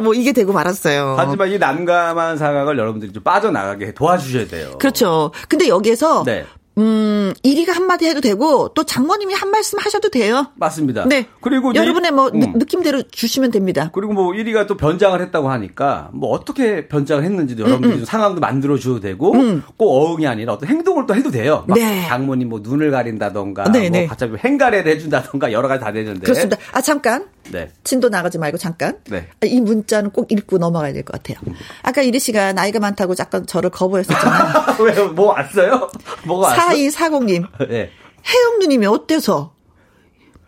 [0.00, 1.16] 뭐 이게 되고 말았어요.
[1.18, 4.70] 하지만 이 난감한 상황을 여러분들이 좀 빠져나가게 도와주셔야 돼요.
[4.78, 5.32] 그렇죠.
[5.48, 6.44] 근데 여기에서 네.
[6.78, 10.46] 음, 1위가 한마디 해도 되고 또 장모님이 한 말씀 하셔도 돼요.
[10.56, 11.04] 맞습니다.
[11.06, 11.26] 네.
[11.40, 12.58] 그리고 여러분의 뭐 음.
[12.58, 13.90] 느, 낌대로 주시면 됩니다.
[13.92, 18.78] 그리고 뭐 1위가 또 변장을 했다고 하니까 뭐 어떻게 변장을 했는지도 여러분들이 좀 상황도 만들어
[18.78, 19.34] 줘도 되고
[19.76, 21.64] 꼭 어흥이 아니라 어떤 행동을 또 해도 돼요.
[21.66, 22.06] 막 네.
[22.06, 24.06] 장모님 뭐 눈을 가린다던가 네, 뭐 네.
[24.06, 26.20] 갑자기 행가래를 해 준다던가 여러 가지 다 되는데.
[26.20, 26.56] 그렇습니다.
[26.72, 27.26] 아 잠깐.
[27.50, 27.70] 네.
[27.82, 28.98] 진도 나가지 말고 잠깐.
[29.08, 29.26] 네.
[29.42, 31.38] 아, 이 문자는 꼭 읽고 넘어가야 될 것 같아요.
[31.82, 34.76] 아까 이리 씨가 나이가 많다고 잠깐 저를 거부했었잖아요.
[34.84, 35.08] 왜요?
[35.12, 35.88] 뭐 왔어요?
[36.24, 36.60] 뭐가 왔어?
[36.72, 37.46] 4240님.
[37.68, 37.90] 네.
[38.26, 39.52] 혜영 누님이 어때서?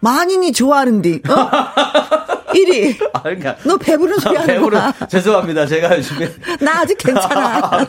[0.00, 1.50] 만인이 좋아하는데, 어?
[2.54, 2.96] 1위.
[3.12, 4.92] 아, 그러니까 너 배부른 소리 하는 배부른 거야.
[5.08, 5.66] 죄송합니다.
[5.66, 6.28] 제가 요즘에
[6.60, 7.86] 나 아직 괜찮아.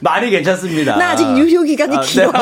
[0.00, 0.96] 많이 괜찮습니다.
[0.96, 2.30] 나 아직 유효 기간이 아, 길어.
[2.30, 2.38] 네.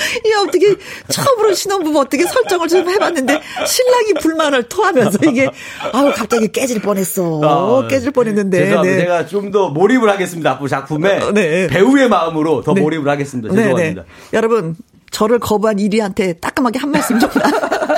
[0.24, 0.74] 이 어떻게
[1.08, 5.48] 처음으로 신혼부부 어떻게 설정을 좀 해봤는데 신랑이 불만을 토하면서 이게
[5.92, 7.40] 아우 갑자기 깨질 뻔했어.
[7.42, 8.58] 아, 깨질 뻔했는데.
[8.58, 8.94] 죄송합니다.
[8.96, 9.00] 네.
[9.02, 10.52] 제가 좀 더 몰입을 하겠습니다.
[10.52, 11.66] 앞으로 작품에 어, 네.
[11.66, 12.80] 배우의 마음으로 더 네.
[12.82, 13.52] 몰입을 하겠습니다.
[13.52, 14.02] 네, 죄송합니다.
[14.02, 14.08] 네.
[14.32, 14.76] 여러분
[15.10, 17.28] 저를 거부한 1위한테 따끔하게 한 말씀 좀.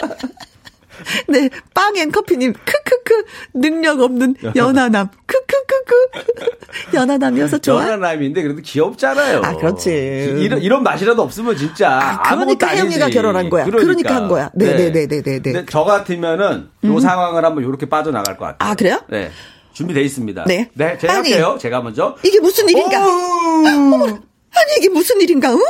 [1.29, 5.93] 네, 빵앤 커피님, 크크크, 능력 없는 연하남, 크크크크.
[6.95, 7.83] 연하남이어서 좋아.
[7.83, 9.41] 연하남인데 그래도 귀엽잖아요.
[9.43, 9.91] 아, 그렇지.
[10.39, 12.69] 이런 이런 맛이라도 없으면 진짜 아, 그러니까.
[12.69, 13.65] 혜영이가 결혼한 거야.
[13.65, 14.51] 그러니까 한 거야.
[14.55, 15.67] 네, 네, 네, 네, 네, 네.
[15.69, 18.71] 저 같으면은 요 상황을 한번 이렇게 빠져나갈 것 같아요.
[18.71, 19.01] 아, 그래요?
[19.09, 19.31] 네.
[19.73, 20.45] 준비돼 있습니다.
[20.47, 20.71] 네.
[20.77, 21.31] 제가 아니.
[21.31, 21.57] 할게요.
[21.61, 22.17] 제가 먼저.
[22.25, 22.99] 이게 무슨 일인가?
[24.55, 25.61] 아니, 이게 무슨 일인가, 응?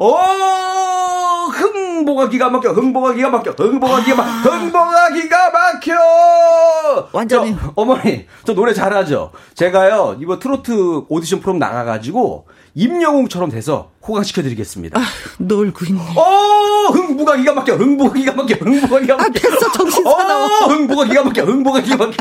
[0.00, 5.94] 어, 흥보가 기가 막혀, 흥보가 기가 막혀, 흥보가 기가 막혀, 흥보가 기가 막혀!
[5.96, 7.08] 아.
[7.12, 7.56] 완전히.
[7.60, 9.32] 저, 어머니, 저 노래 잘하죠?
[9.54, 12.46] 제가요, 이번 트로트 오디션 프로그램 나가가지고,
[12.76, 15.00] 임영웅처럼 돼서 호강시켜드리겠습니다.
[15.00, 15.02] 아,
[15.38, 16.00] 놀고 있네.
[16.14, 19.26] 어, 흥부가 기가 막혀, 흥부가 기가 막혀, 흥부가 기가 막혀.
[19.28, 20.44] 아, 됐어, 정신 사나워.
[20.44, 22.16] 어, 흥부가 기가 막혀, 흥부가 기가 막혀.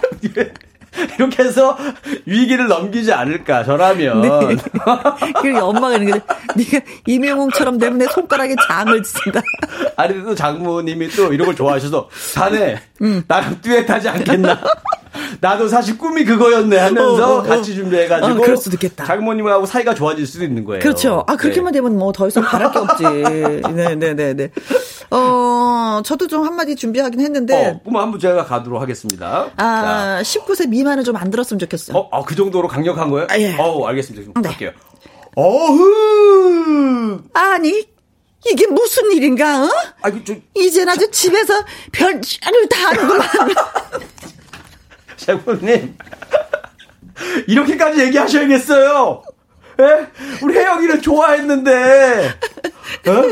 [1.18, 1.78] 이렇게 해서
[2.26, 4.22] 위기를 넘기지 않을까, 저라면.
[4.22, 4.30] 네.
[5.41, 6.22] 그리고 엄마가 이러는 게,
[6.56, 9.41] 네가 이명웅처럼 되면 내 손가락에 장을 친다.
[9.95, 13.24] 아니, 또 장모님이 또 이런 걸 좋아하셔서, 자네, 음.
[13.28, 14.60] 나랑 듀엣하지 않겠나?
[15.41, 17.43] 나도 사실 꿈이 그거였네 하면서 어, 어, 어.
[17.43, 18.39] 같이 준비해가지고.
[18.39, 19.05] 어, 그럴 수도 있겠다.
[19.05, 20.82] 장모님하고 사이가 좋아질 수도 있는 거예요.
[20.82, 21.24] 그렇죠.
[21.28, 21.78] 아, 그렇게만 네.
[21.79, 23.04] 되면 뭐 더 이상 바랄 게 없지.
[23.74, 24.50] 네네네네.
[25.12, 29.47] 어, 저도 좀 한마디 준비하긴 했는데, 어, 그럼 한번 제가 가도록 하겠습니다.
[29.55, 31.93] 아, 19세 미만은 좀 안 들었으면 좋겠어요.
[31.93, 33.28] 자, 어, 아, 그 정도로 강력한 거예요?
[33.29, 33.55] 아, 예.
[33.58, 34.24] 어, 알겠습니다.
[34.25, 34.50] 지금 네.
[34.50, 34.71] 갈게요.
[35.36, 37.24] 어흥!
[37.33, 37.87] 아니,
[38.46, 39.70] 이게 무슨 일인가, 어?
[40.01, 41.54] 아, 그, 저, 이젠 아주 집에서
[41.92, 43.28] 별짓을 다 하는구만.
[45.18, 45.98] 장모님.
[47.48, 49.24] 이렇게까지 얘기하셔야겠어요.
[49.79, 50.08] 예?
[50.43, 52.32] 우리 혜영이를 좋아했는데.
[53.08, 53.24] 어?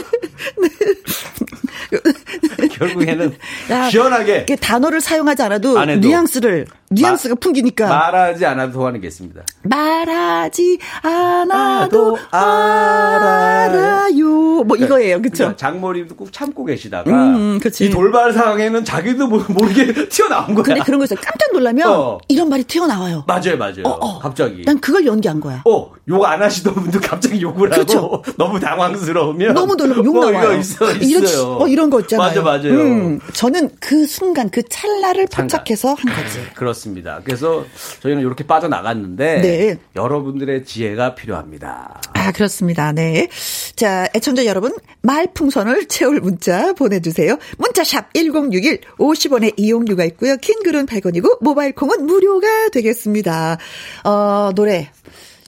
[2.72, 3.35] 결국에는
[3.72, 5.84] 야, 시원하게 단어를 사용하지 않아도.
[5.85, 7.88] 뉘앙스를, 뉘앙스가 풍기니까.
[7.88, 9.41] 말하지 않아도 통하는 게 있습니다.
[9.63, 13.65] 말하지 않아도 알아요.
[13.65, 14.63] 알아요.
[14.63, 15.35] 뭐 이거예요, 그쵸?
[15.38, 17.85] 그러니까 장모님도 꼭 참고 계시다가 음, 그치.
[17.85, 20.63] 이 돌발 상황에는 자기도 모르- 모르게 튀어나온 거야.
[20.63, 21.19] 근데 그런 거 있어요.
[21.22, 22.17] 깜짝 놀라면 어.
[22.27, 23.23] 이런 말이 튀어나와요.
[23.27, 23.84] 맞아요, 맞아요.
[23.84, 24.19] 어, 어.
[24.19, 24.63] 갑자기.
[24.65, 25.61] 난 그걸 연기한 거야.
[25.65, 28.24] 어, 욕안 하시던 분도 갑자기 욕을 하고 그렇죠.
[28.38, 30.60] 너무 당황스러우면 너무 놀라면 욕뭐 나와요.
[30.60, 31.57] 있어, 이런, 있어요.
[31.60, 32.28] 어, 이런 거 있잖아요.
[32.28, 32.74] 맞아, 맞아요.
[32.82, 35.28] 음, 저는 그 순간, 그 찰나를.
[35.32, 36.40] 포착해서 한 거지.
[36.56, 37.22] 그렇습니다.
[37.24, 37.66] 그래서
[38.02, 39.78] 저희는 이렇게 빠져나갔는데 네.
[39.95, 42.02] 여러분들의 지혜가 필요합니다.
[42.14, 42.91] 아, 그렇습니다.
[42.91, 43.28] 네.
[43.76, 47.38] 자, 애청자 여러분, 말풍선을 채울 문자 보내주세요.
[47.57, 50.36] 문자샵 1061, 50원의 이용료가 있고요.
[50.38, 53.57] 킹글은 100원이고, 모바일 콩은 무료가 되겠습니다.
[54.03, 54.90] 어, 노래.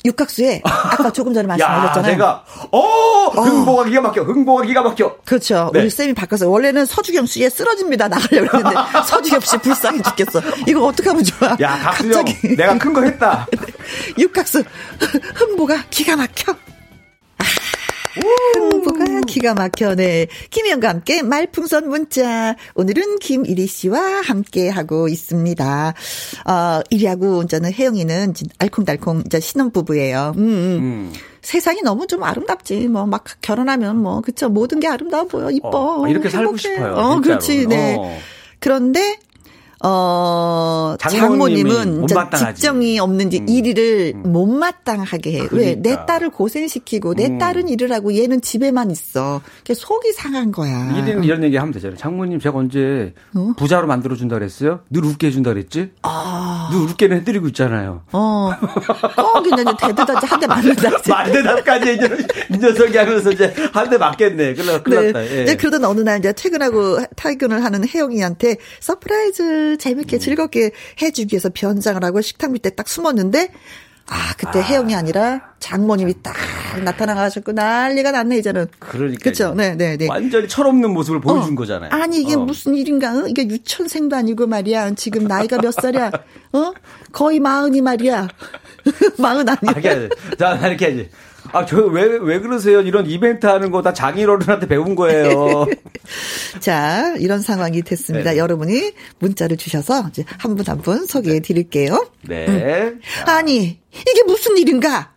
[0.06, 2.12] 육각수에 아까 조금 전에 야, 말씀하셨잖아요.
[2.14, 4.22] 내가 어 흥보가 기가 막혀.
[4.24, 5.16] 흥보가 기가 막혀.
[5.26, 5.70] 그렇죠.
[5.74, 5.82] 네.
[5.82, 10.42] 우리 쌤이 바꿔서 원래는 서주경 씨에 쓰러집니다 나가려고 했는데 서주경 씨 불쌍해 죽겠어.
[10.68, 11.58] 이거 어떻게 하면 좋아?
[11.62, 12.26] 야, 각수형
[12.58, 13.48] 내가 큰 거 했다.
[14.18, 14.64] 육각수
[15.36, 16.56] 흥보가 기가 막혀.
[18.24, 19.96] 아, 흥보가 기가 막혀.
[19.96, 20.28] 네.
[20.50, 22.56] 김희영과 함께 말풍선 문자.
[22.76, 25.94] 오늘은 김일희 씨와 함께 하고 있습니다.
[26.48, 30.34] 어, 일희하고 이제는 혜영이는 알콩달콩 이제 신혼부부예요.
[30.38, 31.14] 음, 음.
[31.42, 32.88] 세상이 너무 좀 아름답지.
[32.88, 35.50] 뭐 막 결혼하면 뭐 그쵸 모든 게 아름다워 보여.
[35.50, 36.02] 이뻐.
[36.02, 36.62] 어, 이렇게 살고 행복해.
[36.76, 37.22] 싶어요, 어, 진짜로.
[37.22, 37.68] 그렇지.
[37.68, 37.96] 네.
[37.98, 38.18] 어.
[38.60, 39.20] 그런데
[39.84, 42.06] 어 장모님은.
[42.38, 43.50] 직정이 없는지 음.
[43.50, 45.48] 일을 못마땅하게 해.
[45.52, 45.76] 왜?
[45.76, 46.06] 내 그러니까.
[46.06, 47.38] 딸을 고생시키고 내 음.
[47.38, 49.42] 딸은 일을 하고 얘는 집에만 있어.
[49.60, 50.96] 그게 속이 상한 거야.
[50.98, 51.98] 이런 이런 얘기 하면 되잖아요.
[51.98, 53.52] 장모님 제가 언제 어?
[53.58, 54.80] 부자로 만들어 준다 그랬어요?
[54.90, 55.92] 늘 웃게 해준다 그랬지?
[56.02, 56.70] 아.
[56.72, 58.02] 늘 웃게는 해드리고 있잖아요.
[58.12, 58.52] 어.
[59.16, 60.90] 꼭 이제 대드다지 한 대 맞는다.
[61.08, 64.54] 만대답까지 이제 이 녀석이 하면서 이제 한 대 맞겠네.
[64.54, 65.26] 그래, 큰일 났다.
[65.26, 65.56] 예.
[65.56, 70.20] 그러던 어느 날 이제 퇴근하고 퇴근을 하는 혜영이한테 surprise 재밌게 음.
[70.20, 70.72] 즐겁게
[71.02, 73.52] 해주기 위해서 변장을 하고 식탁 밑에 딱 숨었는데
[74.08, 76.36] 아 그때 혜영이 아니라 장모님이 딱
[76.84, 78.68] 나타나가지고 난리가 났네 이제는.
[78.80, 79.24] 그러니까.
[79.24, 79.54] 그쵸?
[79.56, 80.08] 네, 네, 네.
[80.08, 81.56] 완전히 철없는 모습을 보여준 어.
[81.56, 81.90] 거잖아요.
[81.92, 82.40] 아니 이게 어.
[82.40, 83.12] 무슨 일인가?
[83.18, 83.28] 어?
[83.28, 84.92] 이게 유치원생도 아니고 말이야.
[84.96, 86.12] 지금 나이가 몇 살이야?
[86.54, 86.74] 어?
[87.12, 88.28] 거의 마흔이 말이야.
[89.18, 90.00] 마흔 아, 이렇게 아니야?
[90.02, 90.16] 해야지.
[90.38, 91.10] 자, 이렇게 해야지.
[91.54, 92.82] 아, 저, 왜, 왜 그러세요?
[92.82, 95.66] 이런 이벤트 하는 거 다 장인 어른한테 배운 거예요.
[96.60, 98.32] 자, 이런 상황이 됐습니다.
[98.32, 98.38] 네.
[98.38, 102.06] 여러분이 문자를 주셔서 이제 한 분 한분 소개해 드릴게요.
[102.24, 102.94] 네.
[103.26, 105.14] 아니, 이게 무슨 일인가?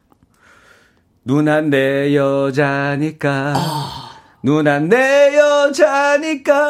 [1.24, 3.52] 누난 내 여자니까.
[3.56, 4.10] 아.
[4.42, 6.60] 누난 내 여자니까.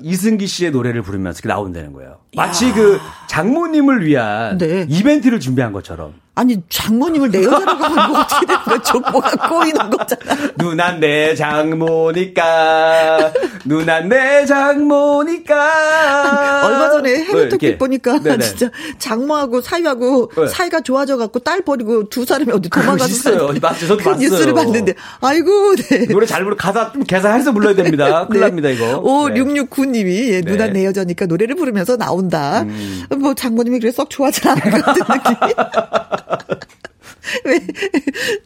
[0.00, 2.18] 이승기 씨의 노래를 부르면서 이렇게 나온다는 거예요.
[2.36, 4.86] 마치 그 장모님을 위한 네.
[4.88, 6.14] 이벤트를 준비한 것처럼.
[6.38, 8.82] 아니, 장모님을 내 여자라고 하면 뭐 어떻게 되는 거야?
[8.82, 10.36] 족보가 꼬이는 거잖아.
[10.58, 13.32] 누난 내 장모니까.
[13.64, 16.66] 누난 내 장모니까.
[16.66, 17.78] 얼마 전에 네, 해외토픽 이렇게.
[17.78, 18.44] 보니까 네네.
[18.44, 20.46] 진짜 장모하고 사위하고 네.
[20.48, 23.46] 사이가 좋아져 갖고 딸 버리고 두 사람이 어디 도망가서 있어요.
[23.46, 23.86] 사는 맞죠.
[23.86, 24.28] 저도 그 봤어요.
[24.28, 26.06] 뉴스를 봤는데 아이고 네.
[26.06, 28.26] 노래 잘 부르 가사 좀 계산해서 불러야 됩니다.
[28.26, 28.98] 큰일 납니다, 이거.
[28.98, 29.40] 오, 네.
[29.40, 30.72] 669님이 예, 누나 네.
[30.72, 32.60] 내 여자니까 노래를 부르면서 나온다.
[32.62, 33.04] 음.
[33.18, 35.36] 뭐 장모님이 그래 썩 좋아하지 않은 것 같은 느낌이.
[35.46, 35.54] 왜?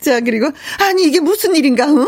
[0.00, 0.50] 자, 그리고,
[0.80, 2.06] 아니, 이게 무슨 일인가, 응?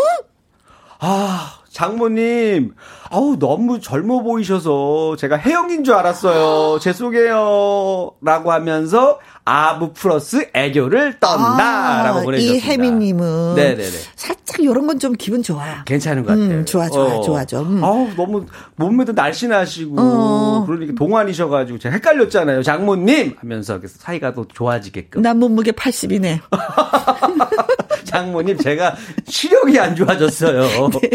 [1.00, 2.74] 아, 장모님.
[3.10, 6.78] 아우, 너무 젊어 보이셔서 제가 혜영인 줄 알았어요.
[6.78, 8.12] 죄송해요.
[8.22, 12.02] 라고 하면서 아부 플러스 애교를 떤다.
[12.04, 12.64] 라고 보내주셨습니다.
[12.66, 13.54] 이 혜미님은.
[13.56, 13.90] 네네네.
[14.14, 15.82] 살짝 이런 건 좀 기분 좋아.
[15.84, 16.58] 괜찮은 것 같아요.
[16.58, 17.60] 음, 좋아, 좋아, 좋아, 좋아.
[17.62, 17.82] 음.
[17.82, 18.46] 아우, 너무
[18.76, 20.64] 몸매도 날씬하시고, 어.
[20.66, 22.62] 그러니까 동안이셔가지고 제가 헷갈렸잖아요.
[22.62, 23.34] 장모님!
[23.40, 25.22] 하면서 사이가 더 좋아지게끔.
[25.22, 26.40] 난 몸무게 80이네.
[28.04, 28.94] 장모님, 제가
[29.26, 30.90] 시력이 안 좋아졌어요.
[31.00, 31.10] 네.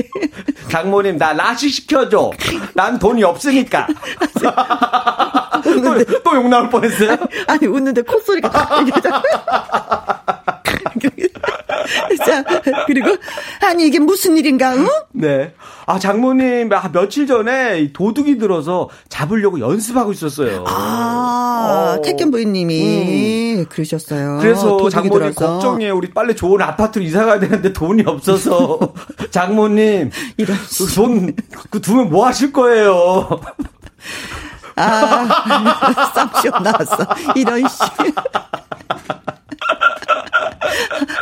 [0.70, 2.32] 장모님, 나 라식 시켜줘.
[2.74, 3.88] 난 돈이 없으니까.
[5.62, 7.18] 또, 또욕 나올 뻔했어요?
[7.48, 9.22] 아니, 웃는데 콧소리가 딱 자-
[12.26, 12.44] 자,
[12.86, 13.16] 그리고,
[13.62, 14.88] 아니, 이게 무슨 일인가, 응?
[15.14, 15.54] 네.
[15.86, 20.66] 아, 장모님, 아, 며칠 전에 이 도둑이 들어서 잡으려고 연습하고 있었어요.
[20.68, 22.02] 아, 어.
[22.02, 24.40] 택견 부인님이 그러셨어요.
[24.42, 25.54] 그래서 장모님 들어서.
[25.54, 25.96] 걱정이에요.
[25.96, 28.80] 우리 빨리 좋은 아파트로 이사 가야 되는데 돈이 없어서.
[29.32, 31.36] 장모님, 이런 그 돈,
[31.70, 33.40] 그 두면 뭐 하실 거예요?
[34.78, 37.08] 아, 쌈시험 나왔어.
[37.36, 37.78] 이런 씨.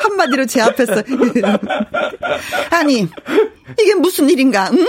[0.03, 0.93] 한마디로 제 앞에서.
[2.71, 3.07] 아니,
[3.79, 4.85] 이게 무슨 일인가, 응?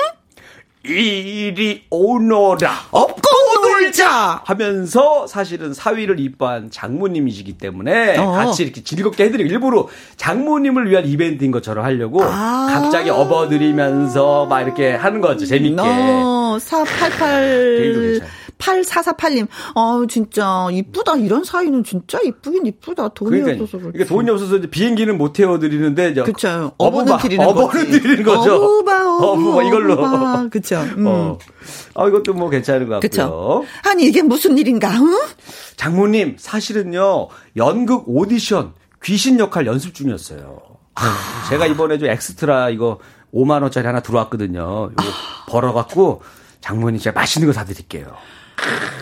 [0.84, 2.72] 이리 오너라.
[2.93, 3.28] 업고
[3.62, 4.43] 놀자!
[4.44, 8.30] 하면서 사실은 사위를 이뻐한 장모님이시기 때문에 어.
[8.32, 12.68] 같이 이렇게 즐겁게 해드리고 일부러 장모님을 위한 이벤트인 것처럼 하려고 아.
[12.70, 15.44] 갑자기 업어드리면서 막 이렇게 하는 거죠.
[15.44, 15.76] 재밌게.
[15.80, 18.45] 어, 데이도 488, 괜찮아요.
[18.58, 19.46] 8448님.
[19.74, 21.16] 어, 진짜, 이쁘다.
[21.16, 23.08] 이런 사이는 진짜 이쁘긴 이쁘다.
[23.08, 23.92] 돈이 그러니까, 없어서 그렇지.
[23.92, 26.72] 그러니까 돈이 없어서 이제 비행기는 못 태워드리는데 이제 그쵸.
[26.78, 27.90] 어부바, 드리는 어버는.
[27.90, 28.54] 드리는 거죠.
[28.56, 29.92] 어부바, 어부, 어부바, 이걸로.
[29.94, 30.48] 어부바.
[30.50, 30.80] 그쵸.
[30.96, 31.06] 음.
[31.06, 31.38] 어.
[31.94, 33.08] 아, 이것도 뭐 괜찮은 것 같고요.
[33.08, 33.64] 그쵸.
[33.88, 35.18] 아니, 이게 무슨 일인가, 응?
[35.76, 38.72] 장모님, 사실은요, 연극 오디션
[39.02, 40.60] 귀신 역할 연습 중이었어요.
[40.94, 41.46] 아.
[41.50, 42.98] 제가 이번에 좀 엑스트라 이거
[43.34, 44.90] 5만 원짜리 하나 들어왔거든요.
[44.92, 45.02] 이거
[45.48, 46.22] 벌어갖고
[46.60, 48.06] 장모님 제가 맛있는 거 사드릴게요.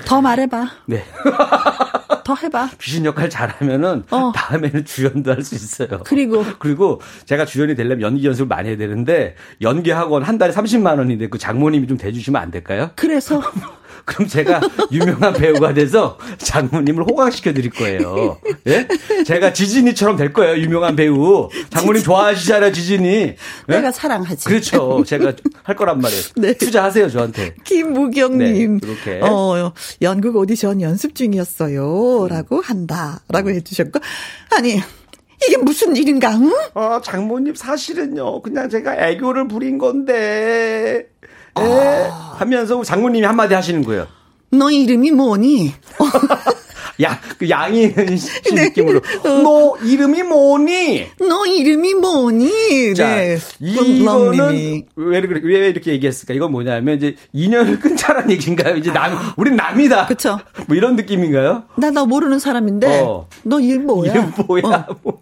[0.06, 0.68] 더 말해봐.
[0.86, 1.04] 네.
[2.24, 2.70] 더 해봐.
[2.80, 4.32] 귀신 역할 잘하면은 어.
[4.34, 6.00] 다음에는 주연도 할 수 있어요.
[6.04, 6.42] 그리고?
[6.58, 11.28] 그리고 제가 주연이 되려면 연기 연습을 많이 해야 되는데 연기 학원 한 달에 30만 원인데
[11.28, 12.90] 그 장모님이 좀 대주시면 안 될까요?
[12.96, 13.42] 그래서
[14.04, 14.60] 그럼 제가
[14.92, 18.38] 유명한 배우가 돼서 장모님을 호강시켜 드릴 거예요.
[18.66, 18.86] 예?
[19.24, 20.58] 제가 지진이처럼 될 거예요.
[20.58, 21.48] 유명한 배우.
[21.70, 23.08] 장모님 좋아하시잖아요, 지진이.
[23.08, 23.36] 예?
[23.66, 24.44] 내가 사랑하지.
[24.46, 25.02] 그렇죠.
[25.06, 25.32] 제가
[25.62, 26.22] 할 거란 말이에요.
[26.36, 26.52] 네.
[26.54, 27.54] 투자하세요, 저한테.
[27.64, 29.20] 김무경 님, 네, 그렇게.
[29.22, 29.72] 어,
[30.02, 32.26] 연극 오디션 연습 중이었어요.
[32.28, 33.22] 라고 한다.
[33.28, 34.00] 라고 해 주셨고.
[34.56, 34.80] 아니,
[35.46, 36.52] 이게 무슨 일인가, 응?
[36.74, 38.42] 어, 장모님 사실은요.
[38.42, 41.08] 그냥 제가 애교를 부린 건데.
[41.60, 42.10] 예.
[42.36, 44.06] 하면서 장모님이 한마디 하시는 거예요.
[44.50, 45.72] 너 이름이 뭐니?
[47.02, 48.64] 야, 그 양희은 씨 네.
[48.66, 49.00] 느낌으로.
[49.24, 51.06] 너 이름이 뭐니?
[51.28, 52.94] 너 이름이 뭐니?
[52.94, 53.38] 자, 네.
[53.58, 54.84] 이거는.
[54.94, 56.34] 왜, 왜 이렇게 얘기했을까?
[56.34, 58.76] 이건 뭐냐면 이제 인연을 끊자라는 얘기인가요?
[58.76, 60.06] 이제 남, 우린 남이다.
[60.06, 60.38] 그쵸.
[60.68, 61.64] 뭐 이런 느낌인가요?
[61.76, 63.28] 나너 모르는 사람인데, 어.
[63.42, 64.12] 너 이름 뭐야?
[64.12, 64.86] 이름 뭐야?
[65.04, 65.12] 어.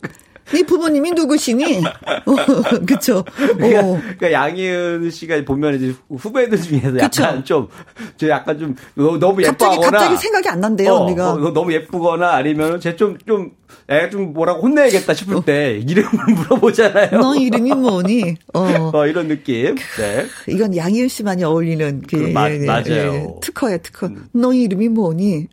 [0.50, 0.52] 뭐.
[0.52, 1.82] 네 부모님이 누구시니?
[1.84, 2.34] 어,
[2.86, 3.24] 그쵸.
[3.36, 4.00] 그러니까, 어.
[4.00, 6.98] 그러니까 양희은 씨가 보면 이제 후배들 중에서.
[6.98, 7.68] 약간 좀,
[8.16, 9.90] 저 약간 좀 너- 너무 갑자기, 예뻐하거나.
[9.98, 11.32] 갑자기 생각이 안 난대요, 어, 언니가.
[11.32, 13.52] 어, 너무 예쁘거나 아니면 쟤 좀 좀,
[13.88, 17.10] 애가 좀 뭐라고 혼내야겠다 싶을 때 이름을 물어보잖아요.
[17.20, 18.36] 너 이름이 뭐니?
[18.54, 18.90] 어.
[18.92, 19.74] 어, 이런 느낌.
[19.98, 20.26] 네.
[20.52, 23.38] 이건 양희은 씨만이 어울리는 그, 그 마- 맞아요.
[23.42, 24.10] 특허야 특허.
[24.32, 25.46] 너 이름이 뭐니?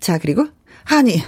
[0.00, 0.46] 자 그리고
[0.90, 1.22] 아니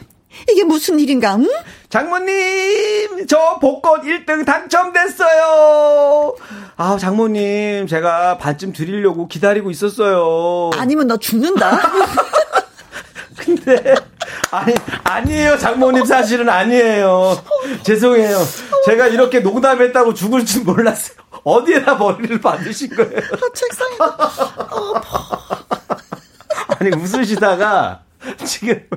[0.50, 1.36] 이게 무슨 일인가?
[1.36, 1.48] 응?
[1.88, 6.34] 장모님, 저 복권 1등 당첨됐어요.
[6.76, 10.70] 아, 장모님, 제가 반쯤 드리려고 기다리고 있었어요.
[10.76, 11.80] 아니면 너 죽는다.
[13.36, 13.94] 근데
[14.50, 17.40] 아니 아니에요 장모님 사실은 아니에요
[17.82, 18.38] 죄송해요
[18.86, 23.20] 제가 이렇게 농담했다고 죽을 줄 몰랐어요 어디에다 머리를 받으신 거예요
[23.54, 23.96] 책상에
[26.78, 28.00] 아니 웃으시다가
[28.44, 28.88] 지금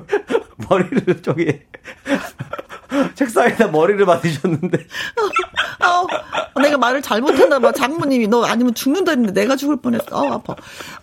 [0.70, 1.46] 머리를 저기
[3.14, 4.86] 책상에다 머리를 받으셨는데
[5.80, 6.06] 아우,
[6.62, 7.72] 내가 말을 잘못했나 봐.
[7.72, 10.04] 장모님이 너 아니면 죽는다 했는데 내가 죽을 뻔했어.
[10.12, 10.54] 아우 아파.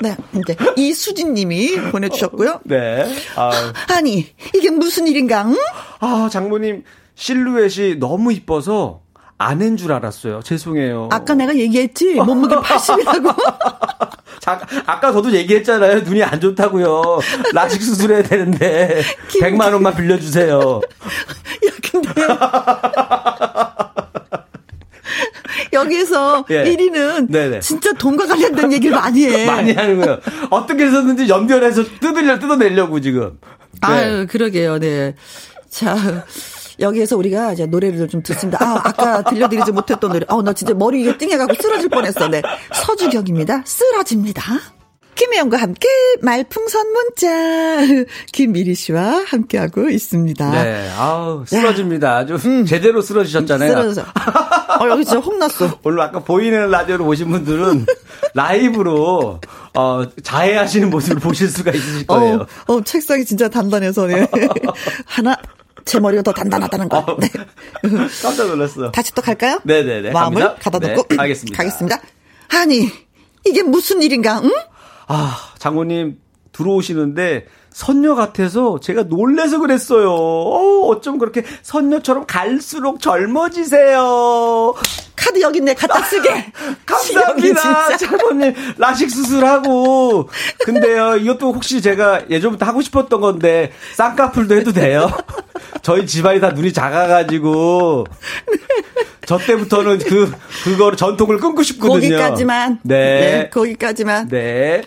[0.02, 2.62] 네, 이제 이수진 님이 보내주셨고요.
[2.64, 3.52] 네 아,
[3.90, 5.46] 아니 이게 무슨 일인가?
[5.48, 5.56] 응?
[6.00, 6.84] 아 장모님
[7.16, 9.02] 실루엣이 너무 이뻐서
[9.38, 13.36] 아낸 줄 알았어요 죄송해요 아까 내가 얘기했지 몸무게 80이라고.
[14.40, 16.02] 자, 아까 저도 얘기했잖아요.
[16.02, 17.20] 눈이 안 좋다고요.
[17.54, 19.02] 라식 수술해야 되는데
[19.42, 20.80] 100만 원만 빌려주세요.
[21.66, 22.10] 야, 근데.
[25.74, 26.64] 여기에서 예.
[26.64, 27.60] 1위는 네네.
[27.60, 29.46] 진짜 돈과 관련된 얘기를 많이 해.
[29.46, 30.20] 많이 하는 거예요.
[30.50, 33.38] 어떻게 해서든지 연결해서 뜯으려 뜯어내려고 지금.
[33.74, 33.80] 네.
[33.82, 35.16] 아유, 그러게요, 네.
[35.70, 35.96] 자,
[36.80, 38.58] 여기에서 우리가 이제 노래를 좀 듣습니다.
[38.62, 40.26] 아, 아까 들려드리지 못했던 노래.
[40.30, 42.28] 어, 나 진짜 머리 이게 띵해가고 쓰러질 뻔했어.
[42.28, 42.42] 네.
[42.74, 43.64] 서주경입니다.
[43.66, 44.44] 쓰러집니다.
[45.16, 45.88] 김혜영과 함께
[46.22, 48.06] 말풍선 문자.
[48.32, 50.52] 김미리 씨와 함께하고 있습니다.
[50.52, 52.18] 네, 아우 쓰러집니다.
[52.18, 52.38] 아주
[52.68, 53.72] 제대로 쓰러지셨잖아요.
[53.72, 53.92] 음.
[53.94, 54.02] 쓰러져.
[54.80, 55.80] 어, 여기 진짜 혼났어.
[55.84, 57.88] 오늘 아까 보이는 라디오로 보신 분들은
[58.36, 59.42] 라이브로
[59.74, 62.46] 어, 자해하시는 모습을 보실 수가 있으실 거예요.
[62.68, 64.28] 어, 어, 책상이 진짜 단단해서, 네.
[65.06, 65.36] 하나,
[65.88, 67.18] 제 머리가 더 단단하다는 거.
[67.20, 67.30] 네.
[68.22, 68.92] 깜짝 놀랐어.
[68.92, 69.60] 다시 또 갈까요?
[69.64, 70.12] 네네네.
[70.12, 70.62] 마음을 갑니다.
[70.62, 71.08] 가다 놓고.
[71.08, 71.58] 네, 가겠습니다.
[71.58, 72.02] 가겠습니다.
[72.50, 72.90] 아니,
[73.46, 74.52] 이게 무슨 일인가, 응?
[75.08, 76.20] 아, 장모님
[76.58, 80.12] 들어오시는데 선녀 같아서 제가 놀래서 그랬어요.
[80.12, 84.74] 어, 어쩜 그렇게 선녀처럼 갈수록 젊어지세요.
[85.16, 86.54] 카드 여기 있네, 갖다 쓰게.
[86.86, 87.98] 감사합니다.
[87.98, 88.54] 장모님.
[88.78, 90.30] 라식 수술하고.
[90.64, 95.12] 근데요, 이것도 혹시 제가 예전부터 하고 싶었던 건데, 쌍꺼풀도 해도 돼요?
[95.82, 98.06] 저희 집안이 다 눈이 작아가지고.
[99.28, 100.32] 저 때부터는 그,
[100.64, 102.16] 그거를 전통을 끊고 싶거든요.
[102.18, 102.80] 거기까지만.
[102.84, 103.50] 네.
[103.52, 104.30] 거기까지만.
[104.30, 104.82] 네.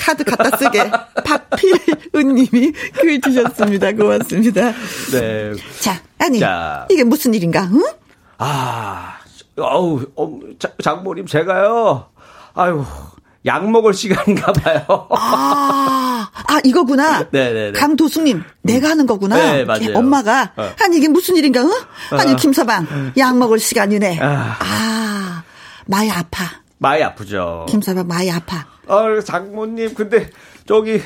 [0.00, 0.90] 카드 갖다 쓰게.
[1.24, 3.92] 박필은 님이 글 주셨습니다.
[3.92, 4.72] 고맙습니다.
[5.12, 5.52] 네.
[5.78, 6.88] 자, 아니, 자.
[6.90, 7.84] 이게 무슨 일인가, 응?
[8.38, 9.14] 아,
[9.56, 12.06] 어우, 어, 자- 장모님, 제가요,
[12.54, 12.84] 아유,
[13.46, 15.06] 약 먹을 시간인가 봐요.
[15.10, 17.26] 아, 아, 이거구나.
[17.30, 17.72] 네네네.
[17.78, 19.36] 강도숙님, 내가 하는 거구나.
[19.36, 19.92] 네, 맞아요.
[19.96, 20.52] 엄마가.
[20.56, 20.70] 어.
[20.82, 21.70] 아니, 이게 무슨 일인가, 응?
[22.10, 22.36] 아니, 어.
[22.36, 24.18] 김서방, 약 먹을 시간이네.
[24.20, 24.56] 아.
[24.58, 25.42] 아,
[25.86, 26.44] 많이 아파.
[26.78, 27.66] 많이 아프죠.
[27.68, 28.66] 김서방, 많이 아파.
[28.86, 30.30] 어, 장모님, 근데,
[30.66, 31.02] 저기,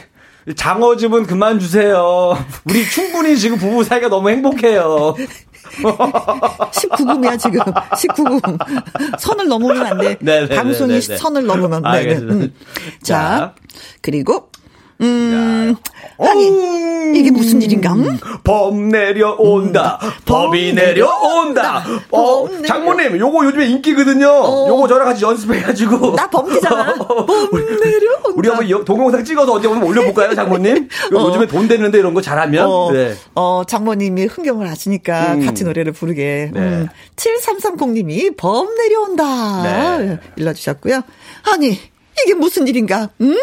[0.57, 2.39] 장어 즙은 그만 주세요.
[2.65, 5.15] 우리 충분히 지금 부부 사이가 너무 행복해요.
[6.73, 7.61] 19금이야, 지금.
[7.61, 9.19] 19금.
[9.19, 10.17] 선을 넘으면 안 돼.
[10.21, 10.57] 네네네네네.
[10.57, 11.83] 방송이 선을 넘으면.
[11.83, 11.97] 네, 네.
[11.99, 12.35] 알겠습니다.
[12.35, 12.55] 음.
[13.03, 13.55] 자, 자.
[14.01, 14.51] 그리고,
[15.01, 15.77] 음,
[16.19, 17.93] 아니, 이게 무슨 일인가?
[17.95, 18.19] 음?
[18.43, 19.99] 범 내려온다.
[20.25, 21.85] 법이 내려온다.
[22.11, 24.27] 어, 범 장모님, 요거 요즘에 인기거든요.
[24.27, 26.17] 요거 저랑 같이 연습해가지고.
[26.17, 26.95] 나 범기잖아.
[27.07, 27.27] 범
[27.85, 28.29] 내려온다.
[28.35, 30.89] 우리 한번 여- 동영상 찍어서 어디 한번 올려볼까요, 장모님?
[31.11, 32.67] 이거 요즘에 돈 되는데 이런 거 잘하면.
[32.67, 33.15] 어, 네.
[33.35, 35.47] 어, 장모님이 흥경을 하시니까 음.
[35.47, 36.51] 같이 노래를 부르게.
[36.53, 36.61] 네.
[36.61, 39.63] 음, 7330님이 범 내려온다.
[39.63, 40.19] 네.
[40.37, 41.03] 일러주셨고요.
[41.53, 41.79] 아니,
[42.25, 43.11] 이게 무슨 일인가?
[43.21, 43.37] 음?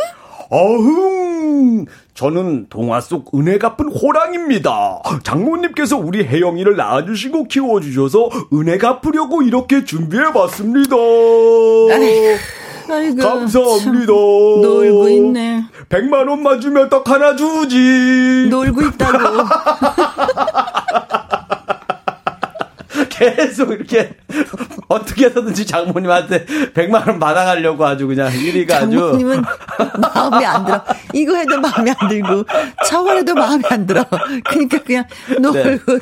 [0.50, 1.86] 어흥!
[2.14, 5.02] 저는 동화 속 은혜 갚은 호랑입니다.
[5.24, 10.96] 장모님께서 우리 혜영이를 낳아주시고 키워주셔서 은혜 갚으려고 이렇게 준비해봤습니다.
[12.88, 13.82] 아이고, 감사합니다.
[13.82, 14.06] 참,
[14.62, 15.64] 놀고 있네.
[15.90, 18.48] 100만 원만 주면 떡 하나 주지.
[18.50, 19.18] 놀고 있다고.
[23.18, 24.16] 계속 이렇게
[24.88, 29.44] 어떻게 해서든지 장모님한테 100만 원 받아가려고 아주 그냥 일이가 아주 장모님은
[30.14, 30.84] 마음에 안 들어.
[31.14, 32.44] 이거 해도 마음에 안 들고,
[32.88, 34.06] 저거 해도 마음에 안 들어.
[34.46, 35.06] 그러니까 그냥
[35.40, 36.00] 놀고.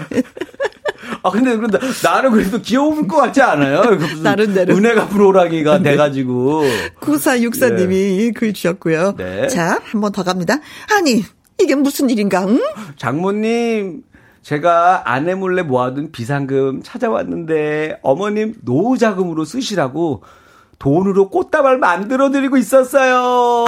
[1.22, 3.82] 아 근데 그런데 나는 그래도 귀여울 것 같지 않아요?
[4.22, 4.76] 나름대로.
[4.76, 6.64] 은혜 갚은 호랑이가 돼가지고
[7.02, 9.16] 9464님이 글 주셨고요.
[9.18, 9.48] 네.
[9.48, 10.56] 자, 한 번 더 갑니다.
[10.98, 11.24] 아니,
[11.62, 12.60] 이게 무슨 일인가, 응?
[12.98, 14.02] 장모님
[14.44, 20.24] 제가 아내 몰래 모아둔 비상금 찾아왔는데 어머님 노후 자금으로 쓰시라고
[20.80, 23.16] 돈으로 꽃다발 만들어 드리고 있었어요.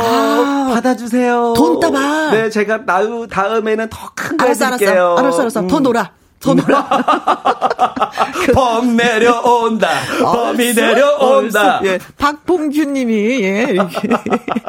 [0.02, 1.54] 아, 받아주세요.
[1.56, 2.32] 돈다발.
[2.32, 5.16] 네, 제가 나후 다음에는 더 큰 거 해드릴게요.
[5.16, 5.18] 알았어.
[5.18, 5.68] 알았어, 알았어.
[5.68, 5.84] 더 음.
[5.84, 6.12] 놀아.
[6.40, 6.88] 더 놀아.
[8.54, 9.90] 범 내려온다.
[10.22, 11.82] 범이 내려온다.
[11.86, 14.10] 예, 박봉규 님이, 예, 이렇게.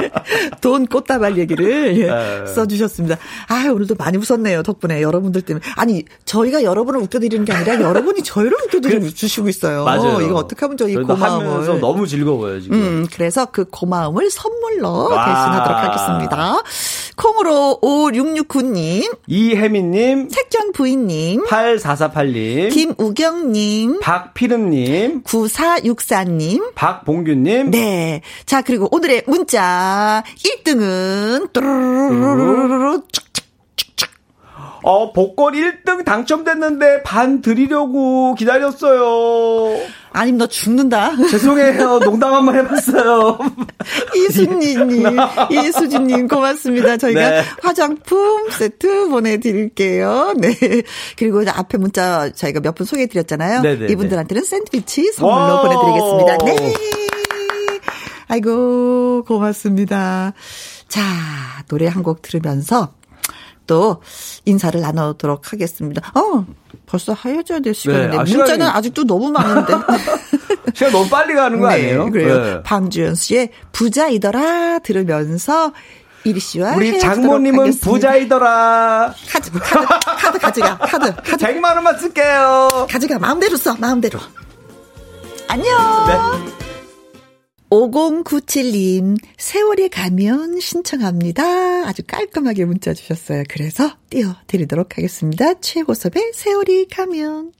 [0.60, 2.46] 돈 꽃다발 얘기를, 예, 네.
[2.46, 3.16] 써주셨습니다.
[3.48, 4.62] 아 오늘도 많이 웃었네요.
[4.62, 5.64] 덕분에 여러분들 때문에.
[5.76, 9.84] 아니, 저희가 여러분을 웃겨드리는 게 아니라 여러분이 저희를 웃겨드리고 주시고 있어요.
[9.84, 10.20] 맞아요.
[10.22, 11.80] 이거 어떻게 하면 저희 저희도 고마움을.
[11.80, 12.78] 너무 즐거워요, 지금.
[12.78, 15.24] 음, 그래서 그 고마움을 선물로 와.
[15.26, 16.62] 대신하도록 하겠습니다.
[17.16, 28.20] 콩으로 5669님, 이혜민님, 색견 부인님, 8448님, 김우경님, 박피름님, 9464님, 박봉규님, 네.
[28.44, 30.22] 자, 그리고 오늘의 문자.
[30.64, 33.02] 1등은 뚜루루루루루
[34.86, 39.80] 어, 복권 1등 당첨됐는데 반 드리려고 기다렸어요.
[40.18, 41.14] 아님 너 죽는다.
[41.30, 41.98] 죄송해요.
[42.00, 43.38] 농담 한 번 해봤어요.
[44.16, 45.16] 이수진님,
[45.52, 46.96] 이수진님 고맙습니다.
[46.96, 47.42] 저희가 네.
[47.62, 50.32] 화장품 세트 보내드릴게요.
[50.38, 50.54] 네.
[51.18, 53.60] 그리고 앞에 문자 저희가 몇 분 소개해드렸잖아요.
[53.62, 53.92] 네네네.
[53.92, 55.62] 이분들한테는 샌드위치 선물로.
[55.62, 56.38] 보내드리겠습니다.
[56.44, 56.74] 네.
[58.28, 60.32] 아이고 고맙습니다.
[60.88, 61.02] 자
[61.68, 62.94] 노래 한 곡 들으면서
[63.66, 64.00] 또
[64.44, 66.12] 인사를 나누도록 하겠습니다.
[66.14, 66.44] 어
[66.86, 69.74] 벌써 하여져야 될 시간인데 네, 아, 문자는 시간이- 아직도 너무 많은데.
[70.74, 72.04] 시간 너무 빨리 가는 거 아니에요?
[72.06, 72.42] 네, 그래요.
[72.44, 72.62] 네.
[72.62, 75.72] 방주연 씨의 부자이더라 들으면서
[76.24, 77.90] 이리 씨와 우리 장모님은 하겠습니다.
[77.90, 79.14] 부자이더라.
[79.30, 79.86] 카드 카드
[80.20, 82.86] 카드 가져가 카드 카드 100만 원만 쓸게요.
[82.90, 84.18] 가져가 마음대로 써 마음대로
[85.48, 85.66] 안녕
[86.06, 86.55] 네.
[87.70, 91.88] 5097님 세월이 가면 신청합니다.
[91.88, 93.42] 아주 깔끔하게 문자 주셨어요.
[93.48, 95.54] 그래서 띄워드리도록 하겠습니다.
[95.60, 97.52] 최고섭의 세월이 가면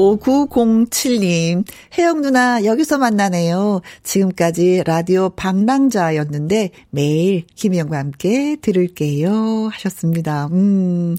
[0.00, 1.64] 5907님,
[1.98, 3.82] 혜영 누나, 여기서 만나네요.
[4.02, 9.68] 지금까지 라디오 방랑자였는데, 매일 김혜영과 함께 들을게요.
[9.70, 10.46] 하셨습니다.
[10.52, 11.16] 음,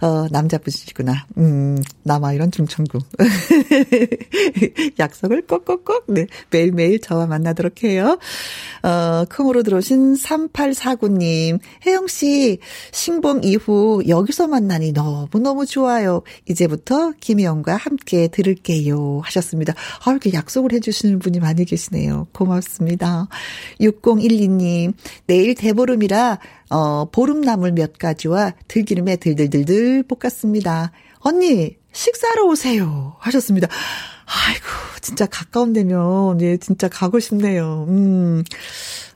[0.00, 1.26] 어, 남자분이시구나.
[1.38, 3.02] 음, 남아 이런 중천국.
[4.98, 8.18] 약속을 꼭꼭꼭, 네, 매일매일 저와 만나도록 해요.
[8.82, 12.58] 어, 콩으로 들어오신 3849님, 혜영씨,
[12.92, 16.22] 신봉 이후 여기서 만나니 너무너무 좋아요.
[16.48, 19.20] 이제부터 김혜영과 함께 들을게요.
[19.24, 19.74] 하셨습니다.
[20.04, 22.26] 아, 이렇게 약속을 해주시는 분이 많이 계시네요.
[22.32, 23.28] 고맙습니다.
[23.80, 24.94] 6012님,
[25.26, 26.38] 내일 대보름이라,
[26.70, 30.92] 어, 보름나물 몇 가지와 들기름에 들들들들 볶았습니다.
[31.18, 33.16] 언니, 식사로 오세요.
[33.18, 33.68] 하셨습니다.
[34.26, 34.66] 아이고,
[35.00, 37.86] 진짜 가까운 데면, 예, 진짜 가고 싶네요.
[37.88, 38.42] 음.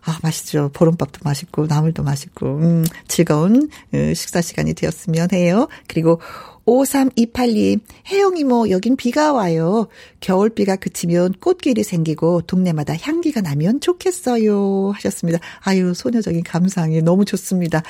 [0.05, 0.71] 아, 맛있죠.
[0.73, 5.69] 보름밥도 맛있고, 나물도 맛있고, 음, 즐거운 어, 식사 시간이 되었으면 해요.
[5.89, 6.21] 그리고
[6.67, 7.81] 5328님,
[8.11, 9.87] 혜영 이모, 여긴 비가 와요.
[10.21, 14.91] 겨울비가 그치면 꽃길이 생기고 동네마다 향기가 나면 좋겠어요.
[14.95, 15.39] 하셨습니다.
[15.61, 17.83] 아유, 소녀적인 감상이 너무 좋습니다.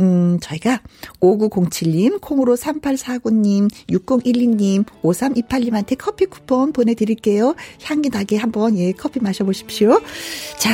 [0.00, 0.80] 음, 저희가
[1.20, 7.54] 5907님, 콩으로 3849님, 6012님, 5328님한테 커피 쿠폰 보내드릴게요.
[7.82, 10.00] 향기 나게 한번, 예, 커피 마셔보십시오.
[10.58, 10.70] 자,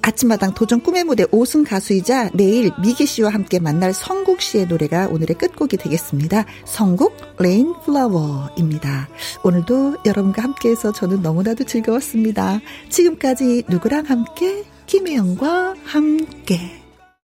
[0.00, 5.36] 아침마당 도전 꿈의 무대 5승 가수이자 내일 미기 씨와 함께 만날 성국 씨의 노래가 오늘의
[5.36, 6.46] 끝곡이 되겠습니다.
[6.64, 9.08] 성국 Rain Flower입니다.
[9.42, 12.60] 오늘도 여러분과 함께해서 저는 너무나도 즐거웠습니다.
[12.88, 16.83] 지금까지 누구랑 함께 김혜영과 함께.